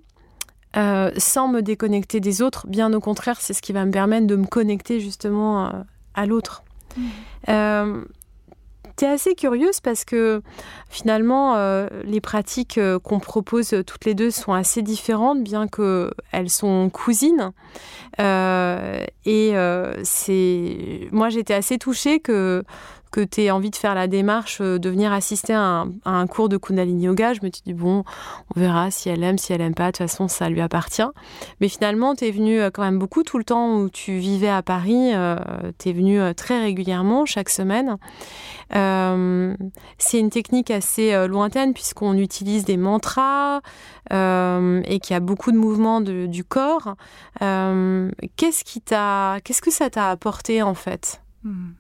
euh, 0.77 1.11
sans 1.17 1.49
me 1.49 1.61
déconnecter 1.61 2.21
des 2.21 2.43
autres. 2.43 2.67
Bien 2.67 2.93
au 2.93 3.01
contraire, 3.01 3.41
c'est 3.41 3.55
ce 3.55 3.63
qui 3.63 3.73
va 3.73 3.85
me 3.85 3.93
permettre 3.93 4.27
de 4.27 4.37
me 4.37 4.47
connecter 4.47 5.01
justement 5.01 5.67
euh, 5.67 5.71
à 6.15 6.27
l'autre. 6.27 6.63
Mmh. 6.97 8.05
tu 8.97 9.05
es 9.05 9.09
assez 9.09 9.35
curieuse 9.35 9.81
parce 9.81 10.05
que 10.05 10.43
finalement, 10.89 11.57
les 12.05 12.21
pratiques 12.21 12.79
qu'on 13.03 13.19
propose 13.19 13.75
toutes 13.85 14.05
les 14.05 14.15
deux 14.15 14.31
sont 14.31 14.53
assez 14.53 14.81
différentes, 14.81 15.43
bien 15.43 15.67
qu'elles 15.67 16.51
sont 16.51 16.91
cousines. 16.91 17.51
et 18.21 19.55
c'est 20.05 21.09
moi, 21.11 21.31
j'étais 21.31 21.55
assez 21.55 21.79
touchée 21.79 22.21
que 22.21 22.63
que 23.15 23.21
tu 23.21 23.43
aies 23.43 23.53
envie 23.53 23.71
de 23.71 23.77
faire 23.77 23.95
la 23.95 24.09
démarche 24.09 24.59
euh, 24.61 24.81
de 24.81 24.91
venir 24.91 25.13
assister 25.13 25.53
à 25.55 25.87
un, 26.05 26.27
cours 26.27 26.49
de 26.49 26.57
Kundalini 26.57 27.05
Yoga, 27.05 27.33
je 27.33 27.41
me 27.45 27.51
suis 27.53 27.63
dit, 27.65 27.73
bon, 27.73 28.03
on 28.55 28.61
verra 28.61 28.91
si 28.91 29.09
elle 29.09 29.23
aime, 29.23 29.39
si 29.39 29.53
elle 29.53 29.61
aime 29.61 29.75
pas, 29.75 29.87
de 29.87 29.91
toute 29.93 29.99
façon, 29.99 30.27
ça 30.27 30.49
lui 30.49 30.61
appartient. 30.61 31.07
Mais 31.61 31.69
finalement, 31.69 32.17
tu 32.17 32.25
es 32.27 32.33
venu 32.33 32.61
euh, 32.61 32.71
quand 32.75 32.83
même 32.83 32.99
beaucoup 32.99 33.23
tout 33.23 33.39
le 33.39 33.45
temps 33.45 33.77
où 33.77 33.89
tu 33.89 34.19
vivais 34.19 34.49
à 34.49 34.63
Paris, 34.63 35.15
euh, 35.15 35.37
tu 35.79 35.91
es 35.91 35.93
venu 35.93 36.19
très 36.35 36.61
régulièrement, 36.61 37.25
chaque 37.25 37.51
semaine. 37.51 37.99
c'est 38.71 40.19
une 40.19 40.31
technique 40.31 40.73
assez 40.73 41.29
lointaine 41.29 41.73
puisqu'on 41.73 42.15
utilise 42.15 42.65
des 42.65 42.77
mantras 42.77 43.61
et 44.11 44.99
qu'il 45.01 45.15
y 45.15 45.17
a 45.17 45.21
beaucoup 45.21 45.53
de 45.53 45.57
mouvements 45.57 46.01
du 46.01 46.45
corps. 46.45 46.97
qu'est-ce 47.39 48.65
qui 48.65 48.81
t'a, 48.81 49.39
qu'est-ce 49.45 49.63
que 49.63 49.71
ça 49.71 49.91
t'a 49.91 50.11
apporté 50.11 50.63
en 50.63 50.75
fait? 50.75 51.21
Hmm 51.45 51.75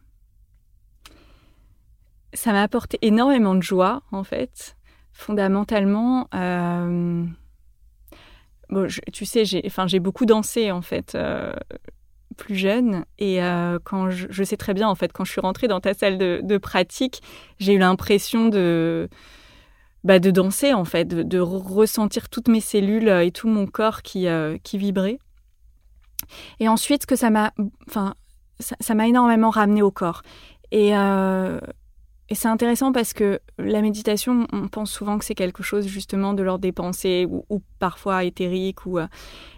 ça 2.34 2.52
m'a 2.52 2.62
apporté 2.62 2.98
énormément 3.02 3.54
de 3.54 3.62
joie, 3.62 4.02
en 4.12 4.24
fait. 4.24 4.76
Fondamentalement, 5.12 6.28
euh, 6.34 7.24
bon, 8.68 8.88
tu 9.12 9.24
sais, 9.24 9.44
j'ai, 9.44 10.00
beaucoup 10.00 10.26
dansé, 10.26 10.72
en 10.72 10.82
fait, 10.82 11.14
euh, 11.14 11.54
plus 12.36 12.56
jeune. 12.56 13.04
Et 13.18 13.42
euh, 13.42 13.78
quand 13.82 14.10
je, 14.10 14.42
sais 14.42 14.56
très 14.56 14.74
bien, 14.74 14.88
en 14.88 14.96
fait, 14.96 15.12
quand 15.12 15.24
je 15.24 15.30
suis 15.30 15.40
rentrée 15.40 15.68
dans 15.68 15.80
ta 15.80 15.94
salle 15.94 16.18
de, 16.18 16.58
pratique, 16.58 17.22
j'ai 17.58 17.74
eu 17.74 17.78
l'impression 17.78 18.48
de, 18.48 19.08
bah, 20.02 20.18
de 20.18 20.32
danser, 20.32 20.74
en 20.74 20.84
fait, 20.84 21.06
de, 21.06 21.38
ressentir 21.38 22.28
toutes 22.28 22.48
mes 22.48 22.60
cellules 22.60 23.08
et 23.08 23.30
tout 23.30 23.48
mon 23.48 23.66
corps 23.66 24.02
qui, 24.02 24.26
qui 24.64 24.78
vibrait. 24.78 25.18
Et 26.58 26.68
ensuite, 26.68 27.06
que 27.06 27.14
ça 27.14 27.30
m'a, 27.30 27.52
enfin, 27.88 28.14
ça, 28.58 29.06
énormément 29.06 29.50
ramené 29.50 29.82
au 29.82 29.92
corps. 29.92 30.22
Et 30.72 30.92
et 32.30 32.34
c'est 32.34 32.48
intéressant 32.48 32.90
parce 32.92 33.12
que 33.12 33.40
la 33.58 33.82
méditation, 33.82 34.46
on 34.52 34.68
pense 34.68 34.90
souvent 34.90 35.18
que 35.18 35.26
c'est 35.26 35.34
quelque 35.34 35.62
chose 35.62 35.86
justement 35.86 36.32
de 36.32 36.42
l'ordre 36.42 36.62
des 36.62 36.72
pensées 36.72 37.26
ou, 37.28 37.62
parfois 37.78 38.24
éthérique. 38.24 38.86
Ou, 38.86 38.98
euh, 38.98 39.06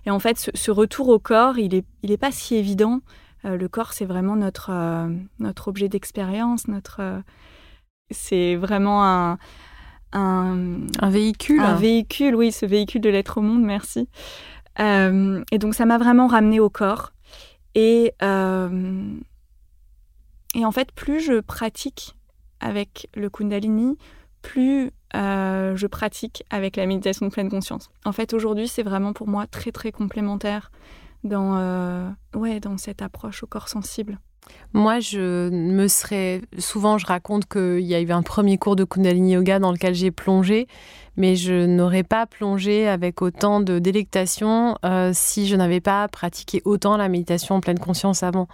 et 0.04 0.10
en 0.10 0.18
fait, 0.18 0.50
ce, 0.52 0.70
retour 0.72 1.08
au 1.08 1.20
corps, 1.20 1.58
il 1.58 1.74
n'est 1.74 1.84
il 2.02 2.10
est 2.10 2.16
pas 2.16 2.32
si 2.32 2.56
évident. 2.56 3.02
Euh, 3.44 3.56
le 3.56 3.68
corps, 3.68 3.92
c'est 3.92 4.04
vraiment 4.04 4.34
notre, 4.34 4.70
euh, 4.72 5.08
notre 5.38 5.68
objet 5.68 5.88
d'expérience. 5.88 6.66
notre 6.66 7.22
c'est 8.10 8.56
vraiment 8.56 9.04
un, 9.04 9.38
un, 10.12 10.80
un, 10.98 11.10
véhicule. 11.10 11.60
Un 11.60 11.76
véhicule, 11.76 12.34
oui, 12.34 12.50
ce 12.50 12.66
véhicule 12.66 13.00
de 13.00 13.10
l'être 13.10 13.38
au 13.38 13.42
monde, 13.42 13.62
merci. 13.62 14.08
et 14.78 15.58
donc, 15.58 15.74
ça 15.74 15.86
m'a 15.86 15.98
vraiment 15.98 16.26
ramené 16.26 16.58
au 16.60 16.70
corps. 16.70 17.12
Et, 17.76 18.12
et 20.54 20.64
en 20.64 20.72
fait, 20.72 20.92
plus 20.92 21.20
je 21.20 21.40
pratique 21.40 22.15
avec 22.66 23.08
le 23.14 23.30
Kundalini, 23.30 23.96
plus 24.42 24.90
euh, 25.14 25.76
je 25.76 25.86
pratique 25.86 26.42
avec 26.50 26.76
la 26.76 26.86
méditation 26.86 27.26
de 27.26 27.30
pleine 27.30 27.48
conscience. 27.48 27.90
En 28.04 28.12
fait, 28.12 28.34
aujourd'hui, 28.34 28.66
c'est 28.66 28.82
vraiment 28.82 29.12
pour 29.12 29.28
moi 29.28 29.46
très 29.46 29.70
très 29.70 29.92
complémentaire 29.92 30.72
dans, 31.22 31.56
euh, 31.58 32.08
ouais, 32.34 32.58
dans 32.58 32.76
cette 32.76 33.02
approche 33.02 33.44
au 33.44 33.46
corps 33.46 33.68
sensible. 33.68 34.18
Moi, 34.72 35.00
je 35.00 35.48
me 35.48 35.88
serais. 35.88 36.42
Souvent, 36.58 36.98
je 36.98 37.06
raconte 37.06 37.46
qu'il 37.46 37.80
y 37.80 37.94
a 37.94 38.00
eu 38.00 38.10
un 38.10 38.22
premier 38.22 38.58
cours 38.58 38.76
de 38.76 38.84
Kundalini 38.84 39.32
Yoga 39.32 39.58
dans 39.58 39.72
lequel 39.72 39.94
j'ai 39.94 40.10
plongé, 40.10 40.66
mais 41.16 41.34
je 41.34 41.64
n'aurais 41.64 42.02
pas 42.02 42.26
plongé 42.26 42.86
avec 42.86 43.22
autant 43.22 43.60
de 43.60 43.78
délectation 43.78 44.76
euh, 44.84 45.12
si 45.14 45.46
je 45.46 45.56
n'avais 45.56 45.80
pas 45.80 46.08
pratiqué 46.08 46.60
autant 46.64 46.96
la 46.96 47.08
méditation 47.08 47.54
en 47.54 47.60
pleine 47.60 47.78
conscience 47.78 48.22
avant. 48.22 48.48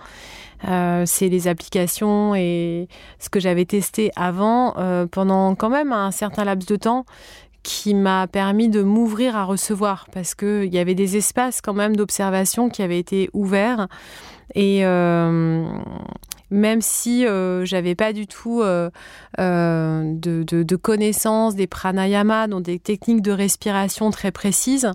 Euh, 0.69 1.03
c'est 1.07 1.29
les 1.29 1.49
applications 1.49 2.37
et 2.37 2.87
ce 3.19 3.29
que 3.29 3.41
j'avais 3.41 3.65
testé 3.65 4.13
avant 4.15 4.75
euh, 4.79 5.07
pendant 5.07 5.57
quand 5.57 5.71
même 5.71 5.93
un 5.93 6.13
certain 6.13 6.45
laps 6.45 6.69
de 6.69 6.77
temps 6.77 7.05
qui 7.63 7.95
m'a 7.95 8.27
permis 8.27 8.69
de 8.69 8.83
m'ouvrir 8.83 9.37
à 9.37 9.45
recevoir 9.45 10.07
parce 10.13 10.35
qu'il 10.35 10.73
y 10.73 10.79
avait 10.79 10.95
des 10.95 11.17
espaces 11.17 11.61
quand 11.61 11.75
même 11.75 11.97
d'observation 11.97 12.69
qui 12.69 12.83
avaient 12.83 12.99
été 12.99 13.31
ouverts 13.33 13.89
et 14.55 14.85
euh, 14.85 15.67
même 16.51 16.83
si 16.83 17.27
euh, 17.27 17.65
j'avais 17.65 17.95
pas 17.95 18.13
du 18.13 18.27
tout 18.27 18.63
euh, 18.63 18.91
de, 19.39 20.77
connaissances 20.77 21.55
des 21.55 21.67
pranayamas, 21.67 22.47
donc 22.49 22.63
des 22.63 22.79
techniques 22.79 23.23
de 23.23 23.33
respiration 23.33 24.11
très 24.11 24.31
précises, 24.31 24.91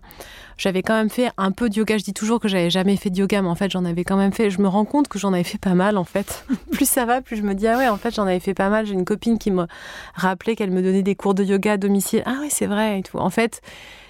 j'avais 0.57 0.83
quand 0.83 0.95
même 0.95 1.09
fait 1.09 1.31
un 1.37 1.51
peu 1.51 1.69
de 1.69 1.75
yoga. 1.75 1.97
Je 1.97 2.03
dis 2.03 2.13
toujours 2.13 2.39
que 2.39 2.47
j'avais 2.47 2.69
jamais 2.69 2.95
fait 2.95 3.09
de 3.09 3.17
yoga, 3.17 3.41
mais 3.41 3.47
en 3.47 3.55
fait 3.55 3.71
j'en 3.71 3.85
avais 3.85 4.03
quand 4.03 4.17
même 4.17 4.33
fait. 4.33 4.49
Je 4.51 4.61
me 4.61 4.67
rends 4.67 4.85
compte 4.85 5.07
que 5.07 5.17
j'en 5.17 5.33
avais 5.33 5.43
fait 5.43 5.57
pas 5.57 5.73
mal 5.73 5.97
en 5.97 6.03
fait. 6.03 6.45
plus 6.71 6.87
ça 6.87 7.05
va, 7.05 7.21
plus 7.21 7.37
je 7.37 7.43
me 7.43 7.55
dis 7.55 7.67
ah 7.67 7.77
ouais 7.77 7.87
en 7.87 7.97
fait 7.97 8.13
j'en 8.13 8.23
avais 8.23 8.39
fait 8.39 8.53
pas 8.53 8.69
mal. 8.69 8.85
J'ai 8.85 8.93
une 8.93 9.05
copine 9.05 9.39
qui 9.39 9.49
me 9.49 9.65
rappelait 10.13 10.55
qu'elle 10.55 10.71
me 10.71 10.83
donnait 10.83 11.03
des 11.03 11.15
cours 11.15 11.33
de 11.33 11.43
yoga 11.43 11.73
à 11.73 11.77
domicile. 11.77 12.21
Ah 12.25 12.37
oui 12.41 12.49
c'est 12.51 12.67
vrai 12.67 12.99
et 12.99 13.03
tout. 13.03 13.17
En 13.17 13.31
fait 13.31 13.61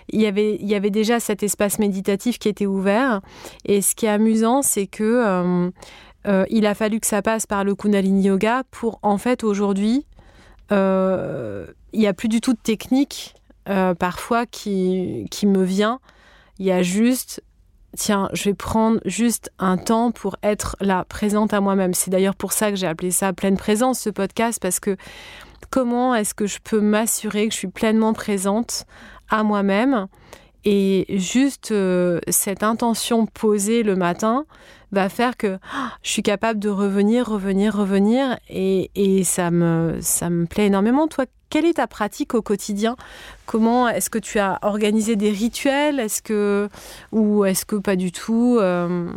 il 0.09 0.21
y 0.21 0.25
avait, 0.25 0.55
il 0.55 0.67
y 0.67 0.75
avait 0.75 0.89
déjà 0.89 1.19
cet 1.19 1.43
espace 1.43 1.79
méditatif 1.79 2.39
qui 2.39 2.49
était 2.49 2.65
ouvert. 2.65 3.21
Et 3.65 3.81
ce 3.81 3.95
qui 3.95 4.05
est 4.05 4.09
amusant, 4.09 4.61
c'est 4.61 4.87
que 4.87 5.71
euh, 6.27 6.45
il 6.49 6.65
a 6.65 6.75
fallu 6.75 6.99
que 6.99 7.07
ça 7.07 7.21
passe 7.21 7.45
par 7.45 7.63
le 7.63 7.75
Kundalini 7.75 8.23
Yoga 8.23 8.63
pour, 8.71 8.99
en 9.01 9.17
fait, 9.17 9.43
aujourd'hui, 9.43 10.05
euh, 10.71 11.65
il 11.93 11.99
n'y 11.99 12.07
a 12.07 12.13
plus 12.13 12.27
du 12.27 12.41
tout 12.41 12.53
de 12.53 12.59
technique, 12.59 13.35
euh, 13.69 13.93
parfois, 13.93 14.45
qui, 14.45 15.27
qui 15.31 15.47
me 15.47 15.63
vient. 15.63 15.99
Il 16.59 16.65
y 16.65 16.71
a 16.71 16.81
juste, 16.81 17.41
tiens, 17.95 18.29
je 18.33 18.45
vais 18.45 18.53
prendre 18.53 18.99
juste 19.05 19.51
un 19.57 19.77
temps 19.77 20.11
pour 20.11 20.35
être 20.43 20.75
là, 20.81 21.05
présente 21.07 21.53
à 21.53 21.61
moi-même. 21.61 21.93
C'est 21.93 22.11
d'ailleurs 22.11 22.35
pour 22.35 22.51
ça 22.51 22.71
que 22.71 22.75
j'ai 22.75 22.87
appelé 22.87 23.11
ça 23.11 23.31
pleine 23.31 23.57
présence, 23.57 23.99
ce 23.99 24.09
podcast, 24.09 24.59
parce 24.61 24.81
que 24.81 24.97
comment 25.69 26.13
est-ce 26.13 26.33
que 26.33 26.45
je 26.45 26.59
peux 26.61 26.81
m'assurer 26.81 27.47
que 27.47 27.53
je 27.53 27.59
suis 27.59 27.67
pleinement 27.69 28.13
présente 28.13 28.85
à 29.29 29.43
moi-même 29.43 30.07
Et 30.65 31.05
juste 31.09 31.71
euh, 31.71 32.19
cette 32.27 32.63
intention 32.63 33.25
posée 33.25 33.83
le 33.83 33.95
matin 33.95 34.45
va 34.91 35.09
faire 35.09 35.35
que 35.35 35.57
ah, 35.73 35.91
je 36.01 36.11
suis 36.11 36.23
capable 36.23 36.59
de 36.59 36.69
revenir, 36.69 37.27
revenir, 37.27 37.75
revenir. 37.75 38.37
Et, 38.49 38.89
et, 38.95 39.23
ça, 39.23 39.51
me, 39.51 39.97
ça 40.01 40.29
me 40.29 40.45
plaît 40.45 40.67
énormément. 40.67 41.07
Toi, 41.07 41.25
quelle 41.49 41.65
est 41.65 41.73
ta 41.73 41.87
pratique 41.87 42.33
au 42.33 42.41
quotidien? 42.41 42.95
Comment 43.45 43.87
est-ce 43.89 44.09
que 44.09 44.19
tu 44.19 44.39
as 44.39 44.59
organisé 44.61 45.15
des 45.15 45.29
rituels? 45.29 45.99
Est-ce 45.99 46.21
que 46.21 46.69
ou 47.11 47.45
est-ce 47.45 47.65
que 47.65 47.75
pas 47.75 47.95
du 47.95 48.11
tout 48.11 48.57
euh? 48.59 49.09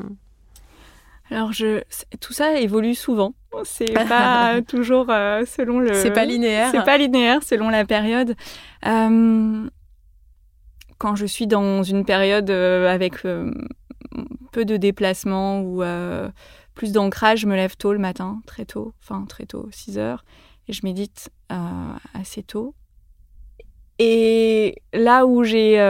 Alors 1.30 1.52
je, 1.52 1.82
tout 2.20 2.32
ça 2.32 2.58
évolue 2.58 2.94
souvent. 2.94 3.34
C'est 3.64 3.92
pas 4.08 4.60
toujours 4.66 5.06
euh, 5.10 5.44
selon 5.46 5.78
le. 5.78 5.94
C'est 5.94 6.12
pas 6.12 6.24
linéaire. 6.24 6.70
C'est 6.70 6.84
pas 6.84 6.98
linéaire 6.98 7.42
selon 7.42 7.68
la 7.68 7.84
période. 7.84 8.34
Euh, 8.86 9.68
quand 11.00 11.16
je 11.16 11.24
suis 11.24 11.46
dans 11.46 11.82
une 11.82 12.04
période 12.04 12.50
avec 12.50 13.22
peu 13.22 14.64
de 14.64 14.76
déplacements 14.76 15.62
ou 15.62 15.82
plus 16.74 16.92
d'ancrage, 16.92 17.40
je 17.40 17.46
me 17.46 17.56
lève 17.56 17.74
tôt 17.76 17.94
le 17.94 17.98
matin, 17.98 18.40
très 18.46 18.66
tôt, 18.66 18.92
enfin 19.02 19.24
très 19.26 19.46
tôt, 19.46 19.66
6 19.72 19.98
heures, 19.98 20.24
et 20.68 20.74
je 20.74 20.82
médite 20.84 21.30
assez 22.12 22.42
tôt. 22.42 22.74
Et 23.98 24.76
là 24.92 25.24
où 25.24 25.42
j'ai 25.42 25.80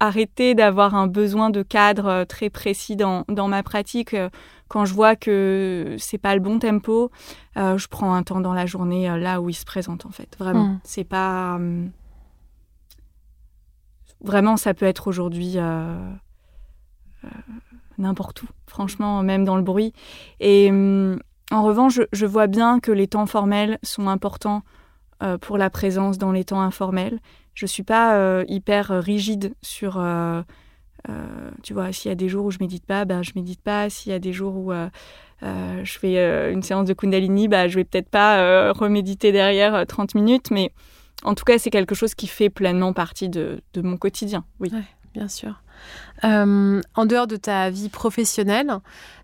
arrêté 0.00 0.54
d'avoir 0.54 0.94
un 0.94 1.06
besoin 1.06 1.50
de 1.50 1.62
cadre 1.62 2.24
très 2.24 2.48
précis 2.48 2.96
dans, 2.96 3.24
dans 3.28 3.48
ma 3.48 3.62
pratique, 3.62 4.16
quand 4.68 4.86
je 4.86 4.94
vois 4.94 5.16
que 5.16 5.96
c'est 5.98 6.16
pas 6.16 6.34
le 6.34 6.40
bon 6.40 6.58
tempo, 6.58 7.10
je 7.56 7.86
prends 7.88 8.14
un 8.14 8.22
temps 8.22 8.40
dans 8.40 8.54
la 8.54 8.64
journée 8.64 9.06
là 9.18 9.42
où 9.42 9.50
il 9.50 9.54
se 9.54 9.66
présente 9.66 10.06
en 10.06 10.10
fait. 10.10 10.34
Vraiment, 10.38 10.64
mmh. 10.64 10.80
c'est 10.82 11.04
pas 11.04 11.60
vraiment 14.24 14.56
ça 14.56 14.74
peut 14.74 14.86
être 14.86 15.06
aujourd'hui 15.06 15.58
n'importe 17.98 18.42
où, 18.42 18.46
franchement, 18.66 19.22
même 19.22 19.44
dans 19.44 19.56
le 19.56 19.62
bruit. 19.62 19.92
Et 20.40 20.70
hum, 20.70 21.18
en 21.50 21.62
revanche, 21.62 22.00
je, 22.12 22.26
vois 22.26 22.46
bien 22.46 22.80
que 22.80 22.92
les 22.92 23.06
temps 23.06 23.26
formels 23.26 23.78
sont 23.82 24.08
importants 24.08 24.62
euh, 25.22 25.38
pour 25.38 25.58
la 25.58 25.70
présence 25.70 26.18
dans 26.18 26.32
les 26.32 26.44
temps 26.44 26.60
informels. 26.60 27.20
Je 27.54 27.66
suis 27.66 27.82
pas 27.82 28.16
euh, 28.16 28.44
hyper 28.48 28.88
rigide 28.88 29.54
sur, 29.62 29.98
euh, 29.98 30.42
tu 31.62 31.74
vois, 31.74 31.92
s'il 31.92 32.08
y 32.08 32.12
a 32.12 32.16
des 32.16 32.28
jours 32.28 32.46
où 32.46 32.50
je 32.50 32.58
médite 32.60 32.86
pas, 32.86 33.04
ben 33.04 33.22
je 33.22 33.32
médite 33.36 33.60
pas. 33.60 33.90
S'il 33.90 34.10
y 34.10 34.14
a 34.14 34.18
des 34.18 34.32
jours 34.32 34.56
où 34.56 34.72
je 35.42 35.98
fais 35.98 36.52
une 36.52 36.62
séance 36.62 36.88
de 36.88 36.94
Kundalini, 36.94 37.46
bah, 37.46 37.68
je 37.68 37.76
vais 37.76 37.84
peut-être 37.84 38.08
pas 38.08 38.72
reméditer 38.72 39.30
derrière 39.30 39.86
30 39.86 40.14
minutes, 40.14 40.50
mais 40.50 40.72
en 41.24 41.34
tout 41.34 41.44
cas, 41.44 41.58
c'est 41.58 41.70
quelque 41.70 41.94
chose 41.94 42.14
qui 42.14 42.26
fait 42.26 42.50
pleinement 42.50 42.92
partie 42.92 43.28
de, 43.28 43.62
mon 43.76 43.96
quotidien. 43.96 44.44
Oui, 44.60 44.70
bien 45.14 45.28
sûr. 45.28 45.60
Euh, 46.22 46.80
en 46.94 47.06
dehors 47.06 47.26
de 47.26 47.36
ta 47.36 47.70
vie 47.70 47.88
professionnelle, 47.88 48.72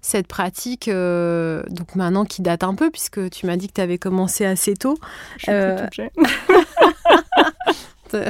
cette 0.01 0.26
pratique, 0.26 0.88
euh, 0.88 1.62
donc 1.68 1.94
maintenant 1.94 2.24
qui 2.24 2.42
date 2.42 2.64
un 2.64 2.74
peu, 2.74 2.90
puisque 2.90 3.30
tu 3.30 3.46
m'as 3.46 3.57
dit 3.57 3.68
que 3.68 3.74
tu 3.74 3.80
avais 3.80 3.98
commencé 3.98 4.44
assez 4.44 4.74
tôt. 4.74 4.98
Euh, 5.48 5.86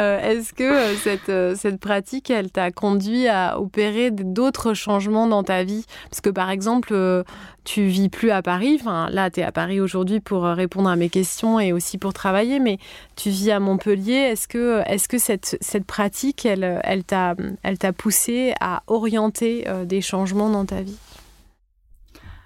Euh, 0.00 0.18
est-ce 0.20 0.52
que 0.52 0.64
euh, 0.64 0.96
cette, 0.96 1.28
euh, 1.28 1.54
cette 1.56 1.78
pratique, 1.78 2.30
elle 2.30 2.50
t'a 2.50 2.70
conduit 2.70 3.28
à 3.28 3.60
opérer 3.60 4.10
d'autres 4.10 4.74
changements 4.74 5.26
dans 5.26 5.42
ta 5.42 5.62
vie? 5.62 5.84
Parce 6.10 6.20
que 6.20 6.30
par 6.30 6.50
exemple, 6.50 7.24
tu 7.64 7.86
vis 7.86 8.08
plus 8.08 8.30
à 8.30 8.42
Paris. 8.42 8.80
Là, 8.84 9.30
tu 9.30 9.40
es 9.40 9.42
à 9.42 9.52
Paris 9.52 9.80
aujourd'hui 9.80 10.20
pour 10.20 10.42
répondre 10.44 10.88
à 10.88 10.96
mes 10.96 11.08
questions 11.08 11.60
et 11.60 11.72
aussi 11.72 11.98
pour 11.98 12.12
travailler, 12.12 12.60
mais 12.60 12.78
tu 13.14 13.30
vis 13.30 13.50
à 13.50 13.60
Montpellier. 13.60 14.14
Est-ce 14.14 14.48
que, 14.48 14.82
est 14.86 15.06
que 15.06 15.18
cette, 15.18 15.56
cette 15.60 15.84
pratique, 15.84 16.44
elle, 16.44 16.80
elle 16.82 17.04
t'a 17.04 17.92
poussé 17.92 18.54
à 18.60 18.82
orienter 18.86 19.64
des 19.84 20.00
changements 20.00 20.50
dans 20.50 20.64
ta 20.64 20.82
vie? 20.82 20.98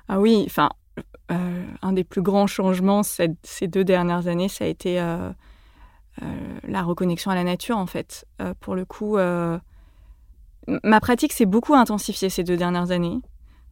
Ah 0.09 0.21
oui, 0.21 0.45
enfin, 0.47 0.71
un 1.29 1.93
des 1.93 2.05
plus 2.05 2.23
grands 2.23 2.47
changements 2.47 3.03
ces 3.03 3.69
deux 3.69 3.85
dernières 3.85 4.27
années, 4.27 4.49
ça 4.49 4.65
a 4.65 4.69
été 4.69 5.01
la 6.69 6.83
reconnexion 6.83 7.31
à 7.31 7.35
la 7.35 7.45
nature, 7.45 7.79
en 7.79 7.87
fait. 7.87 8.27
Euh, 8.41 8.55
pour 8.61 8.75
le 8.75 8.85
coup, 8.85 9.17
euh, 9.17 9.59
ma 10.85 11.01
pratique 11.01 11.33
s'est 11.33 11.47
beaucoup 11.47 11.75
intensifiée 11.75 12.29
ces 12.29 12.45
deux 12.45 12.57
dernières 12.57 12.91
années 12.91 13.21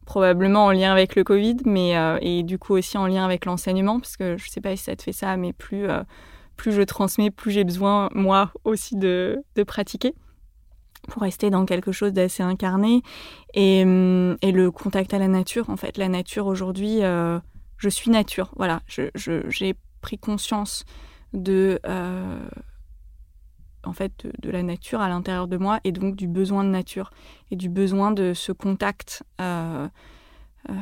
probablement 0.05 0.67
en 0.67 0.71
lien 0.71 0.93
avec 0.93 1.17
le 1.17 1.25
Covid, 1.25 1.57
mais 1.65 1.91
et 2.21 2.43
du 2.43 2.57
coup 2.57 2.75
aussi 2.75 2.97
en 2.97 3.07
lien 3.07 3.25
avec 3.25 3.43
l'enseignement, 3.43 3.99
parce 3.99 4.15
que 4.15 4.37
je 4.37 4.45
ne 4.45 4.49
sais 4.49 4.61
pas 4.61 4.73
si 4.77 4.83
ça 4.85 4.95
te 4.95 5.03
fait 5.03 5.11
ça, 5.11 5.35
mais 5.35 5.51
plus 5.51 5.85
plus 6.55 6.71
je 6.71 6.81
transmets, 6.81 7.29
plus 7.29 7.51
j'ai 7.51 7.65
besoin 7.65 8.07
moi 8.15 8.53
aussi 8.63 8.95
de, 8.95 9.43
de, 9.57 9.63
pratiquer 9.63 10.15
pour 11.09 11.23
rester 11.23 11.49
dans 11.49 11.65
quelque 11.65 11.91
chose 11.91 12.13
d'assez 12.13 12.41
incarné 12.41 13.01
et, 13.53 13.81
et, 13.81 14.51
le 14.53 14.69
contact 14.71 15.13
à 15.13 15.19
la 15.19 15.27
nature. 15.27 15.69
En 15.69 15.75
fait, 15.75 15.97
la 15.97 16.07
nature 16.07 16.47
aujourd'hui, 16.47 17.01
je 17.01 17.89
suis 17.89 18.09
nature. 18.09 18.53
Voilà, 18.55 18.79
j'ai 18.87 19.75
pris 19.99 20.17
conscience 20.17 20.85
de, 21.33 21.79
euh, 21.85 22.49
en 23.83 23.93
fait, 23.93 24.27
de, 24.39 24.49
la 24.49 24.63
nature 24.63 25.01
à 25.01 25.09
l'intérieur 25.09 25.47
de 25.47 25.57
moi 25.57 25.79
et 25.83 25.91
donc 25.91 26.15
du 26.15 26.27
besoin 26.27 26.63
de 26.63 26.69
nature 26.69 27.11
et 27.51 27.55
du 27.55 27.69
besoin 27.69 28.11
de 28.11 28.33
ce 28.33 28.51
contact. 28.51 29.23
Euh, 29.41 29.87
euh, 30.69 30.73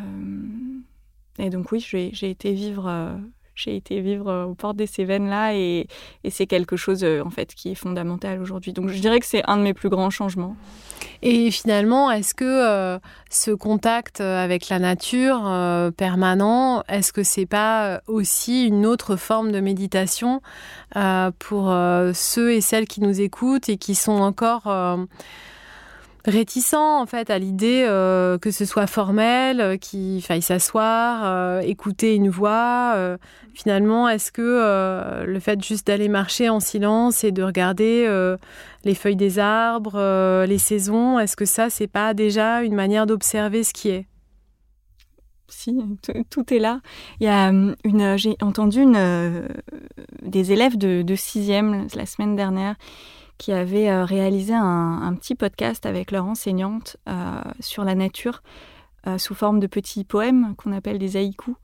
et 1.37 1.49
donc 1.49 1.71
oui, 1.71 1.79
j'ai 1.79 2.29
été 2.29 2.53
vivre 2.53 3.19
j'ai 3.55 3.75
été 3.75 4.01
vivre 4.01 4.47
aux 4.49 4.55
portes 4.55 4.77
des 4.77 4.87
Cévennes 4.87 5.29
là 5.29 5.55
et, 5.55 5.87
c'est 6.29 6.47
quelque 6.47 6.75
chose 6.75 7.03
en 7.03 7.29
fait 7.29 7.53
qui 7.53 7.71
est 7.71 7.75
fondamental 7.75 8.41
aujourd'hui. 8.41 8.73
Donc 8.73 8.89
je 8.89 8.99
dirais 8.99 9.19
que 9.19 9.25
c'est 9.25 9.43
un 9.47 9.57
de 9.57 9.61
mes 9.61 9.73
plus 9.73 9.89
grands 9.89 10.09
changements. 10.09 10.55
Et 11.21 11.49
finalement, 11.51 12.11
est-ce 12.11 12.33
que 12.33 12.45
euh, 12.45 12.99
ce 13.29 13.51
contact 13.51 14.21
euh, 14.21 14.43
avec 14.43 14.69
la 14.69 14.79
nature 14.79 15.43
euh, 15.45 15.91
permanent, 15.91 16.83
est-ce 16.87 17.13
que 17.13 17.23
c'est 17.23 17.45
pas 17.45 18.01
aussi 18.07 18.65
une 18.67 18.85
autre 18.85 19.15
forme 19.15 19.51
de 19.51 19.59
méditation 19.59 20.41
pour 21.39 21.75
ceux 22.13 22.53
et 22.53 22.61
celles 22.61 22.87
qui 22.87 23.01
nous 23.01 23.19
écoutent 23.19 23.67
et 23.67 23.75
qui 23.75 23.95
sont 23.95 24.13
encore 24.21 24.67
réticent 26.25 26.73
en 26.73 27.05
fait 27.05 27.29
à 27.29 27.39
l'idée 27.39 27.85
euh, 27.87 28.37
que 28.37 28.51
ce 28.51 28.65
soit 28.65 28.87
formel, 28.87 29.61
euh, 29.61 29.77
qu'il 29.77 30.21
faille 30.21 30.41
s'asseoir, 30.41 31.21
euh, 31.23 31.59
écouter 31.61 32.15
une 32.15 32.29
voix. 32.29 32.95
finalement, 33.53 34.09
est-ce 34.09 34.31
que 34.31 35.23
le 35.25 35.39
fait 35.39 35.63
juste 35.63 35.87
d'aller 35.87 36.09
marcher 36.09 36.49
en 36.49 36.59
silence 36.59 37.23
et 37.23 37.31
de 37.31 37.43
regarder 37.43 38.07
les 38.83 38.95
feuilles 38.95 39.15
des 39.15 39.39
arbres, 39.39 40.45
les 40.45 40.57
saisons, 40.57 41.19
est-ce 41.19 41.35
que 41.35 41.45
ça 41.45 41.69
c'est 41.69 41.87
pas 41.87 42.13
déjà 42.13 42.63
une 42.63 42.75
manière 42.75 43.05
d'observer 43.05 43.63
ce 43.63 43.73
qui 43.73 43.89
est? 43.89 44.07
Si, 45.47 45.77
tout 46.29 46.53
est 46.53 46.59
là. 46.59 46.81
Il 47.19 47.25
y 47.25 47.29
a 47.29 47.47
une, 47.47 48.17
j'ai 48.17 48.35
entendu 48.41 48.85
des 50.21 50.51
élèves 50.51 50.77
de, 50.77 51.01
de 51.01 51.15
sixième 51.15 51.87
la 51.95 52.05
semaine 52.05 52.35
dernière 52.35 52.75
qui 53.37 53.51
avaient 53.51 53.89
euh, 53.89 54.05
réalisé 54.05 54.53
un, 54.53 55.13
petit 55.19 55.35
podcast 55.35 55.85
avec 55.85 56.11
leur 56.11 56.25
enseignante 56.25 56.97
euh, 57.07 57.41
sur 57.59 57.83
la 57.83 57.95
nature 57.95 58.41
euh, 59.07 59.17
sous 59.17 59.35
forme 59.35 59.59
de 59.59 59.67
petits 59.67 60.03
poèmes 60.03 60.55
qu'on 60.55 60.71
appelle 60.71 60.97
des 60.97 61.17
haïkus. 61.17 61.55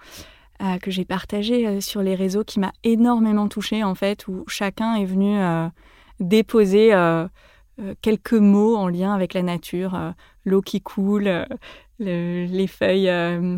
que 0.81 0.91
j'ai 0.91 1.05
partagé 1.05 1.81
sur 1.81 2.03
les 2.03 2.13
réseaux 2.13 2.43
qui 2.43 2.59
m'a 2.59 2.71
énormément 2.83 3.47
touchée 3.47 3.83
en 3.83 3.95
fait 3.95 4.27
où 4.27 4.43
chacun 4.47 4.93
est 4.93 5.05
venu 5.05 5.39
déposer 6.19 6.93
quelques 8.03 8.33
mots 8.33 8.75
en 8.75 8.87
lien 8.87 9.11
avec 9.11 9.33
la 9.33 9.41
nature, 9.41 10.13
l'eau 10.45 10.61
qui 10.61 10.79
coule, 10.79 11.47
les 11.97 12.67
feuilles 12.67 13.11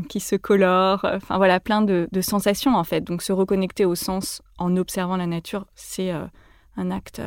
qui 0.07 0.21
se 0.21 0.37
colorent, 0.37 1.03
enfin 1.03 1.35
voilà, 1.35 1.59
plein 1.59 1.81
de, 1.81 2.07
sensations 2.21 2.73
en 2.77 2.85
fait. 2.85 3.01
Donc 3.01 3.21
se 3.21 3.33
reconnecter 3.33 3.83
au 3.83 3.95
sens 3.95 4.41
en 4.57 4.77
observant 4.77 5.17
la 5.17 5.27
nature, 5.27 5.65
c'est 5.75 6.13
un 6.77 6.89
acte 6.89 7.21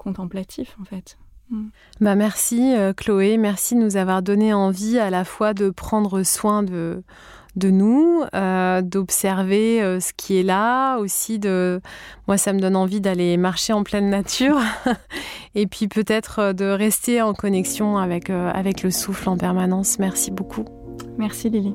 contemplatif 0.00 0.76
en 0.80 0.84
fait. 0.84 1.18
Mm. 1.50 1.68
Bah 2.00 2.14
merci 2.14 2.74
euh, 2.74 2.92
Chloé, 2.92 3.36
merci 3.36 3.74
de 3.74 3.80
nous 3.80 3.96
avoir 3.96 4.22
donné 4.22 4.52
envie 4.54 4.98
à 4.98 5.10
la 5.10 5.24
fois 5.24 5.52
de 5.52 5.70
prendre 5.70 6.22
soin 6.22 6.62
de, 6.62 7.02
de 7.56 7.70
nous, 7.70 8.22
euh, 8.34 8.82
d'observer 8.82 9.82
euh, 9.82 10.00
ce 10.00 10.12
qui 10.16 10.38
est 10.38 10.42
là, 10.42 10.98
aussi 10.98 11.38
de... 11.38 11.80
Moi, 12.28 12.38
ça 12.38 12.52
me 12.52 12.60
donne 12.60 12.76
envie 12.76 13.00
d'aller 13.00 13.36
marcher 13.36 13.72
en 13.72 13.82
pleine 13.82 14.08
nature 14.08 14.60
et 15.54 15.66
puis 15.66 15.88
peut-être 15.88 16.52
de 16.52 16.66
rester 16.66 17.20
en 17.20 17.34
connexion 17.34 17.98
avec, 17.98 18.30
avec 18.30 18.82
le 18.82 18.90
souffle 18.90 19.28
en 19.28 19.36
permanence. 19.36 19.98
Merci 19.98 20.30
beaucoup. 20.30 20.64
Merci 21.18 21.50
Lily. 21.50 21.74